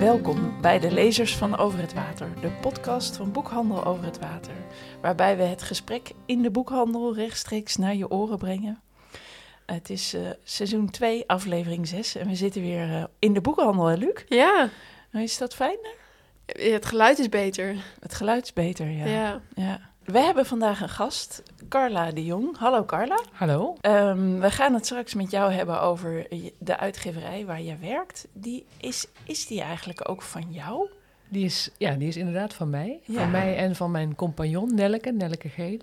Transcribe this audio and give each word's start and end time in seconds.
Welkom 0.00 0.60
bij 0.60 0.78
de 0.78 0.90
Lezers 0.90 1.36
van 1.36 1.56
Over 1.56 1.78
het 1.78 1.94
Water, 1.94 2.28
de 2.40 2.50
podcast 2.60 3.16
van 3.16 3.32
Boekhandel 3.32 3.84
Over 3.84 4.04
het 4.04 4.18
Water, 4.18 4.54
waarbij 5.00 5.36
we 5.36 5.42
het 5.42 5.62
gesprek 5.62 6.12
in 6.26 6.42
de 6.42 6.50
boekhandel 6.50 7.14
rechtstreeks 7.14 7.76
naar 7.76 7.94
je 7.94 8.10
oren 8.10 8.38
brengen. 8.38 8.80
Het 9.66 9.90
is 9.90 10.14
uh, 10.14 10.30
seizoen 10.44 10.90
2, 10.90 11.24
aflevering 11.26 11.88
6 11.88 12.14
en 12.14 12.28
we 12.28 12.34
zitten 12.34 12.62
weer 12.62 12.88
uh, 12.88 13.04
in 13.18 13.32
de 13.32 13.40
boekhandel, 13.40 13.86
hè 13.86 13.96
Luc? 13.96 14.24
Ja. 14.28 14.68
Is 15.12 15.38
dat 15.38 15.54
fijn? 15.54 15.78
Het 16.46 16.86
geluid 16.86 17.18
is 17.18 17.28
beter. 17.28 17.76
Het 18.00 18.14
geluid 18.14 18.44
is 18.44 18.52
beter, 18.52 18.90
ja. 18.90 19.06
Ja. 19.06 19.40
ja. 19.54 19.89
We 20.04 20.18
hebben 20.18 20.46
vandaag 20.46 20.80
een 20.80 20.88
gast, 20.88 21.42
Carla 21.68 22.10
de 22.10 22.24
Jong. 22.24 22.56
Hallo 22.56 22.84
Carla. 22.84 23.20
Hallo. 23.32 23.76
Um, 23.80 24.40
we 24.40 24.50
gaan 24.50 24.74
het 24.74 24.84
straks 24.84 25.14
met 25.14 25.30
jou 25.30 25.52
hebben 25.52 25.80
over 25.80 26.26
de 26.58 26.78
uitgeverij 26.78 27.46
waar 27.46 27.62
je 27.62 27.76
werkt. 27.76 28.28
Die 28.32 28.66
is, 28.76 29.06
is 29.24 29.46
die 29.46 29.60
eigenlijk 29.60 30.08
ook 30.08 30.22
van 30.22 30.52
jou? 30.52 30.90
Die 31.28 31.44
is, 31.44 31.70
ja, 31.78 31.94
die 31.94 32.08
is 32.08 32.16
inderdaad 32.16 32.54
van 32.54 32.70
mij. 32.70 33.00
Ja. 33.04 33.20
Van 33.20 33.30
mij 33.30 33.56
en 33.56 33.76
van 33.76 33.90
mijn 33.90 34.14
compagnon 34.14 34.74
Nelleke, 34.74 35.12
Nelleke 35.12 35.48
Geel. 35.48 35.78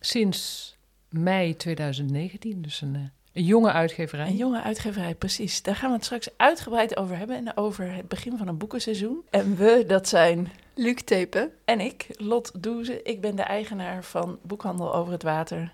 Sinds 0.00 0.76
mei 1.08 1.56
2019, 1.56 2.62
dus 2.62 2.80
een, 2.80 3.12
een 3.32 3.44
jonge 3.44 3.72
uitgeverij. 3.72 4.26
Een 4.26 4.36
jonge 4.36 4.62
uitgeverij, 4.62 5.14
precies. 5.14 5.62
Daar 5.62 5.76
gaan 5.76 5.88
we 5.90 5.96
het 5.96 6.04
straks 6.04 6.28
uitgebreid 6.36 6.96
over 6.96 7.16
hebben. 7.16 7.36
En 7.36 7.56
over 7.56 7.92
het 7.92 8.08
begin 8.08 8.38
van 8.38 8.48
een 8.48 8.58
boekenseizoen. 8.58 9.22
En 9.30 9.56
we, 9.56 9.84
dat 9.86 10.08
zijn... 10.08 10.48
Luc 10.74 11.02
Tepen. 11.04 11.52
En 11.64 11.80
ik, 11.80 12.06
Lot 12.08 12.62
Doeze. 12.62 13.02
Ik 13.02 13.20
ben 13.20 13.36
de 13.36 13.42
eigenaar 13.42 14.04
van 14.04 14.38
Boekhandel 14.42 14.94
Over 14.94 15.12
het 15.12 15.22
Water. 15.22 15.72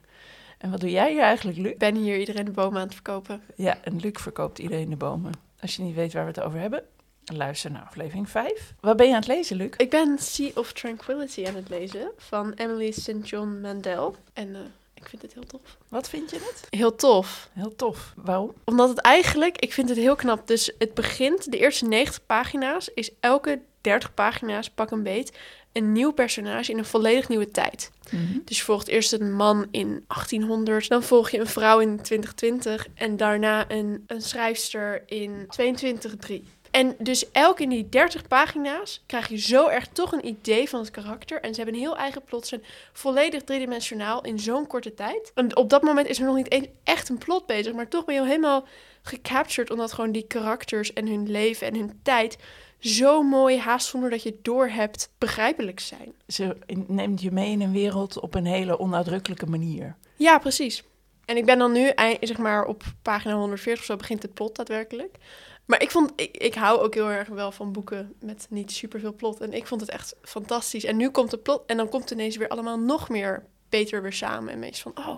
En 0.59 0.70
wat 0.70 0.80
doe 0.80 0.91
jij 0.91 1.12
hier 1.12 1.23
eigenlijk, 1.23 1.59
Luc? 1.59 1.73
Ik 1.73 1.79
ben 1.79 1.95
hier 1.95 2.18
iedereen 2.18 2.45
de 2.45 2.51
bomen 2.51 2.80
aan 2.80 2.87
het 2.87 2.95
verkopen. 2.95 3.43
Ja, 3.54 3.79
en 3.82 4.01
Luc 4.01 4.12
verkoopt 4.12 4.59
iedereen 4.59 4.90
de 4.90 4.96
bomen. 4.96 5.32
Als 5.60 5.77
je 5.77 5.82
niet 5.82 5.95
weet 5.95 6.12
waar 6.12 6.23
we 6.23 6.29
het 6.29 6.40
over 6.40 6.59
hebben, 6.59 6.82
luister 7.24 7.71
naar 7.71 7.82
aflevering 7.82 8.30
5. 8.30 8.74
Wat 8.80 8.96
ben 8.96 9.07
je 9.07 9.12
aan 9.12 9.18
het 9.18 9.29
lezen, 9.29 9.57
Luc? 9.57 9.71
Ik 9.77 9.90
ben 9.90 10.18
Sea 10.18 10.51
of 10.54 10.73
Tranquility 10.73 11.46
aan 11.46 11.54
het 11.54 11.68
lezen 11.68 12.10
van 12.16 12.52
Emily 12.52 12.90
St. 12.90 13.21
John 13.23 13.60
Mandel. 13.60 14.16
En 14.32 14.49
uh, 14.49 14.59
ik 15.07 15.12
vind 15.12 15.23
het 15.23 15.35
heel 15.35 15.46
tof. 15.46 15.76
Wat 15.88 16.09
vind 16.09 16.30
je 16.30 16.37
het? 16.37 16.66
Heel 16.71 16.95
tof. 16.95 17.49
Heel 17.52 17.76
tof. 17.76 18.12
Waarom? 18.16 18.54
Omdat 18.65 18.88
het 18.88 18.99
eigenlijk, 18.99 19.59
ik 19.59 19.73
vind 19.73 19.88
het 19.88 19.99
heel 19.99 20.16
knap. 20.16 20.46
Dus 20.46 20.73
het 20.79 20.95
begint, 20.95 21.51
de 21.51 21.59
eerste 21.59 21.87
90 21.87 22.26
pagina's 22.26 22.90
is 22.95 23.10
elke 23.21 23.60
30 23.80 24.15
pagina's, 24.15 24.71
pak 24.71 24.90
een 24.90 25.02
beet, 25.02 25.32
een 25.73 25.93
nieuw 25.93 26.12
personage 26.12 26.73
in 26.73 26.79
een 26.79 26.84
volledig 26.84 27.29
nieuwe 27.29 27.51
tijd. 27.51 27.90
Mhm. 28.10 28.38
Dus 28.45 28.57
je 28.59 28.65
volgt 28.65 28.88
eerst 28.88 29.12
een 29.12 29.34
man 29.34 29.66
in 29.71 30.04
1800, 30.07 30.88
dan 30.88 31.02
volg 31.02 31.30
je 31.30 31.38
een 31.38 31.46
vrouw 31.46 31.79
in 31.79 32.02
2020 32.02 32.87
en 32.95 33.16
daarna 33.16 33.71
een, 33.71 34.04
een 34.07 34.23
schrijfster 34.23 35.02
in 35.07 35.46
2203. 35.49 36.45
En 36.77 36.95
dus 36.99 37.30
elk 37.30 37.60
in 37.60 37.69
die 37.69 37.88
30 37.88 38.29
pagina's 38.29 39.02
krijg 39.07 39.29
je 39.29 39.38
zo 39.38 39.69
erg 39.69 39.88
toch 39.88 40.13
een 40.13 40.27
idee 40.27 40.69
van 40.69 40.80
het 40.80 40.91
karakter. 40.91 41.41
En 41.41 41.55
ze 41.55 41.57
hebben 41.57 41.74
een 41.74 41.87
heel 41.87 41.96
eigen 41.96 42.23
plot. 42.24 42.46
Ze 42.46 42.49
zijn 42.49 42.71
volledig 42.93 43.43
driedimensionaal 43.43 44.23
in 44.23 44.38
zo'n 44.38 44.66
korte 44.66 44.95
tijd. 44.95 45.33
En 45.35 45.57
op 45.57 45.71
dat 45.71 45.83
moment 45.83 46.07
is 46.07 46.18
er 46.18 46.24
nog 46.24 46.37
niet 46.37 46.51
eens 46.51 46.66
echt 46.85 47.09
een 47.09 47.18
plot 47.18 47.46
bezig. 47.46 47.73
Maar 47.73 47.88
toch 47.88 48.05
ben 48.05 48.15
je 48.15 48.21
al 48.21 48.27
helemaal 48.27 48.66
gecaptured. 49.02 49.71
Omdat 49.71 49.93
gewoon 49.93 50.13
die 50.13 50.27
karakters 50.27 50.93
en 50.93 51.07
hun 51.07 51.30
leven 51.30 51.66
en 51.66 51.74
hun 51.74 52.01
tijd 52.02 52.38
zo 52.79 53.23
mooi, 53.23 53.59
haast 53.59 53.87
zonder 53.87 54.11
dat 54.11 54.23
je 54.23 54.30
het 54.30 54.45
doorhebt, 54.45 55.11
begrijpelijk 55.18 55.80
zijn. 55.80 56.13
Ze 56.27 56.57
neemt 56.87 57.23
je 57.23 57.30
mee 57.30 57.51
in 57.51 57.61
een 57.61 57.73
wereld 57.73 58.21
op 58.21 58.35
een 58.35 58.46
hele 58.46 58.79
onuitdrukkelijke 58.79 59.46
manier. 59.46 59.96
Ja, 60.16 60.38
precies. 60.38 60.85
En 61.24 61.37
ik 61.37 61.45
ben 61.45 61.59
dan 61.59 61.73
nu, 61.73 61.93
zeg 62.21 62.38
maar, 62.38 62.65
op 62.65 62.83
pagina 63.02 63.35
140 63.35 63.80
of 63.80 63.87
zo 63.87 63.96
begint 63.96 64.22
het 64.22 64.34
plot 64.34 64.56
daadwerkelijk. 64.56 65.16
Maar 65.66 65.82
ik 65.82 65.91
vond, 65.91 66.12
ik, 66.16 66.37
ik 66.37 66.54
hou 66.54 66.81
ook 66.81 66.94
heel 66.94 67.10
erg 67.10 67.28
wel 67.28 67.53
van 67.53 67.72
boeken 67.72 68.15
met 68.21 68.47
niet 68.50 68.72
superveel 68.72 69.15
plot. 69.15 69.41
En 69.41 69.53
ik 69.53 69.66
vond 69.66 69.81
het 69.81 69.91
echt 69.91 70.16
fantastisch. 70.22 70.84
En 70.84 70.97
nu 70.97 71.10
komt 71.10 71.31
de 71.31 71.38
plot 71.38 71.62
en 71.66 71.77
dan 71.77 71.88
komt 71.88 72.03
het 72.03 72.12
ineens 72.12 72.37
weer 72.37 72.49
allemaal 72.49 72.78
nog 72.78 73.09
meer 73.09 73.47
beter 73.69 74.03
weer 74.03 74.12
samen. 74.12 74.53
En 74.53 74.59
meest 74.59 74.81
van, 74.81 74.93
oh, 74.99 75.16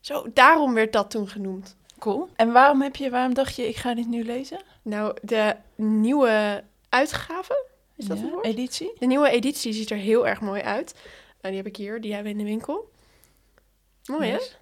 zo, 0.00 0.26
daarom 0.32 0.74
werd 0.74 0.92
dat 0.92 1.10
toen 1.10 1.28
genoemd. 1.28 1.76
Cool. 1.98 2.28
En 2.36 2.52
waarom 2.52 2.82
heb 2.82 2.96
je, 2.96 3.10
waarom 3.10 3.34
dacht 3.34 3.56
je, 3.56 3.68
ik 3.68 3.76
ga 3.76 3.94
dit 3.94 4.06
nu 4.06 4.24
lezen? 4.24 4.60
Nou, 4.82 5.16
de 5.22 5.56
nieuwe 5.74 6.64
uitgave, 6.88 7.66
is 7.96 8.06
dat 8.06 8.18
ja, 8.18 8.24
een 8.24 8.30
woord? 8.30 8.44
Editie? 8.44 8.92
De 8.98 9.06
nieuwe 9.06 9.30
editie 9.30 9.72
ziet 9.72 9.90
er 9.90 9.96
heel 9.96 10.26
erg 10.26 10.40
mooi 10.40 10.62
uit. 10.62 10.94
En 11.40 11.48
die 11.48 11.58
heb 11.58 11.66
ik 11.66 11.76
hier, 11.76 12.00
die 12.00 12.14
hebben 12.14 12.32
we 12.32 12.38
in 12.38 12.44
de 12.44 12.50
winkel. 12.50 12.90
Mooi, 14.04 14.28
Yes. 14.28 14.58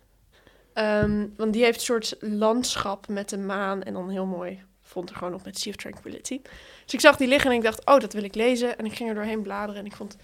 hè? 0.72 1.02
Um, 1.02 1.34
want 1.36 1.52
die 1.52 1.62
heeft 1.64 1.78
een 1.78 1.84
soort 1.84 2.16
landschap 2.20 3.08
met 3.08 3.28
de 3.28 3.38
maan 3.38 3.82
en 3.82 3.92
dan 3.92 4.10
heel 4.10 4.26
mooi. 4.26 4.64
Vond 4.96 5.10
er 5.10 5.16
gewoon 5.16 5.32
nog 5.32 5.44
met 5.44 5.58
Sea 5.58 5.72
of 5.72 5.76
Tranquility. 5.76 6.40
Dus 6.84 6.94
ik 6.94 7.00
zag 7.00 7.16
die 7.16 7.28
liggen 7.28 7.50
en 7.50 7.56
ik 7.56 7.62
dacht, 7.62 7.86
oh, 7.86 7.98
dat 7.98 8.12
wil 8.12 8.22
ik 8.22 8.34
lezen. 8.34 8.78
En 8.78 8.84
ik 8.84 8.92
ging 8.92 9.08
er 9.08 9.14
doorheen 9.14 9.42
bladeren 9.42 9.80
en 9.80 9.86
ik 9.86 9.96
vond 9.96 10.16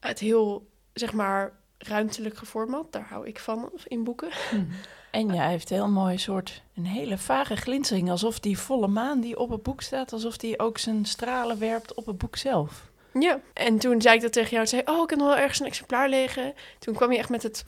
het 0.00 0.18
heel, 0.18 0.66
zeg 0.92 1.12
maar, 1.12 1.52
ruimtelijk 1.78 2.36
geformat. 2.36 2.92
Daar 2.92 3.06
hou 3.08 3.26
ik 3.26 3.38
van 3.38 3.70
in 3.84 4.04
boeken. 4.04 4.28
Mm. 4.52 4.68
En 5.10 5.34
ja, 5.34 5.48
heeft 5.48 5.70
een 5.70 5.76
heel 5.76 5.88
mooi 5.88 6.18
soort, 6.18 6.62
een 6.74 6.86
hele 6.86 7.18
vage 7.18 7.56
glinstering. 7.56 8.10
Alsof 8.10 8.40
die 8.40 8.58
volle 8.58 8.88
maan 8.88 9.20
die 9.20 9.38
op 9.38 9.50
het 9.50 9.62
boek 9.62 9.80
staat, 9.80 10.12
alsof 10.12 10.36
die 10.36 10.58
ook 10.58 10.78
zijn 10.78 11.04
stralen 11.04 11.58
werpt 11.58 11.94
op 11.94 12.06
het 12.06 12.18
boek 12.18 12.36
zelf. 12.36 12.90
Ja, 13.20 13.40
en 13.52 13.78
toen 13.78 14.02
zei 14.02 14.14
ik 14.14 14.22
dat 14.22 14.32
tegen 14.32 14.50
jou. 14.50 14.62
en 14.62 14.68
zei, 14.68 14.82
oh, 14.84 15.02
ik 15.02 15.10
heb 15.10 15.18
nog 15.18 15.28
wel 15.28 15.36
ergens 15.36 15.60
een 15.60 15.66
exemplaar 15.66 16.08
liggen. 16.08 16.54
Toen 16.78 16.94
kwam 16.94 17.12
je 17.12 17.18
echt 17.18 17.28
met 17.28 17.42
het 17.42 17.64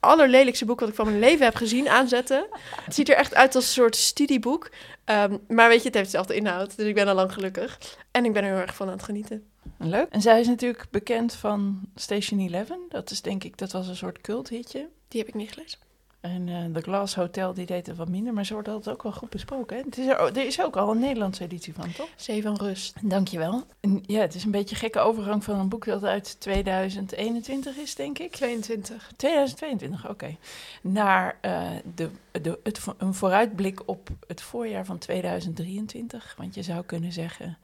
allerlelijkste 0.00 0.64
boek 0.64 0.80
wat 0.80 0.88
ik 0.88 0.94
van 0.94 1.06
mijn 1.06 1.18
leven 1.18 1.44
heb 1.44 1.54
gezien 1.54 1.88
aanzetten. 1.88 2.46
Het 2.84 2.94
ziet 2.94 3.08
er 3.08 3.16
echt 3.16 3.34
uit 3.34 3.54
als 3.54 3.64
een 3.64 3.70
soort 3.70 3.96
studieboek. 3.96 4.70
Um, 5.04 5.40
maar 5.48 5.68
weet 5.68 5.78
je, 5.78 5.86
het 5.86 5.94
heeft 5.94 6.10
dezelfde 6.10 6.34
inhoud. 6.34 6.76
Dus 6.76 6.86
ik 6.86 6.94
ben 6.94 7.08
al 7.08 7.14
lang 7.14 7.32
gelukkig. 7.32 7.78
En 8.10 8.24
ik 8.24 8.32
ben 8.32 8.44
er 8.44 8.52
heel 8.52 8.60
erg 8.60 8.74
van 8.74 8.86
aan 8.86 8.92
het 8.92 9.02
genieten. 9.02 9.46
Leuk. 9.78 10.08
En 10.10 10.20
zij 10.20 10.40
is 10.40 10.46
natuurlijk 10.46 10.84
bekend 10.90 11.34
van 11.34 11.80
Station 11.94 12.52
11. 12.52 12.68
Dat 12.88 13.10
is 13.10 13.22
denk 13.22 13.44
ik, 13.44 13.58
dat 13.58 13.72
was 13.72 13.88
een 13.88 13.96
soort 13.96 14.20
culthitje. 14.20 14.88
Die 15.08 15.20
heb 15.20 15.28
ik 15.28 15.34
niet 15.34 15.52
gelezen. 15.52 15.78
En 16.20 16.46
uh, 16.46 16.64
The 16.72 16.80
Glass 16.80 17.14
Hotel, 17.14 17.54
die 17.54 17.66
deed 17.66 17.86
het 17.86 17.96
wat 17.96 18.08
minder, 18.08 18.32
maar 18.32 18.46
ze 18.46 18.52
wordt 18.52 18.68
altijd 18.68 18.94
ook 18.94 19.02
wel 19.02 19.12
goed 19.12 19.30
besproken. 19.30 19.76
Hè? 19.76 19.82
Het 19.82 19.98
is 19.98 20.06
er, 20.06 20.18
er, 20.18 20.46
is 20.46 20.62
ook 20.62 20.76
al 20.76 20.90
een 20.90 20.98
Nederlandse 20.98 21.44
editie 21.44 21.74
van, 21.74 21.92
toch? 21.92 22.08
Zee 22.16 22.42
van 22.42 22.56
Rust. 22.56 23.08
Dankjewel. 23.08 23.62
En 23.80 24.02
ja, 24.06 24.20
het 24.20 24.34
is 24.34 24.44
een 24.44 24.50
beetje 24.50 24.74
een 24.74 24.80
gekke 24.80 24.98
overgang 24.98 25.44
van 25.44 25.58
een 25.58 25.68
boek 25.68 25.84
dat 25.84 26.04
uit 26.04 26.40
2021 26.40 27.76
is, 27.76 27.94
denk 27.94 28.18
ik. 28.18 28.32
22. 28.32 29.10
2022, 29.16 30.02
oké. 30.02 30.12
Okay. 30.12 30.38
Naar 30.82 31.38
uh, 31.42 31.70
de, 31.94 32.10
de, 32.42 32.58
het, 32.62 32.80
een 32.98 33.14
vooruitblik 33.14 33.88
op 33.88 34.08
het 34.26 34.40
voorjaar 34.40 34.84
van 34.84 34.98
2023. 34.98 36.34
Want 36.36 36.54
je 36.54 36.62
zou 36.62 36.84
kunnen 36.84 37.12
zeggen 37.12 37.58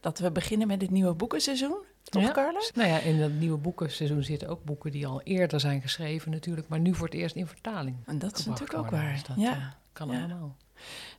dat 0.00 0.18
we 0.18 0.30
beginnen 0.30 0.66
met 0.66 0.82
het 0.82 0.90
nieuwe 0.90 1.14
boekenseizoen. 1.14 1.76
Toch, 2.10 2.22
ja. 2.22 2.30
Carla? 2.32 2.60
Nou 2.74 2.88
ja, 2.88 2.98
in 2.98 3.18
dat 3.18 3.30
nieuwe 3.32 3.58
boekenseizoen 3.58 4.22
zitten 4.22 4.48
ook 4.48 4.64
boeken 4.64 4.90
die 4.92 5.06
al 5.06 5.20
eerder 5.22 5.60
zijn 5.60 5.80
geschreven 5.80 6.30
natuurlijk, 6.30 6.68
maar 6.68 6.80
nu 6.80 6.94
voor 6.94 7.06
het 7.06 7.14
eerst 7.16 7.36
in 7.36 7.46
vertaling. 7.46 7.96
En 8.06 8.18
dat 8.18 8.38
is 8.38 8.46
natuurlijk 8.46 8.78
ook 8.78 8.90
waar. 8.90 9.12
Dus 9.12 9.22
dat 9.24 9.36
ja. 9.38 9.56
uh, 9.56 9.64
kan 9.92 10.08
Ja. 10.10 10.18
allemaal. 10.18 10.56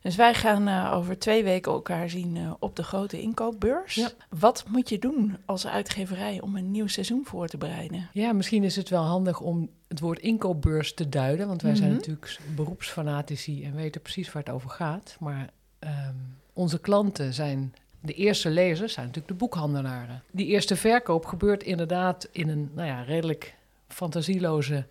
Dus 0.02 0.16
wij 0.16 0.34
gaan 0.34 0.68
uh, 0.68 0.92
over 0.94 1.18
twee 1.18 1.44
weken 1.44 1.72
elkaar 1.72 2.10
zien 2.10 2.36
uh, 2.36 2.52
op 2.58 2.76
de 2.76 2.82
grote 2.82 3.20
inkoopbeurs. 3.20 3.94
Ja. 3.94 4.08
Wat 4.28 4.64
moet 4.68 4.88
je 4.88 4.98
doen 4.98 5.36
als 5.44 5.66
uitgeverij 5.66 6.40
om 6.40 6.56
een 6.56 6.70
nieuw 6.70 6.86
seizoen 6.86 7.22
voor 7.24 7.48
te 7.48 7.56
bereiden? 7.58 8.08
Ja, 8.12 8.32
misschien 8.32 8.64
is 8.64 8.76
het 8.76 8.88
wel 8.88 9.02
handig 9.02 9.40
om 9.40 9.68
het 9.88 10.00
woord 10.00 10.18
inkoopbeurs 10.18 10.94
te 10.94 11.08
duiden, 11.08 11.48
want 11.48 11.62
wij 11.62 11.74
zijn 11.74 11.88
Mhm. 11.88 11.96
natuurlijk 11.98 12.38
beroepsfanatici 12.56 13.64
en 13.64 13.74
weten 13.74 14.00
precies 14.02 14.32
waar 14.32 14.42
het 14.42 14.52
over 14.54 14.70
gaat. 14.70 15.16
Maar 15.20 15.50
ehm, 15.78 16.14
onze 16.52 16.78
klanten 16.80 17.34
zijn 17.34 17.74
de 18.00 18.12
eerste 18.12 18.50
lezers 18.50 18.92
zijn 18.92 19.06
natuurlijk 19.06 19.32
de 19.32 19.44
boekhandelaren. 19.44 20.22
Die 20.30 20.46
eerste 20.46 20.76
verkoop 20.76 21.26
gebeurt 21.26 21.62
inderdaad 21.62 22.28
in 22.32 22.48
een 22.48 22.70
nou 22.74 22.88
ja, 22.88 23.02
redelijk 23.02 23.54
fantasieloze 23.88 24.86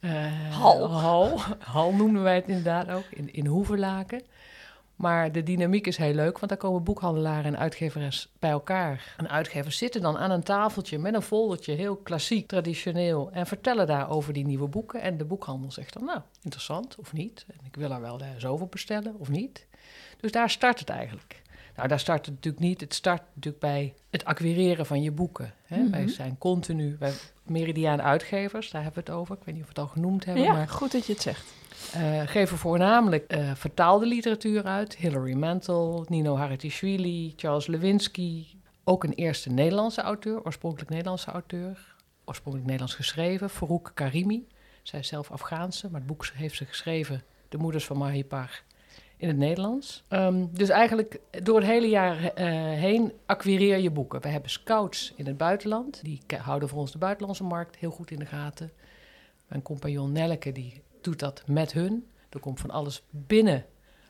uh, 0.00 0.50
Hal. 0.50 0.90
hal. 0.90 1.40
Hal 1.58 1.92
noemen 1.92 2.22
wij 2.22 2.34
het 2.34 2.48
inderdaad 2.48 2.90
ook, 2.90 3.04
in, 3.10 3.32
in 3.32 3.46
Hoevelaken. 3.46 4.22
Maar 4.96 5.32
de 5.32 5.42
dynamiek 5.42 5.86
is 5.86 5.96
heel 5.96 6.14
leuk, 6.14 6.38
want 6.38 6.48
daar 6.48 6.60
komen 6.60 6.82
boekhandelaren 6.82 7.44
en 7.44 7.58
uitgevers 7.58 8.28
bij 8.38 8.50
elkaar. 8.50 9.14
En 9.16 9.28
uitgevers 9.30 9.78
zitten 9.78 10.00
dan 10.00 10.18
aan 10.18 10.30
een 10.30 10.42
tafeltje 10.42 10.98
met 10.98 11.14
een 11.14 11.22
foldertje, 11.22 11.72
heel 11.72 11.96
klassiek, 11.96 12.48
traditioneel, 12.48 13.30
en 13.32 13.46
vertellen 13.46 13.86
daar 13.86 14.10
over 14.10 14.32
die 14.32 14.46
nieuwe 14.46 14.68
boeken. 14.68 15.00
En 15.00 15.16
de 15.16 15.24
boekhandel 15.24 15.70
zegt 15.70 15.92
dan, 15.92 16.04
nou, 16.04 16.20
interessant 16.42 16.96
of 16.96 17.12
niet. 17.12 17.44
En 17.48 17.66
ik 17.66 17.76
wil 17.76 17.90
er 17.90 18.00
wel 18.00 18.20
zoveel 18.36 18.66
bestellen 18.66 19.14
of 19.18 19.28
niet. 19.28 19.66
Dus 20.20 20.32
daar 20.32 20.50
start 20.50 20.78
het 20.78 20.88
eigenlijk. 20.88 21.42
Nou, 21.78 21.90
daar 21.90 22.00
start 22.00 22.26
het 22.26 22.34
natuurlijk 22.34 22.64
niet. 22.64 22.80
Het 22.80 22.94
start 22.94 23.22
natuurlijk 23.34 23.62
bij 23.62 23.94
het 24.10 24.24
acquireren 24.24 24.86
van 24.86 25.02
je 25.02 25.10
boeken. 25.12 25.52
Hè? 25.64 25.76
Mhm. 25.78 25.90
Wij 25.90 26.08
zijn 26.08 26.38
continu, 26.38 26.96
wij 26.98 27.12
Meridiaan 27.42 28.02
Uitgevers, 28.02 28.70
daar 28.70 28.82
hebben 28.82 29.04
we 29.04 29.10
het 29.10 29.20
over. 29.20 29.36
Ik 29.36 29.42
weet 29.44 29.54
niet 29.54 29.64
of 29.64 29.70
we 29.74 29.80
het 29.80 29.88
al 29.88 29.92
genoemd 29.94 30.24
hebben, 30.24 30.42
Ja, 30.42 30.52
maar 30.52 30.68
goed 30.68 30.92
dat 30.92 31.06
je 31.06 31.12
het 31.12 31.22
zegt. 31.22 31.44
uh, 31.96 32.20
geven 32.26 32.58
voornamelijk 32.58 33.34
uh, 33.34 33.54
vertaalde 33.54 34.06
literatuur 34.06 34.64
uit. 34.64 34.96
Hilary 34.96 35.32
Mantel, 35.34 36.04
Nino 36.08 36.36
Haratischvili, 36.36 37.32
Charles 37.36 37.66
Lewinsky. 37.66 38.46
Ook 38.84 39.04
een 39.04 39.12
eerste 39.12 39.50
Nederlandse 39.50 40.00
auteur, 40.00 40.44
oorspronkelijk 40.44 40.90
Nederlandse 40.90 41.30
auteur. 41.30 41.94
Oorspronkelijk 42.24 42.70
Nederlands 42.70 42.94
geschreven, 42.96 43.50
Farouk 43.50 43.90
Karimi. 43.94 44.46
Zij 44.82 44.98
is 45.00 45.08
zelf 45.08 45.30
Afghaanse, 45.30 45.88
maar 45.90 46.00
het 46.00 46.08
boek 46.08 46.26
heeft 46.34 46.56
ze 46.56 46.64
geschreven, 46.64 47.22
De 47.48 47.58
Moeders 47.58 47.84
van 47.84 47.98
Mahipar, 47.98 48.62
in 49.18 49.28
het 49.28 49.36
Nederlands. 49.36 50.04
Ehm, 50.08 50.46
dus 50.50 50.68
eigenlijk 50.68 51.20
door 51.42 51.56
het 51.56 51.66
hele 51.66 51.88
jaar 51.88 52.24
eh, 52.24 52.46
heen 52.72 53.12
acquireer 53.26 53.78
je 53.78 53.90
boeken. 53.90 54.20
We 54.20 54.28
hebben 54.28 54.50
scouts 54.50 55.12
in 55.16 55.26
het 55.26 55.36
buitenland. 55.36 56.00
Die 56.02 56.20
houden 56.38 56.68
voor 56.68 56.78
ons 56.78 56.92
de 56.92 56.98
buitenlandse 56.98 57.44
markt 57.44 57.76
heel 57.76 57.90
goed 57.90 58.10
in 58.10 58.18
de 58.18 58.26
gaten. 58.26 58.72
Mijn 59.46 59.62
compagnon 59.62 60.12
Nelleke 60.12 60.52
die 60.52 60.82
doet 61.00 61.18
dat 61.18 61.42
met 61.46 61.72
hun. 61.72 62.06
Er 62.28 62.40
komt 62.40 62.60
van 62.60 62.70
alles 62.70 63.02
binnen 63.10 63.64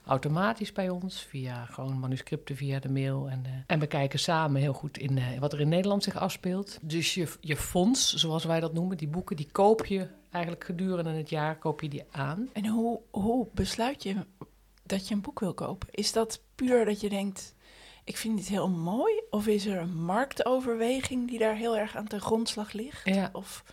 automatisch 0.05 0.73
bij 0.73 0.89
ons. 0.89 1.23
Via 1.23 1.65
gewoon 1.65 1.99
manuscripten, 1.99 2.57
via 2.57 2.79
de 2.79 2.89
mail. 2.89 3.31
En, 3.31 3.41
eh, 3.45 3.53
en 3.67 3.79
we 3.79 3.87
kijken 3.87 4.19
samen 4.19 4.61
heel 4.61 4.73
goed 4.73 4.99
in 4.99 5.19
eh, 5.19 5.39
wat 5.39 5.53
er 5.53 5.61
in 5.61 5.69
Nederland 5.69 6.03
zich 6.03 6.17
afspeelt. 6.17 6.79
Dus 6.83 7.15
je, 7.15 7.33
je 7.41 7.57
fonds, 7.57 8.15
zoals 8.15 8.45
wij 8.45 8.61
dat 8.61 8.73
noemen, 8.73 8.97
die 8.97 9.09
boeken, 9.09 9.37
die 9.37 9.49
koop 9.53 9.87
je 9.87 10.09
eigenlijk 10.31 10.65
gedurende 10.65 11.11
het 11.11 11.31
jaar 11.31 11.59
koop 11.59 11.81
je 11.81 11.89
die 11.89 12.05
aan. 12.11 12.49
En 12.53 12.67
hoe, 12.67 13.01
hoe 13.11 13.47
besluit 13.55 14.03
je 14.03 14.17
dat 14.88 15.08
je 15.08 15.14
een 15.14 15.20
boek 15.20 15.40
wil 15.40 15.55
kopen? 15.55 15.88
Is 15.90 16.12
dat 16.12 16.40
puur 16.55 16.85
dat 16.85 17.00
je 17.00 17.08
denkt, 17.08 17.55
ik 18.05 18.17
vind 18.17 18.37
dit 18.37 18.49
heel 18.49 18.69
mooi? 18.69 19.23
Of 19.31 19.46
is 19.46 19.67
er 19.67 19.79
een 19.79 20.02
marktoverweging 20.05 21.29
die 21.29 21.38
daar 21.38 21.55
heel 21.56 21.76
erg 21.76 21.96
aan 21.96 22.06
ten 22.06 22.20
grondslag 22.20 22.73
ligt? 22.73 23.00
Ja. 23.05 23.29
Of, 23.32 23.64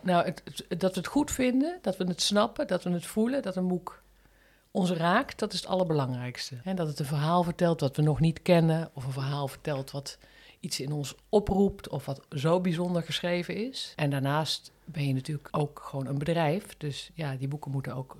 Nou, 0.00 0.24
het, 0.24 0.42
het- 0.44 0.80
dat 0.80 0.92
we 0.94 0.98
het 1.00 1.08
goed 1.08 1.30
vinden, 1.30 1.78
dat 1.82 1.96
we 1.96 2.04
het 2.04 2.22
snappen, 2.22 2.66
dat 2.66 2.82
we 2.84 2.90
het 2.90 3.06
voelen, 3.06 3.42
dat 3.42 3.56
een 3.56 3.68
boek 3.68 4.02
ons 4.70 4.90
raakt, 4.90 5.38
dat 5.38 5.52
is 5.52 5.60
het 5.60 5.68
allerbelangrijkste. 5.68 6.56
En 6.64 6.76
dat 6.76 6.86
het 6.88 6.98
een 6.98 7.04
verhaal 7.06 7.42
vertelt 7.42 7.80
wat 7.80 7.96
we 7.96 8.02
nog 8.02 8.20
niet 8.20 8.42
kennen, 8.42 8.90
of 8.94 9.04
een 9.04 9.12
verhaal 9.12 9.48
vertelt 9.48 9.90
wat 9.90 10.18
iets 10.60 10.80
in 10.80 10.92
ons 10.92 11.14
oproept, 11.28 11.88
of 11.88 12.06
wat 12.06 12.20
zo 12.30 12.60
bijzonder 12.60 13.02
geschreven 13.02 13.54
is. 13.68 13.92
En 13.96 14.10
daarnaast 14.10 14.72
ben 14.84 15.06
je 15.06 15.14
natuurlijk 15.14 15.48
ook 15.50 15.80
gewoon 15.84 16.06
een 16.06 16.18
bedrijf, 16.18 16.74
dus 16.78 17.10
ja, 17.14 17.34
die 17.34 17.48
boeken 17.48 17.70
moeten 17.70 17.94
ook 17.94 18.16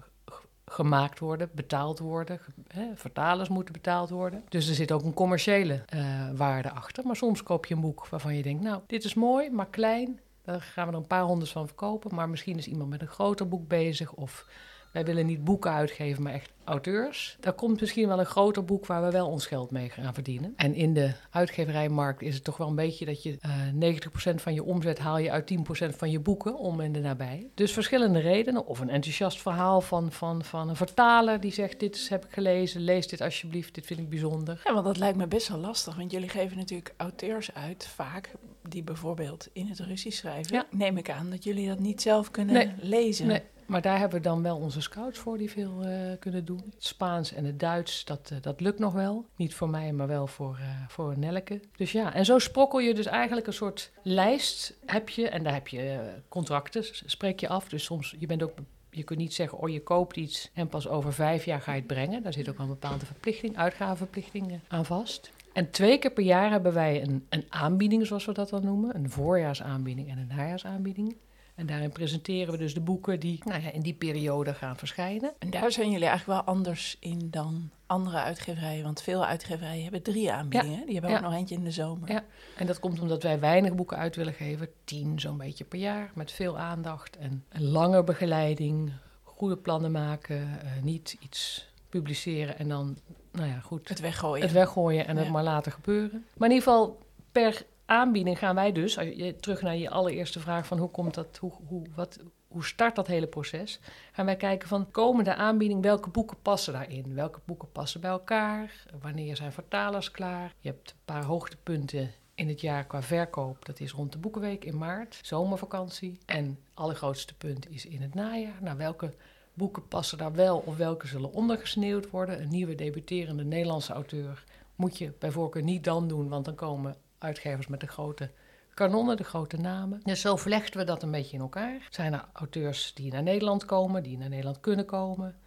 gemaakt 0.71 1.19
worden, 1.19 1.51
betaald 1.53 1.99
worden, 1.99 2.41
hè, 2.69 2.87
vertalers 2.95 3.49
moeten 3.49 3.73
betaald 3.73 4.11
worden. 4.11 4.45
Dus 4.49 4.69
er 4.69 4.75
zit 4.75 4.93
ook 4.93 5.03
een 5.03 5.15
commerciële 5.15 5.83
eh, 5.87 6.01
waarde 6.35 6.71
achter. 6.71 7.07
Maar 7.07 7.17
soms 7.17 7.43
koop 7.43 7.67
je 7.67 7.75
een 7.75 7.81
boek 7.81 8.07
waarvan 8.09 8.37
je 8.37 8.43
denkt, 8.43 8.63
nou, 8.63 8.81
dit 8.87 9.05
is 9.05 9.15
mooi, 9.15 9.51
maar 9.51 9.67
klein. 9.67 10.21
Daar 10.43 10.61
gaan 10.61 10.87
we 10.87 10.93
er 10.93 10.99
een 10.99 11.07
paar 11.07 11.23
honderd 11.23 11.51
van 11.51 11.67
verkopen. 11.67 12.15
Maar 12.15 12.29
misschien 12.29 12.59
is 12.59 12.67
iemand 12.67 12.91
met 12.91 13.01
een 13.01 13.09
groter 13.09 13.49
boek 13.49 13.69
bezig. 13.69 14.13
Of 14.13 14.47
wij 14.93 15.05
willen 15.05 15.27
niet 15.27 15.45
boeken 15.45 15.71
uitgeven, 15.73 16.23
maar 16.23 16.33
echt 16.33 16.51
auteurs. 16.65 17.37
Daar 17.41 17.53
komt 17.53 17.81
misschien 17.81 18.09
wel 18.09 18.19
een 18.19 18.27
groter 18.27 18.65
boek 18.65 18.87
waar 18.87 19.03
we 19.05 19.11
wel 19.11 19.27
ons 19.29 19.47
geld 19.47 19.71
mee 19.71 19.89
gaan 19.89 20.15
verdienen. 20.15 20.53
En 20.57 20.75
in 20.75 20.95
de 20.95 21.13
uitgeverijmarkt 21.31 22.23
is 22.23 22.35
het 22.35 22.45
toch 22.45 22.57
wel 22.57 22.69
een 22.69 22.75
beetje 22.75 23.05
dat 23.05 23.23
je 23.23 23.37
eh 23.41 24.31
90% 24.33 24.35
van 24.35 24.55
je 24.55 24.65
omzet 24.65 24.99
haal 24.99 25.19
je 25.19 25.31
uit 25.31 25.55
10% 25.55 25.97
van 25.97 26.11
je 26.11 26.21
boeken 26.21 26.59
om 26.59 26.81
en 26.81 26.93
de 26.93 27.01
nabij. 27.01 27.47
Dus 27.55 27.73
verschillende 27.73 28.19
redenen. 28.19 28.67
Of 28.67 28.81
een 28.81 28.89
enthousiast 28.91 29.41
verhaal 29.43 29.81
van, 29.81 30.13
van, 30.13 30.45
van 30.45 30.69
een 30.69 30.77
vertaler 30.77 31.41
die 31.41 31.53
zegt: 31.53 31.81
Dit 31.81 31.95
is, 31.97 32.09
heb 32.09 32.25
ik 32.25 32.33
gelezen, 32.33 32.81
lees 32.81 33.07
dit 33.09 33.21
alsjeblieft, 33.21 33.75
dit 33.75 33.87
vind 33.87 34.01
ik 34.01 34.09
bijzonder. 34.09 34.61
ja, 34.65 34.73
want 34.73 34.85
dat 34.85 34.97
lijkt 34.97 35.17
me 35.17 35.27
best 35.27 35.49
wel 35.49 35.59
lastig. 35.59 35.97
Want 35.97 36.11
jullie 36.11 36.29
geven 36.29 36.57
natuurlijk 36.57 36.95
auteurs 36.97 37.55
uit, 37.55 37.87
vaak, 37.87 38.31
die 38.69 38.83
bijvoorbeeld 38.83 39.49
in 39.53 39.67
het 39.67 39.79
Russisch 39.79 40.19
schrijven. 40.19 40.55
Ja. 40.57 40.67
Neem 40.71 40.97
ik 40.97 41.11
aan 41.11 41.31
dat 41.31 41.45
jullie 41.45 41.69
dat 41.69 41.79
niet 41.79 42.03
zelf 42.03 42.31
kunnen 42.31 42.55
Nee. 42.55 42.71
lezen. 42.81 43.27
Nee, 43.27 43.43
maar 43.71 43.83
daar 43.83 43.99
hebben 43.99 44.19
we 44.19 44.29
dan 44.29 44.43
wel 44.43 44.57
onze 44.57 44.81
scouts 44.81 45.19
voor 45.19 45.39
die 45.39 45.51
veel 45.51 45.83
eh, 45.83 46.19
kunnen 46.19 46.45
doen. 46.45 46.63
Het 46.75 46.85
Spaans 46.85 47.33
en 47.33 47.45
het 47.45 47.61
Duits, 47.61 48.05
dat, 48.05 48.31
eh, 48.33 48.39
dat 48.41 48.61
lukt 48.61 48.79
nog 48.79 48.93
wel. 48.93 49.27
Niet 49.37 49.55
voor 49.55 49.69
mij, 49.69 49.93
maar 49.93 50.07
wel 50.07 50.27
voor, 50.27 50.57
eh 50.61 50.89
voor 50.89 51.19
Nelleke. 51.19 51.61
Dus 51.77 51.93
ja, 51.93 52.15
en 52.15 52.25
zo 52.25 52.39
sprokkel 52.39 52.79
je 52.79 52.95
dus 52.95 53.07
eigenlijk 53.07 53.47
een 53.47 53.53
soort 53.53 53.91
lijst 54.03 54.77
heb 54.87 55.09
je. 55.09 55.29
En 55.29 55.43
daar 55.43 55.53
heb 55.53 55.69
je 55.69 56.01
contracten, 56.29 56.85
spreek 57.05 57.41
je 57.41 57.49
af. 57.49 57.69
Dus 57.69 57.85
soms, 57.85 58.15
je 58.19 58.27
bent 58.27 58.43
ook... 58.43 58.53
Je 58.91 59.05
kunt 59.05 59.19
niet 59.19 59.35
zeggen, 59.35 59.59
oh 59.59 59.69
je 59.69 59.83
koopt 59.83 60.17
iets 60.17 60.51
en 60.55 60.69
pas 60.69 60.89
over 60.89 61.13
vijf 61.13 61.45
jaar 61.45 61.61
ga 61.61 61.73
je 61.73 61.79
het 61.79 61.87
brengen. 61.87 62.23
Daar 62.23 62.33
zit 62.33 62.49
ook 62.49 62.59
een 62.59 62.67
bepaalde 62.67 63.07
verplichting, 63.07 63.57
uitgavenverplichting 63.57 64.61
aan 64.69 64.85
vast. 64.85 65.31
En 65.53 65.71
twee 65.71 65.99
keer 65.99 66.11
per 66.11 66.25
jaar 66.25 66.51
hebben 66.51 66.73
wij 66.73 67.03
een, 67.03 67.27
een 67.29 67.45
aanbieding, 67.49 68.07
zoals 68.07 68.25
we 68.25 68.33
dat 68.33 68.49
dan 68.49 68.65
noemen. 68.65 68.95
Een 68.95 69.11
voorjaarsaanbieding 69.11 70.11
en 70.11 70.19
een 70.19 70.37
najaarsaanbieding. 70.37 71.17
En 71.61 71.67
daarin 71.67 71.93
presenteren 71.93 72.53
we 72.53 72.59
dus 72.59 72.75
de 72.75 72.81
boeken 72.81 73.21
die 73.21 73.41
nou 73.45 73.63
ja, 73.63 73.71
in 73.71 73.81
die 73.81 73.95
periode 73.95 74.55
gaan 74.55 74.77
verschijnen. 74.77 75.33
En 75.39 75.51
daar 75.51 75.73
zijn 75.73 75.91
jullie 75.91 76.07
eigenlijk 76.07 76.45
wel 76.45 76.55
anders 76.55 76.97
in 77.01 77.29
dan 77.31 77.71
andere 77.87 78.17
uitgeverijen. 78.17 78.85
Want 78.85 79.03
veel 79.03 79.27
uitgeverijen 79.27 79.83
hebben 79.83 80.03
drie 80.03 80.33
aanbiedingen. 80.33 80.87
Die 80.87 80.93
hebben 80.99 81.17
ook 81.17 81.23
nog 81.23 81.33
eentje 81.33 81.55
in 81.55 81.65
de 81.65 81.71
zomer. 81.71 82.11
Ja. 82.11 82.25
En 82.57 82.67
dat 82.67 82.81
komt 82.81 83.01
omdat 83.01 83.23
wij 83.23 83.41
weinig 83.41 83.75
boeken 83.75 83.97
uit 83.97 84.17
willen 84.17 84.33
geven. 84.33 84.69
Tien 84.85 85.21
zo'n 85.21 85.37
beetje 85.37 85.65
per 85.65 85.79
jaar. 85.79 86.11
Met 86.15 86.33
veel 86.33 86.59
aandacht 86.59 87.17
en 87.17 87.45
een 87.49 87.69
lange 87.71 88.05
begeleiding. 88.05 88.93
Goede 89.23 89.57
plannen 89.57 89.93
maken. 89.93 90.61
eh, 90.63 90.83
niet 90.83 91.17
iets 91.21 91.69
publiceren 91.89 92.59
en 92.59 92.69
dan, 92.69 92.99
nou 93.33 93.49
ja, 93.49 93.59
goed. 93.59 93.89
Het 93.89 94.01
weggooien. 94.01 94.43
het 94.43 94.53
weggooien 94.53 95.07
en 95.07 95.17
het 95.17 95.29
maar 95.29 95.45
laten 95.45 95.73
gebeuren. 95.73 96.25
Maar 96.37 96.49
in 96.49 96.55
ieder 96.55 96.69
geval, 96.73 96.99
per 97.33 97.65
aanbieding 97.91 98.39
gaan 98.39 98.55
wij 98.55 98.73
dus, 98.73 98.99
als 98.99 99.07
je, 99.07 99.37
terug 99.37 99.63
naar 99.63 99.77
je 99.77 99.91
allereerste 99.91 100.41
vraag 100.41 100.67
van 100.67 100.79
hoe 100.79 100.91
komt 100.91 101.15
dat, 101.15 101.37
hoe, 101.37 101.53
hoe, 101.67 101.87
wat, 101.95 102.19
hoe 102.49 102.65
start 102.65 102.97
dat 102.97 103.07
hele 103.07 103.27
proces, 103.27 103.81
gaan 104.13 104.25
wij 104.25 104.37
kijken 104.37 104.69
van 104.69 104.91
komende 104.91 105.35
aanbieding, 105.35 105.83
welke 105.83 106.09
boeken 106.09 106.37
passen 106.43 106.73
daarin? 106.73 107.15
Welke 107.15 107.41
boeken 107.45 107.73
passen 107.73 108.01
bij 108.01 108.11
elkaar? 108.11 108.87
Wanneer 109.01 109.37
zijn 109.37 109.53
vertalers 109.53 110.11
klaar? 110.11 110.55
Je 110.59 110.69
hebt 110.69 110.91
een 110.91 110.97
paar 111.05 111.25
hoogtepunten 111.25 112.11
in 112.35 112.49
het 112.49 112.61
jaar 112.61 112.85
qua 112.85 113.03
verkoop. 113.03 113.65
Dat 113.65 113.81
is 113.81 113.93
rond 113.93 114.13
de 114.13 114.19
Boekenweek 114.19 114.65
in 114.65 114.79
maart, 114.79 115.19
zomervakantie. 115.23 116.19
En 116.27 116.59
allergrootste 116.75 117.35
punt 117.35 117.71
is 117.71 117.87
in 117.87 118.03
het 118.03 118.15
najaar. 118.15 118.59
Nou, 118.61 118.77
welke 118.77 119.13
boeken 119.55 119.89
passen 119.89 120.19
daar 120.19 120.33
wel 120.33 120.63
of 120.67 120.77
welke 120.77 121.07
zullen 121.07 121.33
ondergesneeuwd 121.33 122.11
worden? 122.11 122.43
Een 122.43 122.49
nieuwe 122.49 122.75
debuterende 122.75 123.45
Nederlandse 123.45 123.93
auteur 123.93 124.45
moet 124.75 124.99
je 124.99 125.13
bij 125.19 125.31
voorkeur 125.31 125.63
niet 125.63 125.85
dan 125.85 126.09
doen, 126.09 126.29
want 126.29 126.45
dan 126.45 126.55
komen 126.55 126.97
uitgevers 127.21 127.67
met 127.67 127.81
de 127.81 127.87
grote 127.87 128.31
kanonnen, 128.75 129.17
de 129.17 129.25
grote 129.25 129.57
namen. 129.57 130.01
Dus 130.03 130.21
zo 130.21 130.37
vlechten 130.37 130.81
we 130.81 130.87
dat 130.87 131.03
een 131.03 131.11
beetje 131.11 131.37
in 131.37 131.43
elkaar. 131.43 131.87
Zijn 131.91 132.13
er 132.13 132.25
auteurs 132.33 132.95
die 132.95 133.13
naar 133.13 133.23
Nederland 133.23 133.65
komen, 133.65 134.03
die 134.03 134.19
naar 134.19 134.29
Nederland 134.29 134.61
kunnen 134.61 134.87
komen? 134.87 135.39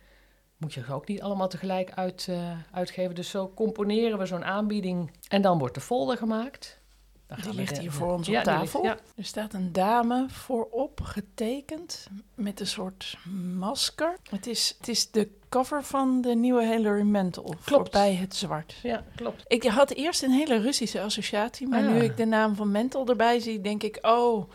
Moet 0.58 0.74
je 0.74 0.84
ze 0.84 0.94
ook 0.94 1.08
niet 1.08 1.22
allemaal 1.22 1.48
tegelijk 1.48 1.92
uit, 1.92 2.28
eh, 2.30 2.58
uitgeven. 2.72 3.16
Dus 3.16 3.30
zo 3.30 3.52
componeren 3.56 4.18
we 4.18 4.26
zo'n 4.26 4.46
aanbieding 4.46 5.12
en 5.28 5.42
dan 5.42 5.58
wordt 5.58 5.76
de 5.76 5.82
folder 5.82 6.18
gemaakt. 6.18 6.82
Dan 7.28 7.38
Die 7.42 7.54
ligt 7.54 7.78
hier 7.78 7.92
voor 7.92 8.14
ons 8.14 8.28
Ja, 8.28 8.40
op 8.40 8.46
ligt- 8.46 8.58
tafel. 8.58 8.84
ja. 8.84 8.98
Er 9.16 9.24
staat 9.26 9.54
een 9.54 9.72
dame 9.72 10.26
voorop 10.30 11.02
getekend 11.04 12.08
met 12.36 12.60
een 12.60 12.68
soort 12.68 13.18
masker. 13.58 14.16
Het 14.30 14.48
is, 14.48 14.76
het 14.78 14.88
is 14.88 15.12
de 15.12 15.30
cover 15.50 15.84
van 15.84 16.22
de 16.22 16.36
nieuwe 16.36 16.66
Hilary 16.66 17.02
Mantel. 17.02 17.56
Voorbij 17.60 18.14
het 18.16 18.36
zwart. 18.36 18.76
ja, 18.84 19.04
klopt. 19.16 19.44
Ik 19.48 19.64
had 19.64 19.92
eerst 19.92 20.24
een 20.24 20.32
hele 20.32 20.58
Russische 20.58 21.02
associatie, 21.02 21.68
maar 21.68 21.88
Ah. 21.88 21.94
nu 21.94 22.00
ik 22.04 22.18
de 22.18 22.26
naam 22.26 22.56
van 22.56 22.72
Mental 22.72 23.08
erbij 23.08 23.40
zie, 23.40 23.62
denk 23.62 23.84
ik, 23.84 23.98
oh, 24.02 24.50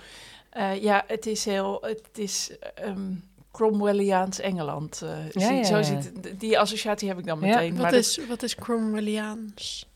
eh, 0.51 0.83
ja, 0.83 1.05
het 1.07 1.27
is 1.27 1.45
heel, 1.45 1.79
het 1.83 2.09
is 2.19 2.51
ehm 2.75 3.13
Cromwelliaans 3.53 4.39
Engeland. 4.39 5.03
eh, 5.03 5.31
Ja, 5.33 5.47
zie- 5.47 5.57
ja, 5.57 5.65
Zo 5.65 5.77
ja. 5.77 5.83
ziet 5.83 6.05
het- 6.23 6.41
die 6.41 6.59
associatie 6.59 7.09
heb 7.09 7.19
ik 7.19 7.27
dan 7.27 7.41
Ja. 7.41 7.47
meteen. 7.47 7.73
Wat 7.73 7.83
maar 7.83 7.91
dat- 7.91 8.01
is, 8.01 8.19
wat 8.29 8.43
is 8.43 8.55
Cromwelliaans? 8.55 9.87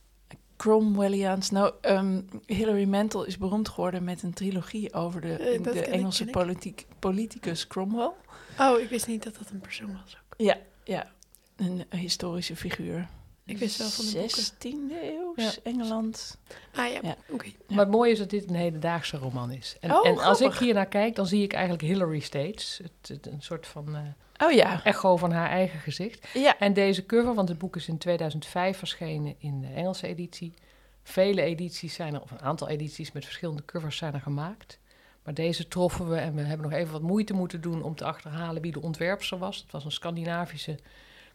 Cromwelliaans. 0.66 1.50
Nou, 1.50 1.72
ehm, 1.80 2.20
Hilary 2.46 2.84
Mantel 2.84 3.24
is 3.24 3.38
beroemd 3.38 3.68
geworden 3.68 4.04
met 4.04 4.22
een 4.22 4.32
trilogie 4.32 4.92
over 4.94 5.20
de, 5.20 5.36
Eh, 5.36 5.62
de 5.62 5.84
Engelse 5.84 6.24
ik. 6.24 6.30
politiek, 6.30 6.86
politicus 6.98 7.66
Cromwell. 7.66 8.10
Oh, 8.58 8.80
ik 8.80 8.88
wist 8.88 9.06
niet 9.06 9.22
dat 9.22 9.36
dat 9.38 9.50
een 9.50 9.60
persoon 9.60 9.92
was. 10.02 10.16
ook. 10.16 10.34
Ja, 10.36 10.56
ja, 10.84 11.10
een 11.56 11.84
historische 11.90 12.56
figuur. 12.56 13.08
Ik 13.44 13.58
wist 13.58 13.78
wel 13.78 13.88
van 13.88 14.04
de 14.04 14.12
boeken. 14.12 14.30
16e 14.30 15.12
eeuw, 15.14 15.32
Ja. 15.36 15.50
Engeland. 15.62 16.38
Ah 16.74 16.92
ja, 16.92 16.98
Ja. 17.02 17.16
oké. 17.30 17.44
Ja. 17.46 17.52
Maar 17.68 17.84
het 17.84 17.94
mooie 17.94 18.12
is 18.12 18.18
dat 18.18 18.30
dit 18.30 18.48
een 18.48 18.54
hedendaagse 18.54 19.16
roman 19.16 19.50
is. 19.50 19.76
En, 19.80 19.92
Oh, 19.94 20.06
en 20.06 20.18
als 20.18 20.40
ik 20.40 20.52
hier 20.54 20.74
naar 20.74 20.86
kijk, 20.86 21.14
dan 21.14 21.26
zie 21.26 21.42
ik 21.42 21.52
eigenlijk 21.52 21.82
Hillary 21.82 22.18
steeds. 22.20 22.80
Het, 22.82 23.08
het- 23.08 23.26
een 23.26 23.42
soort 23.42 23.66
van 23.66 23.94
eh, 23.96 24.00
Oh 24.44 24.52
ja, 24.52 24.84
echo 24.84 25.16
van 25.16 25.32
haar 25.32 25.48
eigen 25.48 25.80
gezicht. 25.80 26.28
ja. 26.34 26.58
En 26.58 26.72
deze 26.72 27.06
cover, 27.06 27.34
want 27.34 27.48
het 27.48 27.58
boek 27.58 27.76
is 27.76 27.88
in 27.88 27.98
2005 27.98 28.78
verschenen 28.78 29.34
in 29.38 29.60
de 29.60 29.66
Engelse 29.66 30.06
editie. 30.06 30.54
Vele 31.02 31.42
edities 31.42 31.94
zijn 31.94 32.14
er, 32.14 32.22
of 32.22 32.30
een 32.30 32.40
aantal 32.40 32.68
edities 32.68 33.12
met 33.12 33.24
verschillende 33.24 33.64
covers 33.64 33.96
zijn 33.96 34.14
er 34.14 34.20
gemaakt. 34.20 34.78
Maar 35.24 35.34
deze 35.34 35.68
troffen 35.68 36.08
we 36.08 36.16
en 36.16 36.34
we 36.34 36.40
hebben 36.40 36.70
nog 36.70 36.78
even 36.78 36.92
wat 36.92 37.02
moeite 37.02 37.32
moeten 37.32 37.60
doen 37.60 37.82
om 37.82 37.94
te 37.94 38.04
achterhalen 38.04 38.62
wie 38.62 38.72
de 38.72 38.82
ontwerpster 38.82 39.38
was. 39.38 39.56
Het 39.56 39.72
was 39.72 39.84
een 39.84 39.92
Scandinavische 39.92 40.78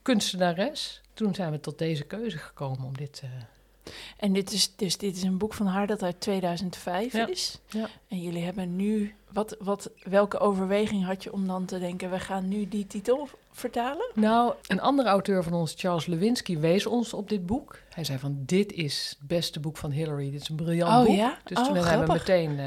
kunstenares. 0.02 1.02
Toen 1.14 1.36
zijn 1.36 1.52
we 1.52 1.60
tot 1.60 1.78
deze 1.78 2.04
keuze 2.04 2.38
gekomen 2.38 2.84
om 2.84 2.98
dit... 2.98 3.22
eh, 3.24 3.30
En 4.18 4.34
dit 4.34 4.52
is, 4.52 4.76
dus 4.76 4.98
dit 4.98 5.16
is 5.16 5.24
een 5.24 5.38
boek 5.38 5.54
van 5.54 5.66
haar 5.66 5.88
dat 5.88 6.04
uit 6.04 6.20
2005 6.22 7.14
Ja, 7.14 7.28
is. 7.28 7.60
ja. 7.70 7.88
En 8.08 8.22
jullie 8.22 8.44
hebben 8.44 8.76
nu... 8.76 9.16
Wat, 9.32 9.56
wat, 9.60 9.90
welke 10.04 10.40
overweging 10.40 11.06
had 11.06 11.24
je 11.24 11.34
om 11.34 11.48
dan 11.48 11.66
te 11.66 11.80
denken... 11.80 12.10
we 12.12 12.20
gaan 12.20 12.48
nu 12.48 12.68
die 12.68 12.88
titel 12.88 13.30
vertalen? 13.52 14.12
Nou, 14.14 14.54
een 14.68 14.82
andere 14.82 15.10
auteur 15.10 15.44
van 15.44 15.54
ons, 15.54 15.74
Charles 15.78 16.06
Lewinsky, 16.06 16.58
wees 16.58 16.86
ons 16.86 17.14
op 17.14 17.30
dit 17.30 17.46
boek. 17.46 17.80
Hij 17.94 18.04
zei 18.04 18.20
van, 18.20 18.38
dit 18.46 18.72
is 18.74 19.16
het 19.20 19.28
beste 19.28 19.60
boek 19.60 19.78
van 19.78 19.92
Hillary. 19.92 20.32
Dit 20.32 20.42
is 20.42 20.50
een 20.50 20.56
briljant 20.56 20.92
Oh 21.00 21.06
boek. 21.06 21.16
ja? 21.16 21.38
Dus 21.44 21.58
Oh, 21.58 21.66
toen 21.66 21.76
hebben 21.76 22.08
we 22.08 22.14
meteen 22.14 22.60
eh, 22.60 22.66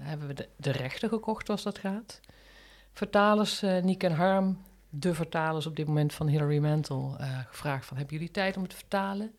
hebben 0.00 0.26
we 0.28 0.34
de, 0.34 0.48
de 0.56 0.70
rechten 0.70 1.08
gekocht, 1.08 1.46
zoals 1.46 1.62
dat 1.62 1.78
gaat. 1.78 2.20
Vertalers, 2.92 3.62
eh 3.62 3.82
Niek 3.82 4.02
en 4.02 4.12
Harm, 4.12 4.58
de 4.90 5.14
vertalers 5.14 5.66
op 5.66 5.76
dit 5.76 5.86
moment 5.86 6.12
van 6.14 6.26
Hilary 6.26 6.58
Mantel 6.58 7.14
eh, 7.18 7.38
gevraagd 7.48 7.86
van... 7.86 7.96
hebben 7.96 8.14
jullie 8.16 8.30
tijd 8.30 8.56
om 8.56 8.62
het 8.62 8.70
te 8.70 8.76
vertalen? 8.76 9.32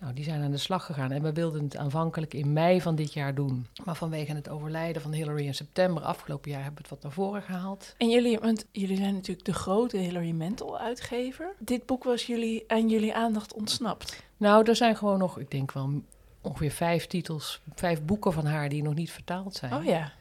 Nou, 0.00 0.14
die 0.14 0.24
zijn 0.24 0.42
aan 0.42 0.50
de 0.50 0.56
slag 0.56 0.84
gegaan 0.84 1.10
en 1.10 1.22
we 1.22 1.32
wilden 1.32 1.64
het 1.64 1.76
aanvankelijk 1.76 2.34
in 2.34 2.52
mei 2.52 2.80
van 2.80 2.94
dit 2.94 3.12
jaar 3.12 3.34
doen. 3.34 3.66
Maar 3.84 3.96
vanwege 3.96 4.34
het 4.34 4.48
overlijden 4.48 5.02
van 5.02 5.12
Hillary 5.12 5.46
in 5.46 5.54
september 5.54 6.02
afgelopen 6.02 6.50
jaar 6.50 6.62
hebben 6.62 6.82
we 6.82 6.88
het 6.88 6.90
wat 6.90 7.02
naar 7.02 7.12
voren 7.12 7.42
gehaald. 7.42 7.94
En 7.98 8.10
jullie, 8.10 8.38
want 8.38 8.66
jullie 8.72 8.96
zijn 8.96 9.14
natuurlijk 9.14 9.46
de 9.46 9.54
grote 9.54 9.96
Hilary 9.96 10.30
Mantel 10.30 10.78
uitgever. 10.78 11.54
Dit 11.58 11.86
boek 11.86 12.04
was 12.04 12.26
jullie 12.26 12.64
aan 12.66 12.88
jullie 12.88 13.14
aandacht 13.14 13.54
ontsnapt. 13.54 14.22
Nou, 14.36 14.68
er 14.68 14.76
zijn 14.76 14.96
gewoon 14.96 15.18
nog, 15.18 15.38
ik 15.38 15.50
denk 15.50 15.72
wel 15.72 16.02
ongeveer 16.40 16.70
vijf 16.70 17.06
titels, 17.06 17.60
vijf 17.74 18.02
boeken 18.02 18.32
van 18.32 18.46
haar 18.46 18.68
die 18.68 18.82
nog 18.82 18.94
niet 18.94 19.10
vertaald 19.10 19.54
zijn. 19.54 19.74
Oh 19.74 19.84
ja, 19.84 20.12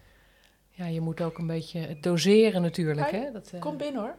Ja, 0.72 0.86
je 0.86 1.02
moet 1.02 1.22
ook 1.22 1.38
een 1.38 1.48
beetje 1.48 1.80
het 1.80 2.04
doseren 2.04 2.62
natuurlijk. 2.62 3.10
Hi. 3.10 3.18
Hè? 3.18 3.32
Dat, 3.32 3.52
eh, 3.52 3.60
kom 3.60 3.78
binnen 3.78 4.02
hoor. 4.02 4.16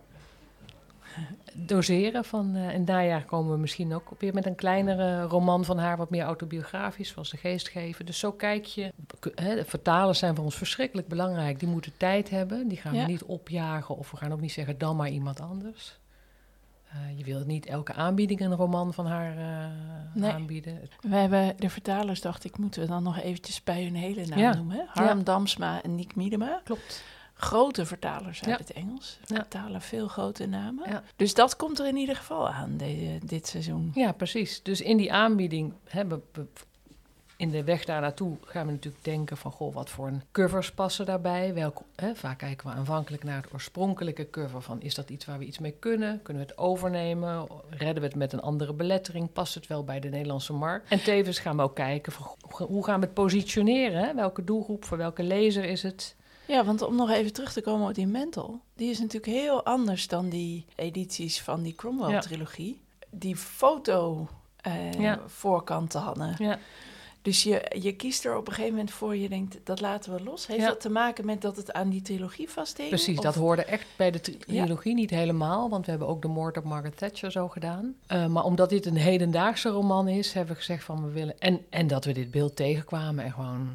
Doseren 1.53 2.25
van. 2.25 2.57
in 2.57 2.63
het 2.79 2.87
najaar 2.87 3.25
komen 3.25 3.53
we 3.53 3.59
misschien 3.59 3.95
ook 3.95 4.11
weer 4.19 4.35
met 4.35 4.47
een 4.47 4.55
kleinere 4.55 5.23
roman 5.23 5.65
van 5.65 5.79
haar, 5.79 5.97
wat 5.97 6.11
meer 6.11 6.23
autobiografisch, 6.25 7.09
zoals 7.09 7.31
de 7.31 7.37
geestgever. 7.37 8.05
Dus 8.05 8.19
zo 8.19 8.33
kijk 8.33 8.65
je. 8.65 8.93
Hè, 9.35 9.55
de 9.55 9.65
vertalers 9.65 10.19
zijn 10.19 10.35
voor 10.35 10.45
ons 10.45 10.57
verschrikkelijk 10.57 11.09
belangrijk. 11.09 11.59
Die 11.61 11.69
moeten 11.69 11.93
tijd 11.97 12.31
hebben. 12.31 12.69
Die 12.69 12.79
gaan 12.79 12.95
Ja. 12.95 13.05
we 13.05 13.11
niet 13.11 13.23
opjagen 13.25 13.97
of 13.97 14.11
we 14.11 14.17
gaan 14.17 14.33
ook 14.33 14.41
niet 14.41 14.53
zeggen 14.53 14.79
dan 14.79 14.97
maar 14.97 15.09
iemand 15.11 15.41
anders. 15.41 15.99
Eh, 16.91 17.19
je 17.19 17.25
wilt 17.25 17.47
niet 17.47 17.67
elke 17.67 17.93
aanbieding 17.93 18.41
een 18.41 18.55
roman 18.55 18.95
van 18.95 19.07
haar 19.07 19.37
eh, 19.37 19.71
Nee. 20.15 20.31
aanbieden. 20.31 20.81
We 21.01 21.17
hebben 21.17 21.55
de 21.59 21.71
vertalers, 21.71 22.21
dacht 22.21 22.45
ik, 22.45 22.59
moeten 22.59 22.81
we 22.81 22.87
dan 22.89 23.03
nog 23.03 23.19
eventjes 23.19 23.63
bij 23.63 23.85
hun 23.85 23.95
hele 23.95 24.27
naam 24.27 24.39
Ja. 24.39 24.55
noemen. 24.55 24.87
Harm 24.89 25.19
Ja. 25.19 25.25
Damsma 25.25 25.83
en 25.83 25.95
Nick 25.95 26.15
Miedema. 26.17 26.61
Klopt. 26.65 27.05
Grote 27.39 27.87
vertalers 27.87 28.39
uit 28.43 28.51
Ja. 28.51 28.57
het 28.57 28.73
Engels. 28.73 29.19
Ja. 29.27 29.37
Vertalen 29.37 29.81
veel 29.81 30.09
grote 30.09 30.47
namen. 30.47 30.91
Ja. 30.91 31.03
Dus 31.17 31.35
dat 31.35 31.57
komt 31.57 31.79
er 31.79 31.87
in 31.87 31.97
ieder 31.97 32.17
geval 32.17 32.49
aan 32.49 32.77
de- 32.77 33.19
dit 33.25 33.47
seizoen. 33.47 33.91
Ja, 33.95 34.13
precies. 34.13 34.63
Dus 34.63 34.81
in 34.81 34.97
die 34.97 35.13
aanbieding 35.13 35.73
hebben 35.85 36.23
we 36.33 36.47
in 37.37 37.51
de 37.51 37.65
weg 37.65 37.85
daar 37.85 38.01
naartoe 38.01 38.37
gaan 38.45 38.67
we 38.67 38.73
natuurlijk 38.73 39.05
denken 39.05 39.37
van 39.37 39.53
goh, 39.53 39.75
wat 39.75 39.91
voor 39.91 40.07
een 40.07 40.23
covers 40.33 40.73
passen 40.73 41.07
daarbij? 41.07 41.55
Welk, 41.55 41.81
hè, 41.97 42.15
vaak 42.15 42.39
kijken 42.39 42.67
we 42.71 42.75
aanvankelijk 42.75 43.25
naar 43.25 43.43
het 43.43 43.53
oorspronkelijke 43.53 44.31
cover 44.31 44.63
van 44.63 44.81
is 44.83 44.95
dat 44.95 45.11
iets 45.11 45.25
waar 45.25 45.39
we 45.39 45.45
iets 45.45 45.59
mee 45.59 45.73
kunnen? 45.79 46.21
Kunnen 46.23 46.43
we 46.43 46.49
het 46.49 46.59
overnemen? 46.59 47.47
Redden 47.71 48.03
we 48.03 48.09
het 48.09 48.17
met 48.17 48.33
een 48.33 48.41
andere 48.41 48.73
belettering? 48.73 49.33
Past 49.33 49.55
het 49.55 49.67
wel 49.67 49.85
bij 49.85 50.01
de 50.01 50.09
Nederlandse 50.09 50.53
markt? 50.53 50.91
En 50.91 51.03
tevens 51.03 51.39
gaan 51.39 51.57
we 51.57 51.63
ook 51.63 51.75
kijken 51.75 52.13
van 52.13 52.27
hoe 52.67 52.85
gaan 52.85 53.01
we 53.01 53.07
het 53.07 53.15
positioneren? 53.15 54.05
Hè? 54.05 54.15
Welke 54.15 54.45
doelgroep, 54.45 54.85
voor 54.85 54.97
welke 54.99 55.23
lezer 55.23 55.65
is 55.65 55.83
het? 55.83 56.17
Ja, 56.47 56.65
want 56.65 56.83
om 56.83 56.95
nog 56.97 57.11
even 57.11 57.33
terug 57.33 57.53
te 57.53 57.61
komen 57.61 57.89
op 57.89 57.95
die 57.95 58.07
Mental, 58.07 58.61
die 58.75 58.91
is 58.91 58.99
natuurlijk 58.99 59.33
heel 59.33 59.65
anders 59.65 60.09
dan 60.09 60.29
die 60.29 60.65
edities 60.75 61.41
van 61.41 61.63
die 61.63 61.75
Cromwell-trilogie. 61.75 62.81
Die 63.11 63.37
foto 63.37 64.29
eh, 64.61 64.93
Ja. 64.93 65.21
hadden. 65.93 66.35
Ja. 66.39 66.59
Dus 67.23 67.43
je, 67.43 67.73
je 67.81 67.93
kiest 67.97 68.25
er 68.25 68.37
op 68.37 68.47
een 68.47 68.53
gegeven 68.53 68.75
moment 68.75 68.91
voor, 68.91 69.17
je 69.17 69.29
denkt, 69.29 69.59
dat 69.65 69.81
laten 69.81 70.15
we 70.15 70.23
los. 70.23 70.47
Heeft 70.47 70.61
Ja. 70.61 70.67
dat 70.69 70.81
te 70.81 70.89
maken 70.91 71.27
met 71.27 71.41
dat 71.43 71.57
het 71.57 71.73
aan 71.73 71.89
die 71.89 72.03
trilogie 72.03 72.51
vasthing? 72.51 72.89
Precies, 72.89 73.17
Of- 73.19 73.25
dat 73.25 73.35
hoorde 73.35 73.65
echt 73.65 73.87
bij 73.97 74.11
de 74.11 74.21
Ja. 74.47 74.63
trilogie 74.65 74.95
niet 74.95 75.11
helemaal, 75.11 75.69
want 75.71 75.85
we 75.85 75.91
hebben 75.91 76.09
ook 76.09 76.23
de 76.23 76.29
moord 76.29 76.57
op 76.57 76.65
Margaret 76.65 76.97
Thatcher 76.97 77.31
zo 77.33 77.49
gedaan. 77.49 77.95
Eh, 78.07 78.27
maar 78.27 78.45
omdat 78.45 78.69
dit 78.69 78.87
een 78.87 78.97
hedendaagse 78.97 79.69
roman 79.69 80.09
is, 80.09 80.33
hebben 80.33 80.53
we 80.55 80.59
gezegd 80.61 80.85
van 80.85 81.05
we 81.05 81.11
willen... 81.11 81.39
En, 81.39 81.61
en 81.71 81.87
dat 81.87 82.05
we 82.05 82.13
dit 82.13 82.31
beeld 82.31 82.57
tegenkwamen 82.57 83.25
en 83.25 83.33
gewoon 83.33 83.69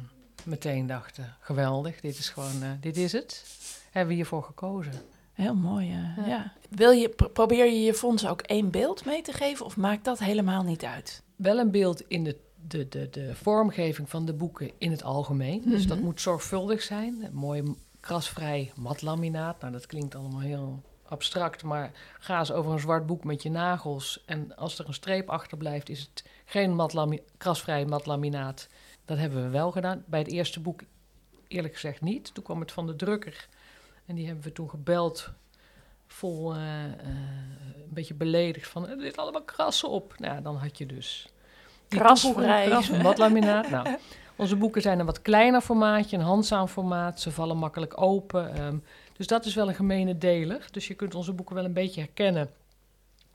meteen 0.46 0.86
dachten, 0.86 1.36
geweldig, 1.40 2.00
dit 2.00 2.18
is 2.18 2.28
gewoon, 2.28 2.62
eh, 2.62 2.68
dit 2.80 2.96
is 2.96 3.12
het. 3.12 3.44
Hebben 3.90 4.08
we 4.08 4.14
hiervoor 4.14 4.42
gekozen. 4.42 4.92
Heel 5.32 5.54
mooi, 5.54 5.86
ja. 5.86 6.14
Ja. 6.26 6.52
Wil 6.70 6.90
je, 6.90 7.08
pro- 7.08 7.28
probeer 7.28 7.64
je 7.66 7.82
je 7.82 7.94
fonds 7.94 8.26
ook 8.26 8.40
één 8.40 8.70
beeld 8.70 9.04
mee 9.04 9.22
te 9.22 9.32
geven 9.32 9.64
of 9.66 9.76
maakt 9.76 10.04
dat 10.04 10.18
helemaal 10.18 10.62
niet 10.62 10.84
uit? 10.84 11.22
Wel 11.36 11.58
een 11.58 11.70
beeld 11.70 12.02
in 12.08 12.24
de, 12.24 12.36
de, 12.68 12.88
de, 12.88 13.08
de 13.10 13.34
vormgeving 13.34 14.10
van 14.10 14.24
de 14.26 14.32
boeken 14.32 14.70
in 14.78 14.90
het 14.90 15.02
algemeen. 15.04 15.62
Dus 15.66 15.86
dat 15.86 15.96
Mhm. 15.96 16.06
moet 16.06 16.20
zorgvuldig 16.20 16.82
zijn. 16.82 17.28
Mooi 17.32 17.74
krasvrij 18.00 18.72
matlaminaat. 18.76 19.60
Nou, 19.60 19.72
dat 19.72 19.86
klinkt 19.86 20.14
allemaal 20.14 20.40
heel 20.40 20.82
abstract, 21.04 21.62
maar 21.62 21.90
ga 22.18 22.38
eens 22.38 22.52
over 22.52 22.72
een 22.72 22.78
zwart 22.80 23.06
boek 23.06 23.24
met 23.24 23.42
je 23.42 23.50
nagels. 23.50 24.22
En 24.26 24.56
als 24.56 24.78
er 24.78 24.86
een 24.88 24.94
streep 24.94 25.28
achterblijft, 25.30 25.88
is 25.88 26.00
het 26.00 26.24
geen 26.44 26.80
krasvrij 27.36 27.84
matlaminaat. 27.84 28.68
Dat 29.04 29.18
hebben 29.18 29.42
we 29.42 29.48
wel 29.48 29.70
gedaan. 29.70 30.04
Bij 30.06 30.18
het 30.18 30.30
eerste 30.30 30.60
boek 30.60 30.80
eerlijk 31.48 31.74
gezegd 31.74 32.00
niet. 32.00 32.34
Toen 32.34 32.44
kwam 32.44 32.60
het 32.60 32.72
van 32.72 32.86
de 32.86 32.96
drukker. 32.96 33.48
En 34.06 34.14
die 34.14 34.26
hebben 34.26 34.44
we 34.44 34.52
toen 34.52 34.70
gebeld, 34.70 35.30
vol 36.06 36.54
eh, 36.54 36.84
eh, 36.84 36.92
een 37.74 37.88
beetje 37.88 38.14
beledigd 38.14 38.68
van... 38.68 38.88
er 38.88 39.00
zit 39.00 39.16
allemaal 39.16 39.42
krassen 39.42 39.88
op. 39.88 40.14
Nou, 40.18 40.42
dan 40.42 40.56
had 40.56 40.78
je 40.78 40.86
dus... 40.86 41.28
Krasvrij. 41.88 42.66
Kras 42.66 42.90
en 42.90 43.02
matlaminaat. 43.02 43.70
nou, 43.70 43.96
onze 44.36 44.56
boeken 44.56 44.82
zijn 44.82 44.98
een 44.98 45.06
wat 45.06 45.22
kleiner 45.22 45.60
formaatje, 45.60 46.16
een 46.16 46.22
handzaam 46.22 46.66
formaat. 46.66 47.20
Ze 47.20 47.30
vallen 47.30 47.56
makkelijk 47.56 48.00
open. 48.00 48.54
ehm, 48.54 48.76
dus 49.16 49.26
dat 49.26 49.44
is 49.44 49.54
wel 49.54 49.68
een 49.68 49.74
gemene 49.74 50.18
deler. 50.18 50.66
Dus 50.70 50.86
je 50.86 50.94
kunt 50.94 51.14
onze 51.14 51.32
boeken 51.32 51.54
wel 51.54 51.64
een 51.64 51.72
beetje 51.72 52.00
herkennen. 52.00 52.50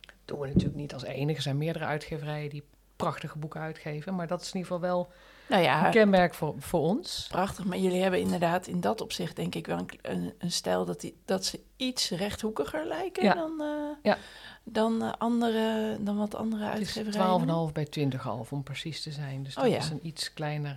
Dat 0.02 0.16
doen 0.26 0.40
we 0.40 0.48
natuurlijk 0.48 0.76
niet 0.76 0.94
als 0.94 1.04
enige. 1.04 1.36
Er 1.36 1.42
zijn 1.42 1.58
meerdere 1.58 1.86
uitgeverijen 1.86 2.50
die 2.50 2.64
prachtige 2.96 3.38
boeken 3.38 3.62
uitgeven. 3.62 4.16
Maar 4.16 4.28
dat 4.28 4.42
is 4.42 4.48
in 4.48 4.56
ieder 4.58 4.74
geval 4.74 4.90
wel 4.90 5.12
Nou 5.50 5.62
een 5.62 5.68
ja, 5.68 5.90
kenmerk 5.90 6.34
voor, 6.34 6.56
voor 6.58 6.80
ons. 6.80 7.26
prachtig. 7.30 7.66
Maar 7.66 7.78
jullie 7.78 8.02
hebben 8.02 8.20
inderdaad 8.20 8.68
in 8.68 8.82
dat 8.82 9.02
opzicht 9.02 9.36
denk 9.36 9.56
ik 9.56 9.68
wel 9.68 9.78
een, 9.78 9.90
een, 10.02 10.34
een 10.38 10.52
stijl 10.52 10.86
dat, 10.86 11.02
die, 11.02 11.18
dat 11.26 11.46
ze 11.46 11.60
iets 11.76 12.10
rechthoekiger 12.10 12.86
lijken 12.86 13.24
Ja. 13.24 13.34
dan, 13.34 13.62
Ja. 14.04 14.18
dan, 14.64 15.04
eh, 15.04 15.12
andere, 15.18 15.98
dan 16.00 16.18
wat 16.18 16.36
andere 16.36 16.66
Het 16.66 16.80
is 16.82 16.98
uitgeverijen. 16.98 17.68
12,5 17.70 17.74
bij 17.74 17.86
20,5 17.86 18.50
om 18.50 18.64
precies 18.64 19.02
te 19.02 19.12
zijn. 19.12 19.44
Dus 19.44 19.56
Oh 19.58 19.64
dat 19.64 19.72
ja. 19.72 19.78
is 19.78 19.90
een 19.90 20.08
iets 20.08 20.34
kleiner... 20.34 20.76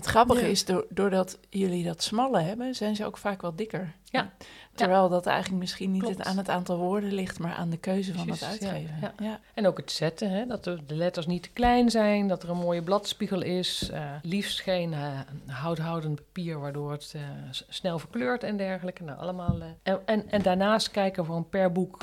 Het 0.00 0.08
grappige 0.08 0.40
Ja. 0.44 0.46
is, 0.50 0.64
door, 0.64 0.86
doordat 0.88 1.38
jullie 1.50 1.84
dat 1.84 2.02
smalle 2.02 2.40
hebben, 2.40 2.74
zijn 2.74 2.96
ze 2.96 3.04
ook 3.06 3.16
vaak 3.16 3.42
wel 3.42 3.56
dikker. 3.56 3.94
Ja. 4.04 4.32
Terwijl 4.74 5.08
dat 5.08 5.26
eigenlijk 5.26 5.60
misschien 5.60 5.90
niet 5.92 6.08
het 6.08 6.22
aan 6.22 6.36
het 6.36 6.48
aantal 6.48 6.76
woorden 6.78 7.12
ligt, 7.12 7.38
maar 7.38 7.52
aan 7.54 7.70
de 7.70 7.76
keuze 7.76 8.14
van 8.14 8.28
het 8.28 8.38
Precies, 8.38 8.58
ja, 8.60 8.68
uitgeven. 8.70 8.98
ja. 9.00 9.12
Ja. 9.18 9.40
En 9.54 9.66
ook 9.66 9.76
het 9.76 9.90
zetten, 9.92 10.30
hè? 10.30 10.46
dat 10.46 10.64
de 10.64 10.78
letters 10.86 11.26
niet 11.26 11.42
te 11.42 11.50
klein 11.50 11.90
zijn, 11.90 12.28
dat 12.28 12.42
er 12.42 12.50
een 12.50 12.56
mooie 12.56 12.82
bladspiegel 12.82 13.42
is. 13.42 13.90
eh, 13.92 14.10
liefst 14.22 14.60
geen 14.60 14.92
eh, 14.92 15.20
houthoudend 15.46 16.14
papier, 16.14 16.58
waardoor 16.60 16.92
het 16.92 17.12
eh, 17.16 17.22
snel 17.68 17.98
verkleurt 17.98 18.42
en 18.42 18.56
dergelijke. 18.56 19.02
Nou, 19.02 19.18
allemaal, 19.18 19.56
en, 19.82 20.00
en, 20.04 20.30
en 20.30 20.42
daarnaast 20.42 20.90
kijken 20.90 21.22
we 21.22 21.28
gewoon 21.28 21.48
per 21.48 21.72
boek 21.72 21.98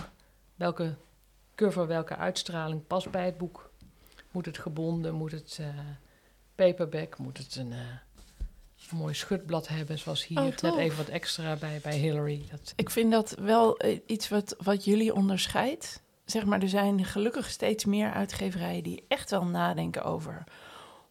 welke 0.56 0.96
cover, 1.56 1.88
welke 1.88 2.16
uitstraling 2.16 2.88
past 2.88 3.12
bij 3.12 3.26
het 3.26 3.38
boek. 3.38 3.70
Moet 4.32 4.46
het 4.46 4.58
gebonden, 4.58 5.14
moet 5.14 5.32
het 5.32 5.60
paperback, 6.58 7.18
moet 7.18 7.38
het 7.38 7.56
een, 7.56 7.72
eh, 7.72 7.80
een 8.90 8.98
mooi 8.98 9.14
schutblad 9.14 9.68
hebben, 9.68 10.00
zoals 10.00 10.26
hier. 10.26 10.38
Oh, 10.40 10.46
Net 10.46 10.76
even 10.78 10.98
wat 10.98 11.08
extra 11.08 11.56
bij, 11.56 11.80
bij 11.84 11.98
Hillary. 11.98 12.46
Dat, 12.52 12.74
Ik 12.76 12.90
vind 12.90 13.12
dat 13.12 13.36
wel 13.40 13.78
eh, 13.78 14.00
iets 14.06 14.30
wat, 14.30 14.56
wat 14.64 14.86
jullie 14.86 15.14
onderscheidt. 15.14 16.02
Zeg 16.26 16.46
maar, 16.46 16.62
er 16.62 16.70
zijn 16.70 17.06
gelukkig 17.06 17.50
steeds 17.50 17.86
meer 17.86 18.12
uitgeverijen 18.12 18.84
die 18.84 19.06
echt 19.08 19.30
wel 19.30 19.46
nadenken 19.46 20.04
over 20.04 20.44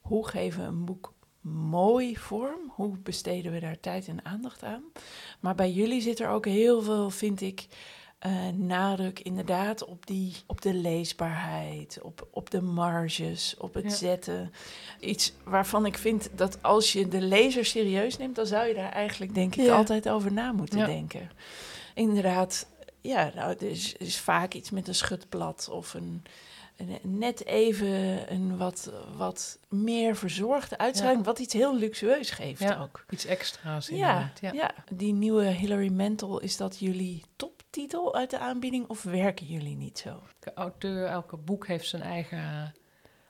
hoe 0.01 0.29
geven 0.29 0.61
we 0.61 0.67
een 0.67 0.85
boek 0.85 1.15
mooi 1.71 2.17
vorm? 2.17 2.73
Hoe 2.75 2.99
besteden 2.99 3.53
we 3.53 3.61
daar 3.61 3.81
tijd 3.81 4.09
en 4.09 4.25
aandacht 4.25 4.63
aan? 4.63 4.83
Maar 5.41 5.55
bij 5.55 5.71
jullie 5.71 6.01
zit 6.01 6.21
er 6.21 6.29
ook 6.29 6.45
heel 6.45 6.83
veel, 6.83 7.11
vind 7.11 7.41
ik, 7.41 7.67
eh, 8.27 8.49
nadruk 8.55 9.21
inderdaad 9.21 9.85
op, 9.85 10.07
die, 10.07 10.37
op 10.47 10.61
de 10.61 10.75
leesbaarheid, 10.75 11.99
op, 12.03 12.29
op 12.31 12.51
de 12.51 12.61
marges, 12.63 13.55
op 13.59 13.75
het 13.75 13.85
Ja. 13.85 13.91
zetten. 13.91 14.53
Iets 15.01 15.33
waarvan 15.45 15.87
ik 15.87 15.99
vind 15.99 16.29
dat 16.35 16.63
als 16.63 16.93
je 16.93 17.09
de 17.09 17.21
lezer 17.21 17.65
serieus 17.65 18.17
neemt, 18.17 18.37
dan 18.37 18.47
zou 18.47 18.67
je 18.67 18.75
daar 18.75 18.93
eigenlijk 18.93 19.35
denk 19.35 19.55
ik 19.57 19.65
Ja. 19.67 19.77
altijd 19.77 20.09
over 20.09 20.33
na 20.33 20.53
moeten 20.53 20.79
Ja. 20.79 20.87
denken. 20.87 21.31
Inderdaad, 21.95 22.67
ja, 23.01 23.31
nou, 23.35 23.51
er 23.59 23.63
is, 23.71 23.93
is 23.97 24.19
vaak 24.21 24.55
iets 24.55 24.71
met 24.71 24.89
een 24.89 24.95
schutblad 24.95 25.69
of 25.73 25.95
een, 25.95 26.23
een 26.77 26.99
net 27.03 27.45
even 27.47 28.33
een 28.33 28.57
wat, 28.57 28.91
wat 29.17 29.59
meer 29.69 30.17
verzorgde 30.17 30.79
uitstraling, 30.79 31.25
wat 31.25 31.39
iets 31.39 31.53
heel 31.55 31.77
luxueus 31.77 32.31
geeft 32.31 32.61
Ja. 32.63 32.81
ook. 32.83 33.05
iets 33.11 33.25
extra's 33.27 33.87
Ja, 33.89 33.95
inderdaad. 33.95 34.39
ja. 34.41 34.53
Ja. 34.53 34.75
die 34.93 35.13
nieuwe 35.13 35.45
Hillary 35.45 35.89
Mantel, 35.93 36.41
is 36.41 36.57
dat 36.57 36.79
jullie 36.79 37.23
toptitel 37.77 38.15
uit 38.15 38.31
de 38.31 38.39
aanbieding 38.39 38.89
of 38.89 39.03
werken 39.03 39.47
jullie 39.47 39.77
niet 39.77 39.99
zo? 39.99 40.09
Elke 40.09 40.55
auteur, 40.55 41.07
elke 41.07 41.37
boek 41.37 41.67
heeft 41.67 41.89
zijn 41.89 42.03
eigen 42.03 42.75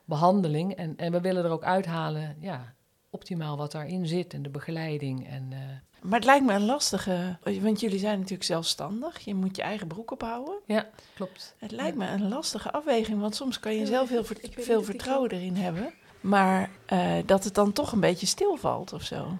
behandeling. 0.05 0.75
En, 0.75 0.97
en 0.97 1.13
we 1.13 1.21
willen 1.21 1.45
er 1.45 1.51
ook 1.51 1.65
uithalen, 1.65 2.37
ja, 2.41 2.75
optimaal 3.11 3.57
wat 3.57 3.73
daarin 3.73 4.07
zit 4.07 4.35
en 4.35 4.43
de 4.43 4.49
begeleiding. 4.51 5.29
En, 5.29 5.49
eh, 5.53 5.59
Maar 6.03 6.19
het 6.19 6.25
lijkt 6.25 6.47
me 6.47 6.53
een 6.55 6.65
lastige, 6.65 7.39
want 7.61 7.81
jullie 7.81 7.99
zijn 7.99 8.17
natuurlijk 8.19 8.45
zelfstandig. 8.45 9.19
Je 9.21 9.35
moet 9.35 9.57
je 9.57 9.63
eigen 9.63 9.87
broek 9.87 10.11
ophouden. 10.11 10.59
ja, 10.67 10.89
klopt. 11.15 11.55
Het 11.59 11.71
lijkt 11.71 11.97
me 11.97 12.07
een 12.07 12.29
lastige 12.29 12.73
afweging, 12.73 13.21
want 13.21 13.35
soms 13.35 13.61
kan 13.61 13.73
je 13.73 13.81
Ja, 13.81 13.87
zelf 13.87 14.09
heel 14.09 14.25
ver- 14.25 14.49
veel 14.51 14.83
vertrouwen 14.83 15.31
erin 15.31 15.57
hebben. 15.57 15.93
Maar 16.21 16.71
eh, 16.87 17.15
dat 17.27 17.45
het 17.45 17.55
dan 17.55 17.73
toch 17.73 17.93
een 17.93 18.01
beetje 18.01 18.27
stilvalt 18.27 18.93
of 18.93 19.03
zo. 19.03 19.39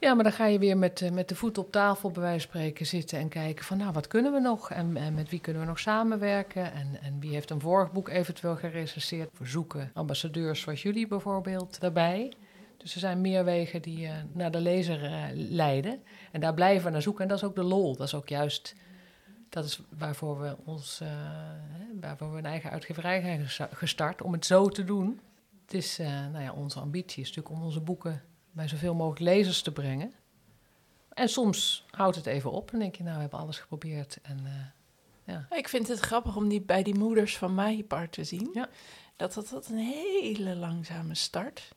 Ja, 0.00 0.14
maar 0.14 0.24
dan 0.24 0.32
ga 0.32 0.46
je 0.46 0.58
weer 0.58 0.78
met, 0.78 1.02
eh, 1.02 1.10
met 1.10 1.28
de 1.28 1.34
voet 1.34 1.58
op 1.58 1.72
tafel, 1.72 2.10
bij 2.10 2.22
wijze 2.22 2.48
van 2.48 2.48
spreken, 2.50 2.86
zitten 2.86 3.18
en 3.18 3.28
kijken 3.28 3.64
van, 3.64 3.78
nou, 3.78 3.92
wat 3.92 4.06
kunnen 4.06 4.32
we 4.32 4.40
nog? 4.40 4.70
En, 4.70 4.92
met 5.14 5.30
wie 5.30 5.40
kunnen 5.40 5.62
we 5.62 5.68
nog 5.68 5.78
samenwerken? 5.78 6.72
En, 6.72 6.98
en 7.02 7.20
wie 7.20 7.32
heeft 7.32 7.50
een 7.50 7.60
vorig 7.60 7.92
boek 7.92 8.08
eventueel 8.08 8.56
gerecenseerd? 8.56 9.38
We 9.38 9.46
zoeken 9.46 9.90
ambassadeurs 9.94 10.60
zoals 10.60 10.82
jullie 10.82 11.06
bijvoorbeeld 11.06 11.80
daarbij. 11.80 12.32
Dus 12.76 12.94
er 12.94 13.00
zijn 13.00 13.20
meer 13.20 13.44
wegen 13.44 13.82
die 13.82 14.06
eh, 14.06 14.14
naar 14.32 14.50
de 14.50 14.60
lezer 14.60 15.04
eh, 15.04 15.22
leiden. 15.32 16.02
En 16.32 16.40
daar 16.40 16.54
blijven 16.54 16.84
we 16.84 16.90
naar 16.90 17.02
zoeken. 17.02 17.22
En 17.22 17.28
dat 17.28 17.38
is 17.38 17.44
ook 17.44 17.54
de 17.54 17.62
lol. 17.62 17.96
Dat 17.96 18.06
is 18.06 18.14
ook 18.14 18.28
juist, 18.28 18.74
dat 19.48 19.64
is 19.64 19.82
waarvoor 19.98 20.40
we 20.40 20.56
ons, 20.64 21.02
waarvoor 22.00 22.32
we 22.32 22.38
een 22.38 22.46
eigen 22.46 22.70
uitgeverij 22.70 23.20
zijn 23.20 23.40
gesta- 23.40 23.68
gestart, 23.72 24.22
om 24.22 24.32
het 24.32 24.46
zo 24.46 24.68
te 24.68 24.84
doen. 24.84 25.20
Het 25.64 25.74
is, 25.74 25.98
nou 26.32 26.42
ja, 26.42 26.52
onze 26.52 26.80
ambitie 26.80 27.22
is 27.22 27.28
natuurlijk 27.28 27.54
om 27.56 27.62
onze 27.62 27.80
boeken 27.80 28.22
bij 28.52 28.68
zoveel 28.68 28.94
mogelijk 28.94 29.20
lezers 29.20 29.62
te 29.62 29.72
brengen. 29.72 30.12
En 31.10 31.28
soms 31.28 31.84
houdt 31.90 32.16
het 32.16 32.26
even 32.26 32.50
op 32.50 32.72
en 32.72 32.78
denk 32.78 32.94
je, 32.96 33.02
nou, 33.02 33.14
we 33.14 33.20
hebben 33.20 33.38
alles 33.38 33.58
geprobeerd. 33.58 34.18
En 34.22 34.40
eh, 34.44 35.34
ja, 35.34 35.46
Ik 35.56 35.68
vind 35.68 35.88
het 35.88 35.98
grappig 36.00 36.36
om 36.36 36.48
die 36.48 36.60
bij 36.60 36.82
die 36.82 36.94
moeders 36.94 37.36
van 37.36 37.54
Mahipar 37.54 38.08
te 38.10 38.24
zien. 38.24 38.50
Ja. 38.52 38.68
Dat 39.16 39.34
dat, 39.34 39.48
dat 39.48 39.66
een 39.68 39.78
hele 39.78 40.56
langzame 40.56 41.14
start. 41.14 41.68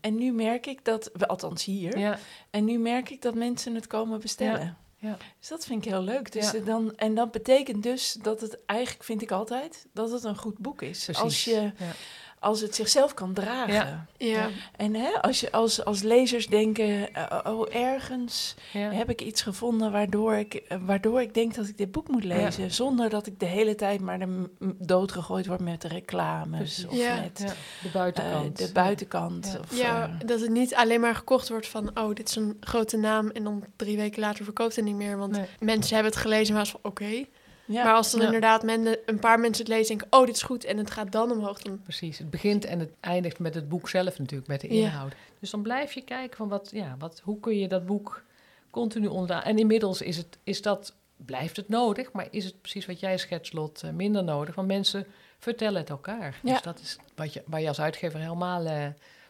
En 0.00 0.14
nu 0.14 0.32
merk 0.32 0.66
ik 0.66 0.84
dat, 0.84 1.28
althans 1.28 1.64
hier, 1.64 1.98
ja, 1.98 2.18
en 2.50 2.64
nu 2.64 2.78
merk 2.78 3.10
ik 3.10 3.22
dat 3.22 3.34
mensen 3.34 3.74
het 3.74 3.86
komen 3.86 4.20
bestellen. 4.20 4.76
Ja. 4.96 5.16
Dus 5.38 5.48
dat 5.48 5.64
vind 5.64 5.84
ik 5.84 5.90
heel 5.90 6.02
leuk. 6.02 6.32
Dus 6.32 6.50
Ja. 6.50 6.58
eh, 6.58 6.66
dan, 6.66 6.96
en 6.96 7.14
dat 7.14 7.30
betekent 7.30 7.82
dus 7.82 8.12
dat 8.12 8.40
het 8.40 8.58
eigenlijk, 8.66 9.04
vind 9.04 9.22
ik 9.22 9.30
altijd, 9.30 9.86
dat 9.92 10.10
het 10.10 10.24
een 10.24 10.36
goed 10.36 10.58
boek 10.58 10.82
is. 10.82 11.04
precies. 11.04 11.22
Als, 11.22 11.44
je, 11.44 11.72
ja. 11.78 11.92
Als 12.40 12.60
het 12.60 12.74
zichzelf 12.74 13.14
kan 13.14 13.32
dragen. 13.32 13.74
Ja. 13.74 14.06
Ja. 14.16 14.48
En 14.76 14.94
hè, 14.94 15.22
als, 15.22 15.40
je, 15.40 15.52
als, 15.52 15.84
als 15.84 16.02
lezers 16.02 16.46
denken, 16.46 17.14
eh, 17.14 17.38
oh, 17.52 17.74
ergens 17.74 18.54
Ja. 18.72 18.90
heb 18.90 19.10
ik 19.10 19.20
iets 19.20 19.42
gevonden 19.42 19.92
waardoor 19.92 20.34
ik, 20.34 20.54
eh, 20.54 20.78
waardoor 20.80 21.20
ik 21.20 21.34
denk 21.34 21.54
dat 21.54 21.68
ik 21.68 21.76
dit 21.78 21.92
boek 21.92 22.08
moet 22.08 22.24
lezen. 22.24 22.70
Zonder 22.70 23.08
dat 23.10 23.26
ik 23.26 23.40
de 23.40 23.46
hele 23.46 23.74
tijd 23.74 24.00
maar 24.00 24.18
de 24.18 24.50
doodgegooid 24.78 25.46
word 25.46 25.60
met 25.60 25.80
de 25.82 25.88
reclames. 25.88 26.58
Precies. 26.58 26.86
Of 26.86 26.96
Ja. 26.96 27.20
met 27.20 27.38
Ja, 27.38 27.46
de 27.82 27.88
eh, 27.88 27.92
buitenkant. 27.94 28.56
de 28.58 28.72
buitenkant. 28.72 29.46
Ja. 29.52 29.58
Of, 29.60 29.78
Ja, 29.78 30.02
eh, 30.20 30.26
dat 30.28 30.40
het 30.40 30.50
niet 30.50 30.74
alleen 30.74 31.00
maar 31.00 31.14
gekocht 31.14 31.48
wordt 31.48 31.68
van, 31.68 31.90
oh, 31.98 32.14
dit 32.14 32.28
is 32.28 32.36
een 32.36 32.56
grote 32.60 32.96
naam 32.96 33.30
en 33.30 33.44
dan 33.44 33.64
drie 33.76 33.96
weken 33.96 34.20
later 34.20 34.44
verkoopt 34.44 34.76
het 34.76 34.84
niet 34.84 34.94
meer. 34.94 35.16
Want 35.18 35.32
Nee. 35.32 35.46
mensen 35.60 35.94
hebben 35.94 36.12
het 36.12 36.20
gelezen 36.22 36.54
en 36.54 36.60
was 36.60 36.70
van, 36.70 36.80
oké. 36.82 37.24
Ja. 37.68 37.84
Maar 37.84 37.94
als 37.94 38.10
dan 38.10 38.20
Ja. 38.20 38.26
inderdaad 38.26 38.62
men, 38.62 38.98
een 39.06 39.18
paar 39.18 39.40
mensen 39.40 39.64
het 39.64 39.72
lezen 39.74 39.92
en 39.92 39.98
denken, 39.98 40.18
oh, 40.20 40.26
dit 40.26 40.34
is 40.36 40.42
goed 40.42 40.64
en 40.64 40.76
het 40.78 40.90
gaat 40.90 41.12
dan 41.12 41.30
omhoog, 41.30 41.58
dan... 41.62 41.82
Precies, 41.82 42.18
het 42.18 42.30
begint 42.30 42.64
en 42.64 42.78
het 42.80 42.90
eindigt 43.00 43.38
met 43.38 43.54
het 43.54 43.68
boek 43.68 43.88
zelf 43.88 44.18
natuurlijk, 44.18 44.48
met 44.48 44.60
de 44.60 44.74
Ja. 44.74 44.84
inhoud. 44.84 45.12
Dus 45.40 45.50
dan 45.50 45.62
blijf 45.62 45.92
je 45.92 46.00
kijken 46.02 46.36
van 46.36 46.48
wat, 46.48 46.68
ja, 46.72 46.94
wat, 46.98 47.20
hoe 47.24 47.40
kun 47.40 47.58
je 47.58 47.68
dat 47.68 47.86
boek 47.86 48.22
continu 48.70 49.06
onderaan... 49.06 49.42
En 49.42 49.58
inmiddels 49.58 50.02
is, 50.02 50.16
het, 50.16 50.38
is 50.44 50.62
dat, 50.62 50.94
blijft 51.16 51.56
het 51.56 51.68
nodig, 51.68 52.12
maar 52.12 52.26
is 52.30 52.44
het 52.44 52.60
precies 52.60 52.86
wat 52.86 53.00
jij 53.00 53.18
schetst, 53.18 53.52
Lot, 53.52 53.82
eh, 53.82 53.90
minder 53.90 54.24
nodig. 54.24 54.54
Want 54.54 54.68
mensen 54.68 55.06
vertellen 55.38 55.80
het 55.80 55.90
elkaar. 55.90 56.40
Dus 56.42 56.62
dat 56.62 56.80
is 56.80 56.96
wat 57.14 57.32
je, 57.32 57.42
waar 57.46 57.60
je 57.60 57.68
als 57.68 57.80
uitgever 57.80 58.20
helemaal 58.20 58.64
eh, 58.64 58.86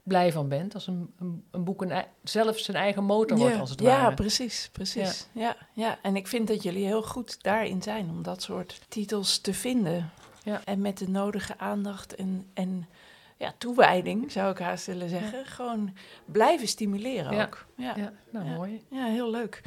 blij 0.08 0.32
van 0.32 0.48
bent. 0.48 0.74
Als 0.74 0.86
een, 0.86 1.12
een, 1.18 1.44
een 1.50 1.64
boek 1.64 1.82
een, 1.82 2.04
zelf 2.22 2.58
zijn 2.58 2.76
eigen 2.76 3.04
motor 3.04 3.36
wordt, 3.38 3.54
ja, 3.54 3.60
als 3.60 3.70
het 3.70 3.80
ja, 3.80 4.00
ware. 4.02 4.14
precies, 4.14 4.68
precies. 4.72 5.26
Ja. 5.32 5.56
Ja, 5.72 5.98
en 6.02 6.16
ik 6.16 6.26
vind 6.26 6.48
dat 6.48 6.62
jullie 6.62 6.84
heel 6.84 7.02
goed 7.02 7.42
daarin 7.42 7.82
zijn 7.82 8.10
om 8.10 8.22
dat 8.22 8.42
soort 8.42 8.80
titels 8.88 9.38
te 9.38 9.54
vinden. 9.54 10.10
Ja. 10.42 10.60
En 10.64 10.80
met 10.80 10.98
de 10.98 11.08
nodige 11.08 11.58
aandacht 11.58 12.14
en, 12.14 12.50
en 12.54 12.88
ja, 13.36 13.54
toewijding, 13.58 14.32
zou 14.32 14.50
ik 14.50 14.58
haast 14.58 14.86
willen 14.86 15.08
zeggen. 15.08 15.46
Gewoon 15.46 15.94
blijven 16.24 16.68
stimuleren 16.68 17.32
Ja. 17.34 17.44
ook. 17.44 17.66
Ja. 17.76 17.84
Ja. 17.96 18.02
Ja, 18.02 18.12
nou 18.30 18.46
Ja. 18.46 18.54
mooi. 18.56 18.82
heel 18.90 19.30
leuk. 19.30 19.62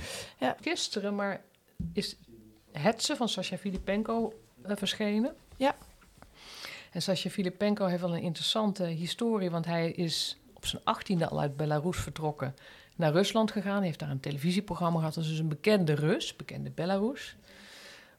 Gisteren, 0.62 1.15
maar 1.15 1.41
is 1.93 2.17
Hetze 2.71 3.15
van 3.15 3.29
Sascha 3.29 3.57
Filipenko 3.57 4.33
eh, 4.63 4.75
verschenen. 4.75 5.36
Ja. 5.58 5.75
En 6.91 7.01
Sascha 7.01 7.30
Filipenko 7.30 7.86
heeft 7.86 8.01
wel 8.01 8.15
een 8.15 8.21
interessante 8.21 8.84
historie, 8.84 9.49
want 9.49 9.65
hij 9.65 9.91
is 9.91 10.38
op 10.54 10.65
zijn 10.65 10.82
achttiende 10.84 11.27
al 11.27 11.39
uit 11.39 11.58
Belarus 11.58 11.97
vertrokken 11.97 12.56
naar 12.95 13.12
Rusland 13.12 13.51
gegaan. 13.51 13.84
Heeft 13.84 13.99
daar 13.99 14.10
een 14.10 14.19
televisieprogramma 14.19 14.97
gehad, 14.99 15.13
dat 15.13 15.23
is 15.23 15.30
dus 15.30 15.39
een 15.39 15.47
bekende 15.47 15.93
Rus, 15.93 16.36
bekende 16.36 16.69
Belarus. 16.69 17.36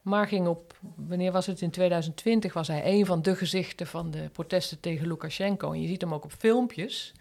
Maar 0.03 0.27
ging 0.29 0.47
op, 0.47 0.79
wanneer 0.95 1.33
was 1.33 1.47
het? 1.47 1.61
In 1.61 1.71
2020 1.71 2.53
was 2.53 2.69
hij 2.69 2.87
een 2.87 3.07
van 3.07 3.23
de 3.23 3.37
gezichten 3.37 3.87
van 3.87 4.11
de 4.11 4.29
protesten 4.33 4.81
tegen 4.81 5.07
Lukashenko. 5.07 5.73
En 5.73 5.81
je 5.81 5.89
ziet 5.89 6.01
hem 6.01 6.15
ook 6.15 6.25
op 6.25 6.33
filmpjes. 6.33 7.13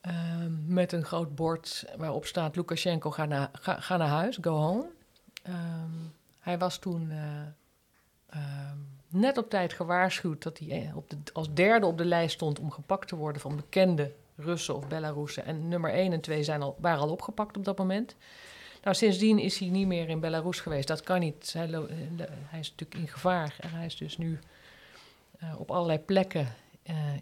ehm, 0.00 0.74
met 0.74 0.92
een 0.92 1.04
groot 1.04 1.34
bord 1.34 1.84
waarop 1.96 2.26
staat: 2.26 2.56
Lukashenko, 2.56 3.10
ga 3.10 3.24
naar, 3.24 3.50
ga 3.60 3.96
naar 3.96 4.08
huis, 4.08 4.38
go 4.40 4.56
home. 4.56 4.86
Ehm, 5.42 5.90
hij 6.40 6.58
was 6.58 6.78
toen 6.78 7.10
eh, 7.10 7.40
ehm, 8.26 8.78
net 9.14 9.38
op 9.38 9.50
tijd 9.50 9.72
gewaarschuwd 9.72 10.42
dat 10.42 10.58
hij 10.58 10.68
eh, 10.68 10.96
op 10.96 11.10
de, 11.10 11.16
als 11.32 11.54
derde 11.54 11.86
op 11.86 11.98
de 11.98 12.04
lijst 12.04 12.34
stond 12.34 12.58
om 12.58 12.70
gepakt 12.70 13.08
te 13.08 13.16
worden 13.16 13.40
van 13.42 13.56
bekende 13.56 14.12
Russen 14.36 14.76
of 14.76 14.88
Belarussen. 14.88 15.44
En 15.44 15.68
nummer 15.68 15.90
1 15.90 16.12
en 16.12 16.20
2 16.20 16.42
zijn 16.42 16.62
al, 16.62 16.76
waren 16.80 17.00
al 17.00 17.10
opgepakt 17.10 17.56
op 17.56 17.64
dat 17.64 17.78
moment. 17.78 18.16
Nou, 18.82 18.96
sindsdien 18.96 19.38
is 19.38 19.58
hij 19.58 19.68
niet 19.68 19.86
meer 19.86 20.08
in 20.08 20.20
Belarus 20.20 20.60
geweest. 20.60 20.88
Dat 20.88 21.00
kan 21.00 21.20
niet. 21.20 21.52
Hij, 21.52 21.72
eh, 21.72 21.80
hij 22.26 22.58
is 22.60 22.70
natuurlijk 22.70 23.00
in 23.00 23.08
gevaar. 23.08 23.56
En 23.60 23.70
hij 23.70 23.86
is 23.86 23.96
dus 23.96 24.18
nu 24.18 24.38
eh, 25.38 25.60
op 25.60 25.70
allerlei 25.70 25.98
plekken 25.98 26.54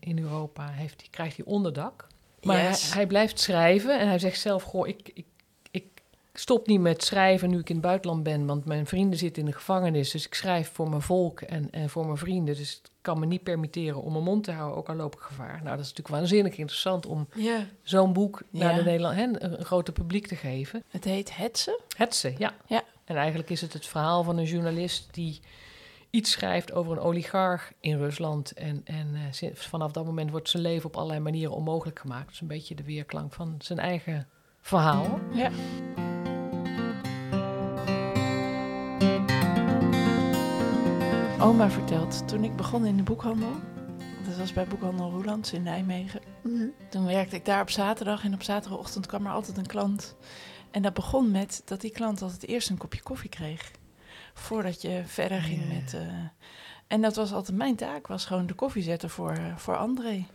in 0.00 0.18
Europa. 0.18 0.68
Heeft, 0.68 1.10
krijgt 1.10 1.36
hij 1.36 1.44
onderdak. 1.46 2.06
Maar 2.42 2.62
Yes. 2.62 2.82
hij, 2.82 2.96
hij 2.96 3.06
blijft 3.06 3.40
schrijven 3.40 4.00
en 4.00 4.08
hij 4.08 4.18
zegt 4.18 4.40
zelf: 4.40 4.62
Goh, 4.62 4.88
ik, 4.88 5.10
ik, 5.14 5.24
ik 6.32 6.38
stop 6.38 6.66
niet 6.66 6.80
met 6.80 7.04
schrijven 7.04 7.50
nu 7.50 7.58
ik 7.58 7.68
in 7.68 7.74
het 7.74 7.84
buitenland 7.84 8.22
ben, 8.22 8.46
want 8.46 8.64
mijn 8.64 8.86
vrienden 8.86 9.18
zitten 9.18 9.42
in 9.42 9.48
de 9.48 9.54
gevangenis. 9.54 10.10
Dus 10.10 10.26
ik 10.26 10.34
schrijf 10.34 10.70
voor 10.72 10.88
mijn 10.88 11.02
volk 11.02 11.40
en, 11.40 11.70
en 11.70 11.90
voor 11.90 12.04
mijn 12.04 12.16
vrienden. 12.16 12.56
Dus 12.56 12.72
ik 12.72 12.90
kan 13.00 13.18
me 13.18 13.26
niet 13.26 13.42
permitteren 13.42 14.02
om 14.02 14.12
mijn 14.12 14.24
mond 14.24 14.44
te 14.44 14.52
houden, 14.52 14.78
ook 14.78 14.88
al 14.88 14.94
loop 14.94 15.14
ik 15.14 15.20
gevaar. 15.20 15.56
Nou, 15.62 15.76
dat 15.76 15.84
is 15.84 15.88
natuurlijk 15.88 16.08
waanzinnig 16.08 16.56
interessant 16.56 17.06
om 17.06 17.28
Ja. 17.34 17.66
zo'n 17.82 18.12
boek 18.12 18.42
naar 18.50 18.74
de 18.74 18.82
Nederland, 18.82 19.16
hè, 19.16 19.22
een, 19.38 19.64
groter 19.64 19.92
publiek 19.92 20.26
te 20.26 20.36
geven. 20.36 20.82
Het 20.88 21.04
heet 21.04 21.36
Hetze. 21.36 21.80
Hetze, 21.96 22.34
ja. 22.38 22.54
Ja. 22.66 22.82
En 23.04 23.16
eigenlijk 23.16 23.50
is 23.50 23.60
het 23.60 23.72
het 23.72 23.86
verhaal 23.86 24.22
van 24.22 24.38
een 24.38 24.44
journalist 24.44 25.08
die 25.14 25.40
iets 26.10 26.30
schrijft 26.30 26.72
over 26.72 26.92
een 26.92 27.02
oligarch 27.02 27.72
in 27.80 27.98
Rusland. 27.98 28.52
En, 28.52 28.80
en 28.84 29.14
eh, 29.14 29.48
vanaf 29.54 29.92
dat 29.92 30.04
moment 30.04 30.30
wordt 30.30 30.48
zijn 30.48 30.62
leven 30.62 30.86
op 30.86 30.96
allerlei 30.96 31.20
manieren 31.20 31.54
onmogelijk 31.54 31.98
gemaakt. 31.98 32.28
Dus 32.28 32.40
een 32.40 32.46
beetje 32.46 32.74
de 32.74 32.84
weerklank 32.84 33.32
van 33.32 33.54
zijn 33.58 33.78
eigen 33.78 34.28
verhaal. 34.60 35.20
Ja. 35.32 35.50
Oma 41.42 41.70
vertelt, 41.70 42.28
toen 42.28 42.44
ik 42.44 42.56
begon 42.56 42.86
in 42.86 42.96
de 42.96 43.02
boekhandel, 43.02 43.52
dat 44.26 44.36
was 44.36 44.52
bij 44.52 44.66
boekhandel 44.66 45.10
Roelands 45.10 45.52
in 45.52 45.62
Nijmegen, 45.62 46.20
Mhm. 46.42 46.66
toen 46.90 47.04
werkte 47.06 47.36
ik 47.36 47.44
daar 47.44 47.60
op 47.60 47.70
zaterdag 47.70 48.24
en 48.24 48.34
op 48.34 48.42
zaterdagochtend 48.42 49.06
kwam 49.06 49.26
er 49.26 49.32
altijd 49.32 49.56
een 49.56 49.66
klant. 49.66 50.14
En 50.70 50.82
dat 50.82 50.94
begon 50.94 51.30
met 51.30 51.62
dat 51.64 51.80
die 51.80 51.90
klant 51.90 52.22
altijd 52.22 52.46
eerst 52.46 52.70
een 52.70 52.76
kopje 52.76 53.02
koffie 53.02 53.28
kreeg, 53.30 53.70
voordat 54.34 54.82
je 54.82 55.02
verder 55.06 55.40
ging 55.42 55.72
met... 55.74 55.94
eh, 55.94 56.00
en 56.86 57.00
dat 57.00 57.16
was 57.16 57.32
altijd 57.32 57.56
mijn 57.56 57.76
taak, 57.76 58.06
was 58.06 58.24
gewoon 58.24 58.46
de 58.46 58.54
koffie 58.54 58.82
zetten 58.82 59.10
voor, 59.10 59.30
eh, 59.32 59.56
voor 59.56 59.76
André. 59.76 60.26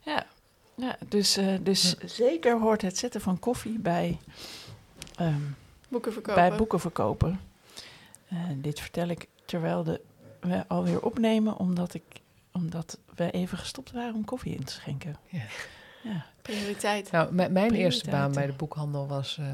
Ja, 0.00 0.26
ja 0.74 0.96
dus, 1.08 1.36
eh, 1.36 1.54
dus 1.62 1.96
zeker 2.04 2.60
hoort 2.60 2.82
het 2.82 2.98
zetten 2.98 3.20
van 3.20 3.38
koffie 3.38 3.78
bij... 3.78 4.18
ehm, 5.16 5.40
Boeken 5.88 6.12
verkopen. 6.12 6.48
bij 6.48 6.56
boeken 6.58 6.80
verkopen. 6.80 7.40
Dit 8.54 8.80
vertel 8.80 9.08
ik 9.08 9.26
terwijl 9.44 9.82
de, 9.84 10.00
we 10.42 10.68
alweer 10.68 11.02
opnemen, 11.02 11.56
omdat, 11.56 11.94
ik, 11.94 12.02
omdat 12.52 12.98
we 13.14 13.30
even 13.30 13.58
gestopt 13.58 13.92
waren 13.92 14.14
om 14.14 14.24
koffie 14.24 14.54
in 14.54 14.64
te 14.64 14.72
schenken. 14.72 15.16
Ja. 15.28 15.44
Ja. 16.02 16.26
Prioriteit. 16.42 17.10
Nou, 17.10 17.32
mijn 17.32 17.72
eerste 17.72 18.10
baan 18.10 18.32
bij 18.32 18.46
de 18.46 18.52
boekhandel 18.52 19.06
was 19.06 19.38
eh, 19.38 19.46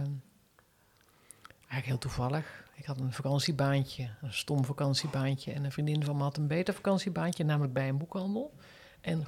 eigenlijk 1.51 1.85
heel 1.85 1.98
toevallig. 1.98 2.66
Ik 2.74 2.85
had 2.85 3.01
een 3.01 3.12
vakantiebaantje, 3.12 4.09
een 4.22 4.33
stom 4.33 4.64
vakantiebaantje. 4.64 5.53
En 5.53 5.64
een 5.64 5.72
vriendin 5.72 6.05
van 6.05 6.16
me 6.16 6.22
had 6.22 6.37
een 6.37 6.46
beter 6.46 6.74
vakantiebaantje, 6.74 7.44
namelijk 7.44 7.72
bij 7.72 7.88
een 7.88 7.98
boekhandel. 7.98 8.55
En 9.01 9.27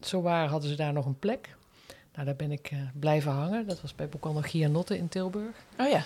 zo 0.00 0.22
waar 0.22 0.48
hadden 0.48 0.70
ze 0.70 0.76
daar 0.76 0.92
nog 0.92 1.06
een 1.06 1.18
plek. 1.18 1.56
Nou, 2.14 2.26
daar 2.26 2.36
ben 2.36 2.52
ik 2.52 2.70
eh, 2.70 2.78
blijven 2.98 3.32
hangen. 3.32 3.66
Dat 3.66 3.80
was 3.80 3.94
bij 3.94 4.08
boekhandel 4.08 4.42
Gianotte 4.42 4.98
in 4.98 5.08
Tilburg. 5.08 5.56
Oh 5.78 5.88
ja, 5.88 6.04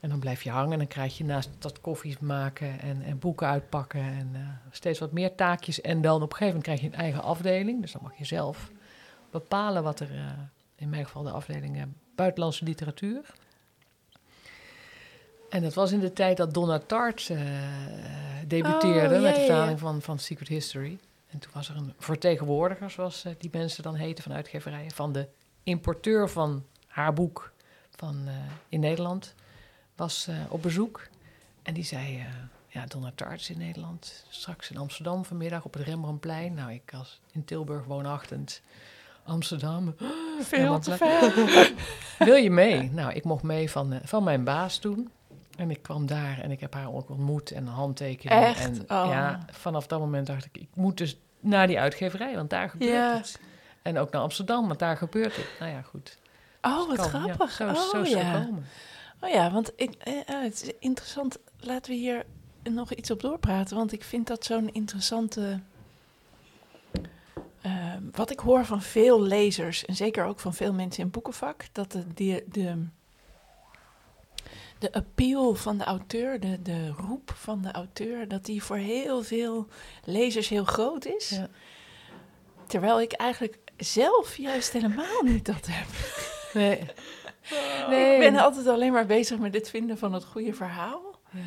En 0.00 0.08
dan 0.08 0.20
blijf 0.20 0.42
je 0.42 0.50
hangen 0.50 0.72
en 0.72 0.78
dan 0.78 0.86
krijg 0.86 1.18
je 1.18 1.24
naast 1.24 1.50
dat 1.58 1.80
koffies 1.80 2.18
maken 2.18 2.80
en, 2.80 3.02
en 3.02 3.18
boeken 3.18 3.46
uitpakken 3.46 4.00
en 4.00 4.30
eh, 4.34 4.40
steeds 4.70 4.98
wat 4.98 5.12
meer 5.12 5.34
taakjes. 5.34 5.80
En 5.80 6.00
dan 6.00 6.22
op 6.22 6.30
een 6.30 6.36
gegeven 6.36 6.46
moment 6.46 6.64
krijg 6.64 6.80
je 6.80 6.86
een 6.86 7.02
eigen 7.02 7.22
afdeling. 7.22 7.80
Dus 7.80 7.92
dan 7.92 8.02
mag 8.02 8.18
je 8.18 8.24
zelf 8.24 8.70
bepalen 9.30 9.82
wat 9.82 10.00
er, 10.00 10.10
eh, 10.10 10.32
in 10.76 10.88
mijn 10.88 11.04
geval 11.04 11.22
de 11.22 11.30
afdeling 11.30 11.76
eh, 11.76 11.82
buitenlandse 12.14 12.64
literatuur. 12.64 13.34
En 15.48 15.62
dat 15.62 15.74
was 15.74 15.92
in 15.92 16.00
de 16.00 16.12
tijd 16.12 16.36
dat 16.36 16.54
Donna 16.54 16.78
Tartt 16.78 17.30
eh, 17.30 17.38
debuteerde 18.46 19.14
Oh, 19.16 19.22
met 19.22 19.34
de 19.34 19.40
vertaling 19.40 19.78
van, 19.78 20.02
van 20.02 20.18
Secret 20.18 20.48
History. 20.48 20.98
En 21.26 21.38
toen 21.38 21.50
was 21.54 21.68
er 21.68 21.76
een 21.76 21.92
vertegenwoordiger, 21.98 22.90
zoals 22.90 23.24
die 23.38 23.50
mensen 23.52 23.82
dan 23.82 23.94
heten 23.94 24.22
van 24.24 24.32
uitgeverijen, 24.32 24.90
van 24.90 25.12
de 25.12 25.28
importeur 25.62 26.28
van 26.28 26.64
haar 26.86 27.12
boek 27.12 27.52
van, 27.90 28.28
in 28.68 28.80
Nederland 28.80 29.34
was 29.96 30.26
eh, 30.26 30.34
op 30.48 30.62
bezoek. 30.62 31.08
En 31.62 31.74
die 31.74 31.84
zei, 31.84 32.18
eh, 32.18 32.24
ja, 32.68 33.32
is 33.34 33.50
in 33.50 33.58
Nederland. 33.58 34.24
Straks 34.28 34.70
in 34.70 34.76
Amsterdam 34.76 35.24
vanmiddag 35.24 35.64
op 35.64 35.74
het 35.74 35.82
Rembrandtplein. 35.82 36.54
Nou, 36.54 36.72
ik 36.72 36.94
als 36.94 37.20
in 37.32 37.44
Tilburg 37.44 37.84
woonachtend 37.84 38.62
Amsterdam. 39.24 39.94
Veel 40.40 40.78
te 40.78 40.96
ver. 40.96 41.32
Wil 42.28 42.34
je 42.34 42.50
mee? 42.50 42.90
Nou, 42.92 43.12
ik 43.12 43.24
mocht 43.24 43.42
mee 43.42 43.70
van, 43.70 43.92
eh, 43.92 44.00
van 44.04 44.24
mijn 44.24 44.44
baas 44.44 44.78
toen. 44.78 45.10
En 45.56 45.70
ik 45.70 45.82
kwam 45.82 46.06
daar 46.06 46.38
en 46.40 46.50
ik 46.50 46.60
heb 46.60 46.74
haar 46.74 46.92
ook 46.92 47.10
ontmoet 47.10 47.50
en 47.50 47.66
handtekening. 47.66 48.42
Echt? 48.44 48.66
En 48.68 48.80
Oh. 48.80 49.06
ja, 49.10 49.44
vanaf 49.50 49.86
dat 49.86 49.98
moment 50.00 50.26
dacht 50.26 50.44
ik, 50.44 50.56
ik 50.56 50.68
moet 50.74 50.96
dus 50.98 51.16
naar 51.40 51.66
die 51.66 51.80
uitgeverij, 51.80 52.34
want 52.34 52.50
daar 52.50 52.70
gebeurt 52.70 52.90
Ja. 52.92 53.16
het. 53.16 53.40
En 53.82 53.98
ook 53.98 54.10
naar 54.10 54.22
Amsterdam, 54.22 54.66
want 54.66 54.78
daar 54.78 54.96
gebeurt 54.96 55.36
het. 55.36 55.46
Nou 55.60 55.72
ja, 55.72 55.82
goed. 55.82 56.18
Oh, 56.62 56.88
wat 56.88 57.10
Kan, 57.10 57.24
ja, 57.24 57.34
grappig. 57.34 57.50
zo, 57.52 57.68
oh, 57.68 58.04
zo 58.04 58.04
ja. 58.04 58.32
gekomen. 58.32 58.64
Oh 59.20 59.28
ja, 59.30 59.50
want 59.52 59.72
ik, 59.76 59.94
eh, 59.94 60.18
eh, 60.28 60.42
het 60.42 60.62
is 60.62 60.72
interessant. 60.78 61.38
Laten 61.60 61.90
we 61.92 61.96
hier 61.98 62.26
nog 62.62 62.92
iets 62.94 63.10
op 63.10 63.20
doorpraten. 63.20 63.76
Want 63.76 63.92
ik 63.92 64.04
vind 64.04 64.26
dat 64.26 64.44
zo'n 64.44 64.72
interessante. 64.72 65.60
eh, 67.60 67.94
wat 68.12 68.30
ik 68.30 68.38
hoor 68.38 68.64
van 68.64 68.82
veel 68.82 69.22
lezers, 69.22 69.84
en 69.84 69.96
zeker 69.96 70.24
ook 70.24 70.40
van 70.40 70.54
veel 70.54 70.72
mensen 70.72 70.98
in 70.98 71.04
het 71.04 71.12
boekenvak, 71.14 71.64
dat 71.72 71.92
de, 71.92 72.04
de, 72.14 72.44
de, 72.48 72.86
de 74.78 74.92
appeal 74.92 75.54
van 75.54 75.78
de 75.78 75.84
auteur, 75.84 76.40
de, 76.40 76.62
de 76.62 76.88
roep 76.88 77.30
van 77.34 77.62
de 77.62 77.72
auteur, 77.72 78.28
dat 78.28 78.44
die 78.44 78.62
voor 78.62 78.76
heel 78.76 79.22
veel 79.22 79.68
lezers 80.04 80.48
heel 80.48 80.64
groot 80.64 81.04
is. 81.06 81.28
Ja. 81.28 81.48
Terwijl 82.66 83.00
ik 83.00 83.12
eigenlijk 83.12 83.58
zelf 83.76 84.36
juist 84.36 84.72
helemaal 84.72 85.22
niet 85.22 85.44
dat 85.46 85.66
heb. 85.70 85.86
Nee. 86.54 86.80
Ik 87.90 88.18
ben 88.18 88.36
altijd 88.36 88.66
alleen 88.66 88.92
maar 88.92 89.06
bezig 89.06 89.38
met 89.38 89.54
het 89.54 89.70
vinden 89.70 89.98
van 89.98 90.12
het 90.12 90.24
goede 90.24 90.54
verhaal. 90.54 91.02
Ja. 91.30 91.40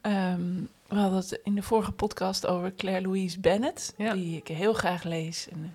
Ehm, 0.00 0.40
we 0.88 0.94
hadden 0.96 1.18
het 1.18 1.40
in 1.44 1.54
de 1.54 1.62
vorige 1.62 1.92
podcast 1.92 2.46
over 2.46 2.74
Claire 2.74 3.02
Louise 3.02 3.40
Bennett, 3.40 3.94
Ja. 3.96 4.12
die 4.12 4.36
ik 4.36 4.48
heel 4.48 4.72
graag 4.72 5.02
lees. 5.02 5.48
En, 5.48 5.58
eh, 5.62 5.70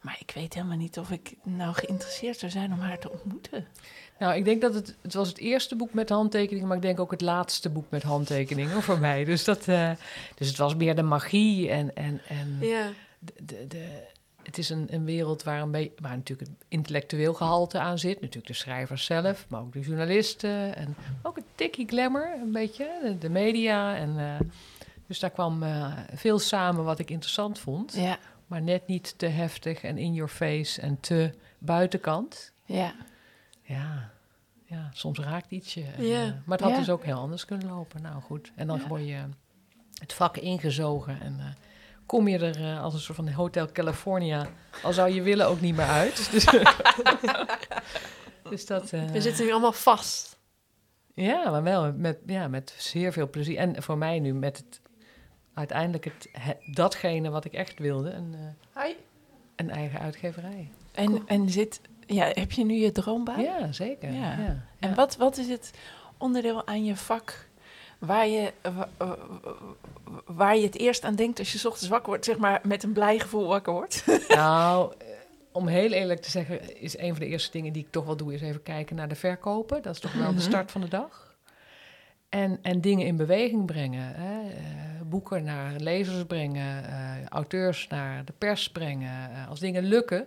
maar 0.00 0.16
ik 0.20 0.30
weet 0.34 0.54
helemaal 0.54 0.76
niet 0.76 0.98
of 0.98 1.10
ik 1.10 1.34
nou 1.42 1.74
geïnteresseerd 1.74 2.38
zou 2.38 2.52
zijn 2.52 2.72
om 2.72 2.80
haar 2.80 2.98
te 2.98 3.10
ontmoeten. 3.10 3.66
Nou, 4.18 4.34
ik 4.36 4.44
denk 4.44 4.60
dat 4.60 4.74
het, 4.74 4.96
het 5.02 5.14
was 5.14 5.28
het 5.28 5.38
eerste 5.38 5.76
boek 5.76 5.92
met 5.94 6.08
handtekeningen, 6.08 6.68
maar 6.68 6.76
ik 6.76 6.82
denk 6.82 7.00
ook 7.00 7.10
het 7.10 7.20
laatste 7.20 7.68
boek 7.70 7.90
met 7.90 8.02
handtekeningen 8.02 8.82
voor 8.82 8.98
mij. 8.98 9.24
Dus, 9.24 9.44
dat, 9.44 9.68
eh, 9.68 9.90
dus 10.34 10.48
het 10.48 10.56
was 10.56 10.74
meer 10.74 10.94
de 10.96 11.02
magie 11.02 11.70
en, 11.70 11.96
en, 11.96 12.20
en 12.28 12.56
Ja. 12.60 12.90
de, 13.18 13.32
de, 13.44 13.66
de- 13.66 14.06
het 14.48 14.58
is 14.58 14.68
een, 14.70 14.86
een 14.90 15.04
wereld 15.04 15.42
waar, 15.42 15.60
een 15.62 15.70
beetje, 15.70 15.92
waar 16.00 16.16
natuurlijk 16.16 16.48
het 16.48 16.64
intellectueel 16.68 17.34
gehalte 17.34 17.78
aan 17.78 17.98
zit. 17.98 18.20
Natuurlijk 18.20 18.46
de 18.46 18.52
schrijvers 18.52 19.04
zelf, 19.04 19.46
maar 19.48 19.60
ook 19.60 19.72
de 19.72 19.80
journalisten. 19.80 20.76
En 20.76 20.96
ook 21.22 21.36
een 21.36 21.44
tikkie 21.54 21.88
glamour, 21.88 22.32
een 22.42 22.52
beetje, 22.52 22.98
de, 23.02 23.18
de 23.18 23.28
media. 23.30 23.96
En, 23.96 24.18
eh, 24.18 24.40
dus 25.06 25.18
daar 25.18 25.30
kwam 25.30 25.62
eh, 25.62 25.92
veel 26.14 26.38
samen 26.38 26.84
wat 26.84 26.98
ik 26.98 27.10
interessant 27.10 27.58
vond. 27.58 27.94
Ja, 27.94 28.18
Maar 28.46 28.62
net 28.62 28.86
niet 28.86 29.14
te 29.18 29.26
heftig 29.26 29.82
en 29.82 29.98
in 29.98 30.14
your 30.14 30.30
face 30.30 30.80
en 30.80 31.00
te 31.00 31.30
buitenkant. 31.58 32.52
ja. 32.64 32.94
Ja, 33.62 34.10
ja 34.64 34.90
soms 34.92 35.18
raakt 35.18 35.50
ietsje. 35.50 35.82
En, 35.96 36.04
Ja. 36.04 36.22
eh, 36.24 36.30
maar 36.44 36.56
het 36.58 36.60
had 36.60 36.70
Ja. 36.70 36.78
dus 36.78 36.90
ook 36.90 37.04
heel 37.04 37.18
anders 37.18 37.44
kunnen 37.44 37.68
lopen. 37.68 38.02
Nou 38.02 38.20
goed, 38.22 38.52
en 38.54 38.66
dan 38.66 38.80
word 38.88 39.06
je 39.06 39.18
het 39.98 40.12
vak 40.12 40.36
ingezogen 40.36 41.20
en... 41.20 41.40
kom 42.08 42.28
je 42.28 42.38
er 42.38 42.56
eh, 42.64 42.82
als 42.82 42.94
een 42.94 43.00
soort 43.00 43.16
van 43.16 43.28
Hotel 43.28 43.72
California, 43.72 44.46
al 44.82 44.92
zou 44.92 45.10
je 45.10 45.22
willen, 45.22 45.46
ook 45.48 45.60
niet 45.60 45.76
meer 45.76 45.86
uit. 45.86 46.16
Dus, 46.30 46.44
dus 48.50 48.66
dat... 48.66 48.92
eh, 48.92 49.04
We 49.10 49.20
zitten 49.20 49.44
nu 49.44 49.50
allemaal 49.50 49.72
vast. 49.72 50.38
Ja, 51.14 51.50
maar 51.50 51.62
wel 51.62 51.92
met, 51.92 52.18
ja, 52.26 52.48
met 52.48 52.74
zeer 52.78 53.12
veel 53.12 53.30
plezier. 53.30 53.58
En 53.58 53.82
voor 53.82 53.98
mij 53.98 54.18
nu 54.20 54.34
met 54.34 54.56
het, 54.56 54.80
uiteindelijk 55.54 56.04
het, 56.04 56.28
he- 56.32 56.72
datgene 56.72 57.30
wat 57.30 57.44
ik 57.44 57.52
echt 57.52 57.78
wilde, 57.78 58.10
een, 58.10 58.34
eh, 58.74 58.82
Hi. 58.84 58.92
een 59.56 59.70
eigen 59.70 60.00
uitgeverij. 60.00 60.70
En, 60.92 61.22
en 61.26 61.50
zit, 61.50 61.80
ja, 62.06 62.30
heb 62.32 62.52
je 62.52 62.64
nu 62.64 62.74
je 62.74 62.92
droombaan? 62.92 63.40
Ja, 63.42 63.72
zeker. 63.72 64.12
Ja. 64.12 64.20
Ja. 64.38 64.62
En 64.78 64.88
ja. 64.88 64.94
wat, 64.94 65.16
wat 65.16 65.36
is 65.36 65.48
het 65.48 65.70
onderdeel 66.18 66.66
aan 66.66 66.84
je 66.84 66.96
vak 66.96 67.47
waar 67.98 68.26
je, 68.28 68.52
wa- 68.62 68.88
wa- 68.96 69.16
waar 70.26 70.56
je 70.56 70.62
het 70.66 70.76
eerst 70.78 71.04
aan 71.04 71.14
denkt 71.14 71.38
als 71.38 71.52
je 71.52 71.58
's 71.58 71.64
ochtends 71.64 71.88
wakker 71.88 72.08
wordt, 72.08 72.24
zeg 72.24 72.38
maar 72.38 72.60
met 72.62 72.82
een 72.82 72.92
blij 72.92 73.18
gevoel 73.18 73.46
wakker 73.46 73.72
wordt? 73.72 74.04
Nou, 74.28 74.92
eh, 74.98 75.06
om 75.52 75.66
heel 75.66 75.90
eerlijk 75.92 76.20
te 76.22 76.30
zeggen, 76.30 76.80
is 76.80 76.98
een 76.98 77.10
van 77.10 77.18
de 77.18 77.26
eerste 77.26 77.50
dingen 77.50 77.72
die 77.72 77.82
ik 77.84 77.90
toch 77.90 78.04
wel 78.04 78.16
doe, 78.16 78.34
is 78.34 78.40
even 78.42 78.62
kijken 78.62 78.96
naar 78.96 79.08
de 79.08 79.14
verkopen. 79.14 79.82
Dat 79.82 79.94
is 79.94 80.00
toch 80.00 80.12
wel 80.12 80.26
de 80.28 80.32
Mhm. 80.32 80.40
start 80.42 80.70
van 80.70 80.80
de 80.80 80.88
dag. 80.88 81.36
En, 82.28 82.58
en 82.62 82.80
dingen 82.80 83.06
in 83.06 83.16
beweging 83.16 83.66
brengen. 83.66 84.14
Hè? 84.14 84.48
eh, 84.50 84.56
boeken 85.06 85.44
naar 85.44 85.72
lezers 85.76 86.24
brengen, 86.26 86.84
eh, 86.84 87.26
auteurs 87.28 87.86
naar 87.88 88.24
de 88.24 88.32
pers 88.38 88.70
brengen. 88.70 89.30
Eh, 89.32 89.48
als 89.48 89.60
dingen 89.60 89.82
lukken. 89.84 90.26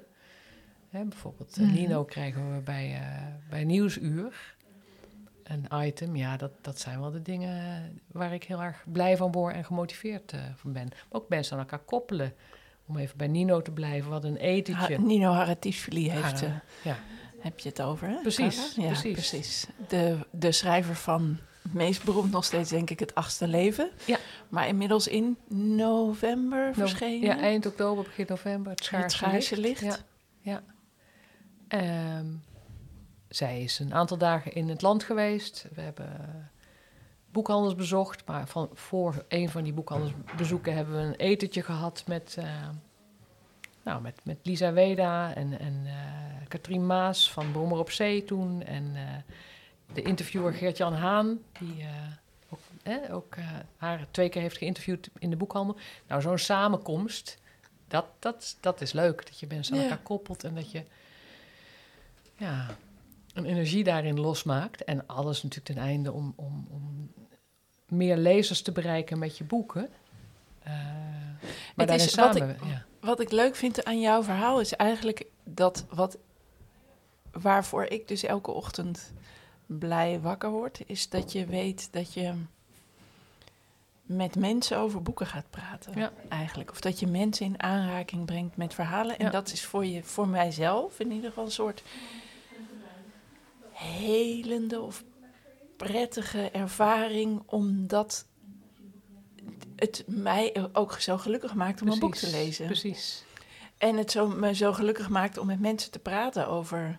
Hè, 0.89 1.03
bijvoorbeeld 1.03 1.57
eh, 1.57 1.63
Mhm. 1.63 1.73
Nino 1.73 2.03
krijgen 2.03 2.53
we 2.55 2.61
bij, 2.61 2.93
eh, 2.93 3.25
bij 3.49 3.63
Nieuwsuur. 3.63 4.55
Een 5.51 5.85
item, 5.87 6.15
ja, 6.15 6.37
dat, 6.37 6.51
dat 6.61 6.79
zijn 6.79 6.99
wel 6.99 7.11
de 7.11 7.21
dingen 7.21 7.83
waar 8.11 8.33
ik 8.33 8.43
heel 8.43 8.61
erg 8.61 8.83
blij 8.91 9.17
van 9.17 9.31
word 9.31 9.53
en 9.55 9.65
gemotiveerd 9.65 10.31
eh, 10.31 10.39
van 10.55 10.71
ben. 10.73 10.87
Maar 10.89 11.21
ook 11.21 11.29
mensen 11.29 11.53
aan 11.53 11.59
elkaar 11.59 11.79
koppelen. 11.79 12.33
Om 12.85 12.97
even 12.97 13.17
bij 13.17 13.27
Nino 13.27 13.61
te 13.61 13.71
blijven, 13.71 14.09
wat 14.09 14.23
een 14.23 14.37
etentje. 14.37 14.95
Ha- 14.95 15.01
Nino 15.01 15.31
Haratischvili 15.31 16.09
heeft, 16.09 16.41
eh, 16.41 16.49
ja. 16.83 16.97
heb 17.39 17.59
je 17.59 17.69
het 17.69 17.81
over, 17.81 18.07
hè? 18.07 18.15
Precies? 18.21 18.75
Ja, 18.75 18.85
precies. 18.85 19.11
precies. 19.13 19.67
De, 19.87 20.17
de 20.31 20.51
schrijver 20.51 20.95
van 20.95 21.37
het 21.61 21.73
meest 21.73 22.03
beroemd 22.03 22.31
nog 22.31 22.45
steeds, 22.45 22.69
denk 22.69 22.89
ik, 22.89 22.99
Het 22.99 23.15
Achtste 23.15 23.47
Leven. 23.47 23.89
Ja. 24.05 24.17
Maar 24.49 24.67
inmiddels 24.67 25.07
in 25.07 25.37
november 25.47 26.73
verschenen. 26.73 27.21
Ja, 27.21 27.39
eind 27.39 27.65
oktober, 27.65 28.03
begin 28.03 28.25
november. 28.29 28.71
Het 28.71 28.83
Schaarse, 28.83 29.05
Het 29.05 29.11
Schaarse 29.15 29.57
licht. 29.59 29.81
Licht. 29.81 30.03
Ja, 30.41 30.51
ja. 30.51 30.63
Ehm, 31.67 32.25
zij 33.31 33.61
is 33.61 33.79
een 33.79 33.93
aantal 33.93 34.17
dagen 34.17 34.53
in 34.53 34.69
het 34.69 34.81
land 34.81 35.03
geweest. 35.03 35.65
We 35.73 35.81
hebben 35.81 36.19
eh, 36.19 36.35
boekhandels 37.31 37.75
bezocht. 37.75 38.25
Maar 38.25 38.47
van, 38.47 38.69
voor 38.73 39.25
een 39.27 39.49
van 39.49 39.63
die 39.63 39.73
boekhandelsbezoeken 39.73 40.75
hebben 40.75 40.95
we 40.95 41.01
een 41.01 41.15
etentje 41.15 41.63
gehad 41.63 42.03
met, 42.07 42.35
eh, 42.39 42.69
nou, 43.83 44.01
met, 44.01 44.19
met 44.23 44.37
Lisa 44.43 44.73
Weda 44.73 45.33
en, 45.35 45.59
en 45.59 45.81
eh, 45.85 46.47
Katrien 46.47 46.85
Maas 46.85 47.31
van 47.31 47.51
Brommer 47.51 47.79
op 47.79 47.91
Zee 47.91 48.25
toen. 48.25 48.63
En 48.63 48.95
de 49.93 50.01
interviewer 50.01 50.53
Geert-Jan 50.53 50.93
Haan, 50.93 51.39
die 51.59 51.85
ook, 52.51 52.59
eh, 52.83 53.15
ook 53.15 53.35
haar 53.77 54.07
twee 54.11 54.29
keer 54.29 54.41
heeft 54.41 54.57
geïnterviewd 54.57 55.09
in 55.19 55.29
de 55.29 55.35
boekhandel. 55.35 55.77
Nou, 56.07 56.21
zo'n 56.21 56.37
samenkomst, 56.37 57.37
dat, 57.87 58.05
dat, 58.19 58.57
dat 58.59 58.81
is 58.81 58.91
leuk. 58.91 59.25
Dat 59.25 59.39
je 59.39 59.47
mensen 59.49 59.75
aan 59.75 59.81
elkaar 59.81 59.97
koppelt 59.97 60.43
en 60.43 60.55
dat 60.55 60.71
je 60.71 60.83
ja, 62.37 62.67
een 63.33 63.45
energie 63.45 63.83
daarin 63.83 64.19
losmaakt. 64.19 64.83
En 64.83 65.07
alles 65.07 65.43
natuurlijk 65.43 65.73
ten 65.73 65.83
einde 65.83 66.11
om, 66.11 66.33
om, 66.35 66.67
om 66.69 67.11
meer 67.87 68.17
lezers 68.17 68.61
te 68.61 68.71
bereiken 68.71 69.19
met 69.19 69.37
je 69.37 69.43
boeken. 69.43 69.89
Eh, 70.63 70.73
maar 71.75 71.87
Het 71.87 72.01
is 72.01 72.15
wat 72.15 72.35
samen, 72.35 72.57
ja. 72.65 72.85
Wat 72.99 73.19
ik 73.19 73.31
leuk 73.31 73.55
vind 73.55 73.85
aan 73.85 73.99
jouw 73.99 74.23
verhaal 74.23 74.59
is 74.59 74.73
eigenlijk 74.75 75.25
dat 75.43 75.85
wat 75.89 76.17
waarvoor 77.31 77.83
ik 77.83 78.07
dus 78.07 78.23
elke 78.23 78.51
ochtend 78.51 79.13
blij 79.65 80.19
wakker 80.19 80.49
word, 80.49 80.79
is 80.85 81.09
dat 81.09 81.31
je 81.31 81.45
weet 81.45 81.87
dat 81.91 82.13
je 82.13 82.33
met 84.01 84.35
mensen 84.35 84.77
over 84.77 85.01
boeken 85.01 85.27
gaat 85.27 85.49
praten. 85.49 85.93
Ja. 85.95 86.11
Eigenlijk. 86.27 86.71
Of 86.71 86.81
dat 86.81 86.99
je 86.99 87.07
mensen 87.07 87.45
in 87.45 87.63
aanraking 87.63 88.25
brengt 88.25 88.57
met 88.57 88.73
verhalen. 88.73 89.17
En 89.19 89.25
Ja. 89.25 89.31
dat 89.31 89.51
is 89.51 89.65
voor, 89.65 89.85
je, 89.85 90.03
voor 90.03 90.27
mijzelf 90.27 90.99
in 90.99 91.11
ieder 91.11 91.29
geval 91.29 91.45
een 91.45 91.51
soort 91.51 91.83
helende 93.81 94.81
of 94.81 95.03
prettige 95.77 96.49
ervaring, 96.49 97.43
omdat 97.45 98.25
het 99.75 100.03
mij 100.07 100.69
ook 100.73 100.93
zo 100.99 101.17
gelukkig 101.17 101.53
maakt 101.53 101.81
om 101.81 101.87
een 101.87 101.99
boek 101.99 102.15
te 102.15 102.29
lezen. 102.29 102.65
Precies. 102.65 103.23
En 103.77 103.97
het 103.97 104.11
zo, 104.11 104.27
me 104.27 104.55
zo 104.55 104.73
gelukkig 104.73 105.09
maakt 105.09 105.37
om 105.37 105.47
met 105.47 105.59
mensen 105.59 105.91
te 105.91 105.99
praten 105.99 106.47
over 106.47 106.97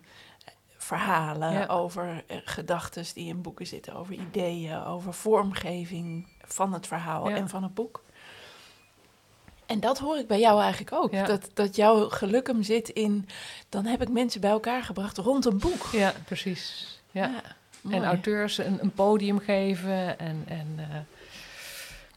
verhalen, 0.77 1.51
Ja. 1.51 1.65
over 1.65 2.23
eh, 2.27 2.37
gedachten 2.43 3.05
die 3.13 3.27
in 3.27 3.41
boeken 3.41 3.67
zitten, 3.67 3.93
over 3.95 4.13
ideeën, 4.13 4.83
over 4.83 5.13
vormgeving 5.13 6.27
van 6.41 6.73
het 6.73 6.87
verhaal 6.87 7.29
Ja. 7.29 7.35
en 7.35 7.49
van 7.49 7.63
het 7.63 7.73
boek. 7.73 8.02
En 9.73 9.79
dat 9.79 9.99
hoor 9.99 10.17
ik 10.17 10.27
bij 10.27 10.39
jou 10.39 10.61
eigenlijk 10.61 10.93
ook. 10.93 11.11
Ja. 11.11 11.25
Dat, 11.25 11.49
dat 11.53 11.75
jouw 11.75 12.09
geluk 12.09 12.47
hem 12.47 12.63
zit 12.63 12.89
in, 12.89 13.27
dan 13.69 13.85
heb 13.85 14.01
ik 14.01 14.09
mensen 14.09 14.41
bij 14.41 14.49
elkaar 14.49 14.83
gebracht 14.83 15.17
rond 15.17 15.45
een 15.45 15.57
boek. 15.57 15.89
Ja, 15.91 16.13
precies. 16.25 16.99
Ja. 17.11 17.41
en 17.89 18.03
auteurs 18.03 18.57
een, 18.57 18.77
een 18.81 18.91
podium 18.91 19.39
geven. 19.39 20.19
En, 20.19 20.43
en 20.47 20.67
eh, 20.77 20.97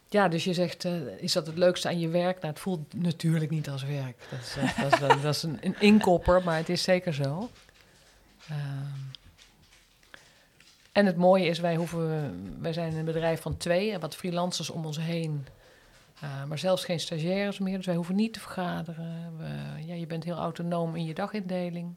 ja, 0.08 0.28
dus 0.28 0.44
je 0.44 0.54
zegt, 0.54 0.84
eh, 0.84 0.92
is 1.18 1.32
dat 1.32 1.46
het 1.46 1.56
leukste 1.56 1.88
aan 1.88 1.98
je 1.98 2.08
werk? 2.08 2.34
Nou, 2.40 2.52
het 2.52 2.62
voelt 2.62 2.94
natuurlijk 2.94 3.50
niet 3.50 3.68
als 3.68 3.84
werk. 3.84 4.16
Dat 4.30 4.38
is, 4.40 4.56
dat 4.80 4.92
is, 4.92 4.98
dat 5.22 5.34
is 5.34 5.42
een, 5.42 5.58
een 5.60 5.76
inkopper, 5.80 6.42
maar 6.44 6.56
het 6.56 6.68
is 6.68 6.82
zeker 6.82 7.14
zo. 7.14 7.50
Ehm, 8.48 8.58
en 10.92 11.06
het 11.06 11.16
mooie 11.16 11.46
is, 11.46 11.58
wij, 11.58 11.76
hoeven, 11.76 12.58
wij 12.60 12.72
zijn 12.72 12.94
een 12.94 13.04
bedrijf 13.04 13.40
van 13.40 13.56
twee 13.56 13.92
en 13.92 14.00
wat 14.00 14.16
freelancers 14.16 14.70
om 14.70 14.86
ons 14.86 14.98
heen. 14.98 15.46
Uh, 16.24 16.44
maar 16.44 16.58
zelfs 16.58 16.84
geen 16.84 17.00
stagiaires 17.00 17.58
meer, 17.58 17.76
dus 17.76 17.86
wij 17.86 17.94
hoeven 17.94 18.14
niet 18.14 18.32
te 18.32 18.40
vergaderen. 18.40 19.36
We, 19.38 19.84
ja, 19.86 19.94
je 19.94 20.06
bent 20.06 20.24
heel 20.24 20.36
autonoom 20.36 20.96
in 20.96 21.04
je 21.04 21.14
dagindeling. 21.14 21.94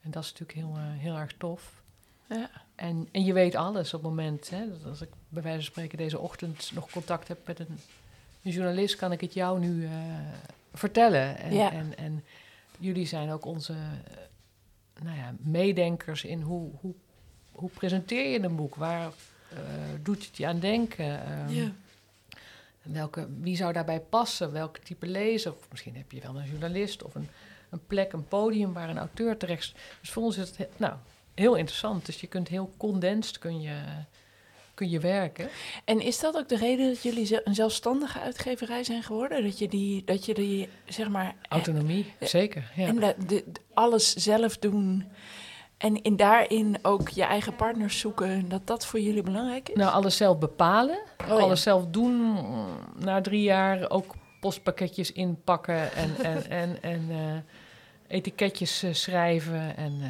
En 0.00 0.10
dat 0.10 0.24
is 0.24 0.32
natuurlijk 0.32 0.58
heel, 0.58 0.74
uh, 0.76 1.00
heel 1.00 1.16
erg 1.16 1.32
tof. 1.38 1.82
Ja. 2.28 2.50
En, 2.74 3.08
en 3.12 3.24
je 3.24 3.32
weet 3.32 3.54
alles 3.54 3.94
op 3.94 4.00
het 4.00 4.10
moment. 4.10 4.50
Hè, 4.50 4.68
dat 4.68 4.84
als 4.84 5.00
ik 5.00 5.08
bij 5.28 5.42
wijze 5.42 5.58
van 5.58 5.66
spreken 5.66 5.98
deze 5.98 6.18
ochtend 6.18 6.70
nog 6.74 6.90
contact 6.90 7.28
heb 7.28 7.46
met 7.46 7.58
een, 7.58 7.78
een 8.42 8.50
journalist, 8.50 8.96
kan 8.96 9.12
ik 9.12 9.20
het 9.20 9.34
jou 9.34 9.58
nu 9.58 9.82
uh, 9.82 9.90
vertellen. 10.72 11.38
En, 11.38 11.54
Ja. 11.54 11.72
en, 11.72 11.96
en 11.96 12.24
jullie 12.78 13.06
zijn 13.06 13.30
ook 13.30 13.44
onze 13.44 13.74
nou 15.02 15.16
ja, 15.16 15.34
meedenkers 15.38 16.24
in 16.24 16.40
hoe, 16.40 16.70
hoe, 16.80 16.94
hoe 17.52 17.70
presenteer 17.70 18.30
je 18.30 18.42
een 18.42 18.56
boek? 18.56 18.74
Waar 18.74 19.12
doet 20.02 20.26
het 20.26 20.36
je 20.36 20.46
aan 20.46 20.58
denken? 20.58 21.32
Um, 21.40 21.48
Ja. 21.48 21.70
Welke, 22.88 23.28
wie 23.40 23.56
zou 23.56 23.72
daarbij 23.72 24.00
passen? 24.00 24.52
Welke 24.52 24.80
type 24.80 25.06
lezer? 25.06 25.52
Of 25.52 25.66
misschien 25.70 25.96
heb 25.96 26.12
je 26.12 26.20
wel 26.20 26.36
een 26.36 26.48
journalist 26.50 27.02
of 27.02 27.14
een, 27.14 27.28
een 27.70 27.86
plek, 27.86 28.12
een 28.12 28.28
podium 28.28 28.72
waar 28.72 28.88
een 28.88 28.98
auteur 28.98 29.36
terecht... 29.36 29.74
Dus 30.00 30.10
voor 30.10 30.22
ons 30.22 30.36
is 30.36 30.48
het 30.48 30.56
he- 30.56 30.68
nou, 30.76 30.94
heel 31.34 31.54
interessant. 31.54 32.06
Dus 32.06 32.20
je 32.20 32.26
kunt 32.26 32.48
heel 32.48 32.74
condensed 32.76 33.38
kun 33.38 33.60
je, 33.60 33.74
kun 34.74 34.90
je 34.90 35.00
werken. 35.00 35.48
En 35.84 36.00
is 36.00 36.20
dat 36.20 36.36
ook 36.36 36.48
de 36.48 36.56
reden 36.56 36.88
dat 36.88 37.02
jullie 37.02 37.46
een 37.46 37.54
zelfstandige 37.54 38.20
uitgeverij 38.20 38.84
zijn 38.84 39.02
geworden? 39.02 39.42
Dat 39.42 39.58
je 39.58 39.68
die, 39.68 40.04
dat 40.04 40.24
je 40.24 40.34
die 40.34 40.68
zeg 40.84 41.08
maar... 41.08 41.34
Autonomie, 41.48 42.12
eh, 42.18 42.28
zeker. 42.28 42.72
Ja. 42.76 42.86
En 42.86 43.14
de- 43.26 43.44
alles 43.74 44.14
zelf 44.14 44.58
doen. 44.58 45.04
En 45.78 46.02
in 46.02 46.16
daarin 46.16 46.78
ook 46.82 47.08
je 47.08 47.24
eigen 47.24 47.56
partners 47.56 47.98
zoeken. 47.98 48.48
Dat 48.48 48.66
dat 48.66 48.86
voor 48.86 49.00
jullie 49.00 49.22
belangrijk 49.22 49.68
is? 49.68 49.76
Nou, 49.76 49.92
alles 49.92 50.16
zelf 50.16 50.38
bepalen, 50.38 50.98
Oh, 51.20 51.26
ja. 51.26 51.34
alles 51.34 51.62
zelf 51.62 51.86
doen. 51.86 52.38
Na 52.98 53.20
drie 53.20 53.42
jaar 53.42 53.90
ook 53.90 54.14
postpakketjes 54.40 55.12
inpakken 55.12 55.92
en, 55.92 56.16
en, 56.32 56.50
en, 56.50 56.82
en 56.82 57.06
eh, 57.10 58.16
etiketjes 58.16 58.82
eh, 58.82 58.92
schrijven 58.92 59.76
en 59.76 59.92
eh, 60.02 60.08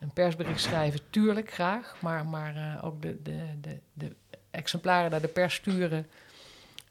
een 0.00 0.12
persbericht 0.12 0.60
schrijven. 0.60 1.00
Tuurlijk, 1.10 1.52
graag. 1.52 1.96
Maar, 2.00 2.26
maar 2.26 2.80
ook 2.84 3.02
de, 3.02 3.22
de, 3.22 3.38
de, 3.60 3.78
de 3.92 4.14
exemplaren 4.50 5.10
naar 5.10 5.20
de 5.20 5.28
pers 5.28 5.54
sturen. 5.54 6.06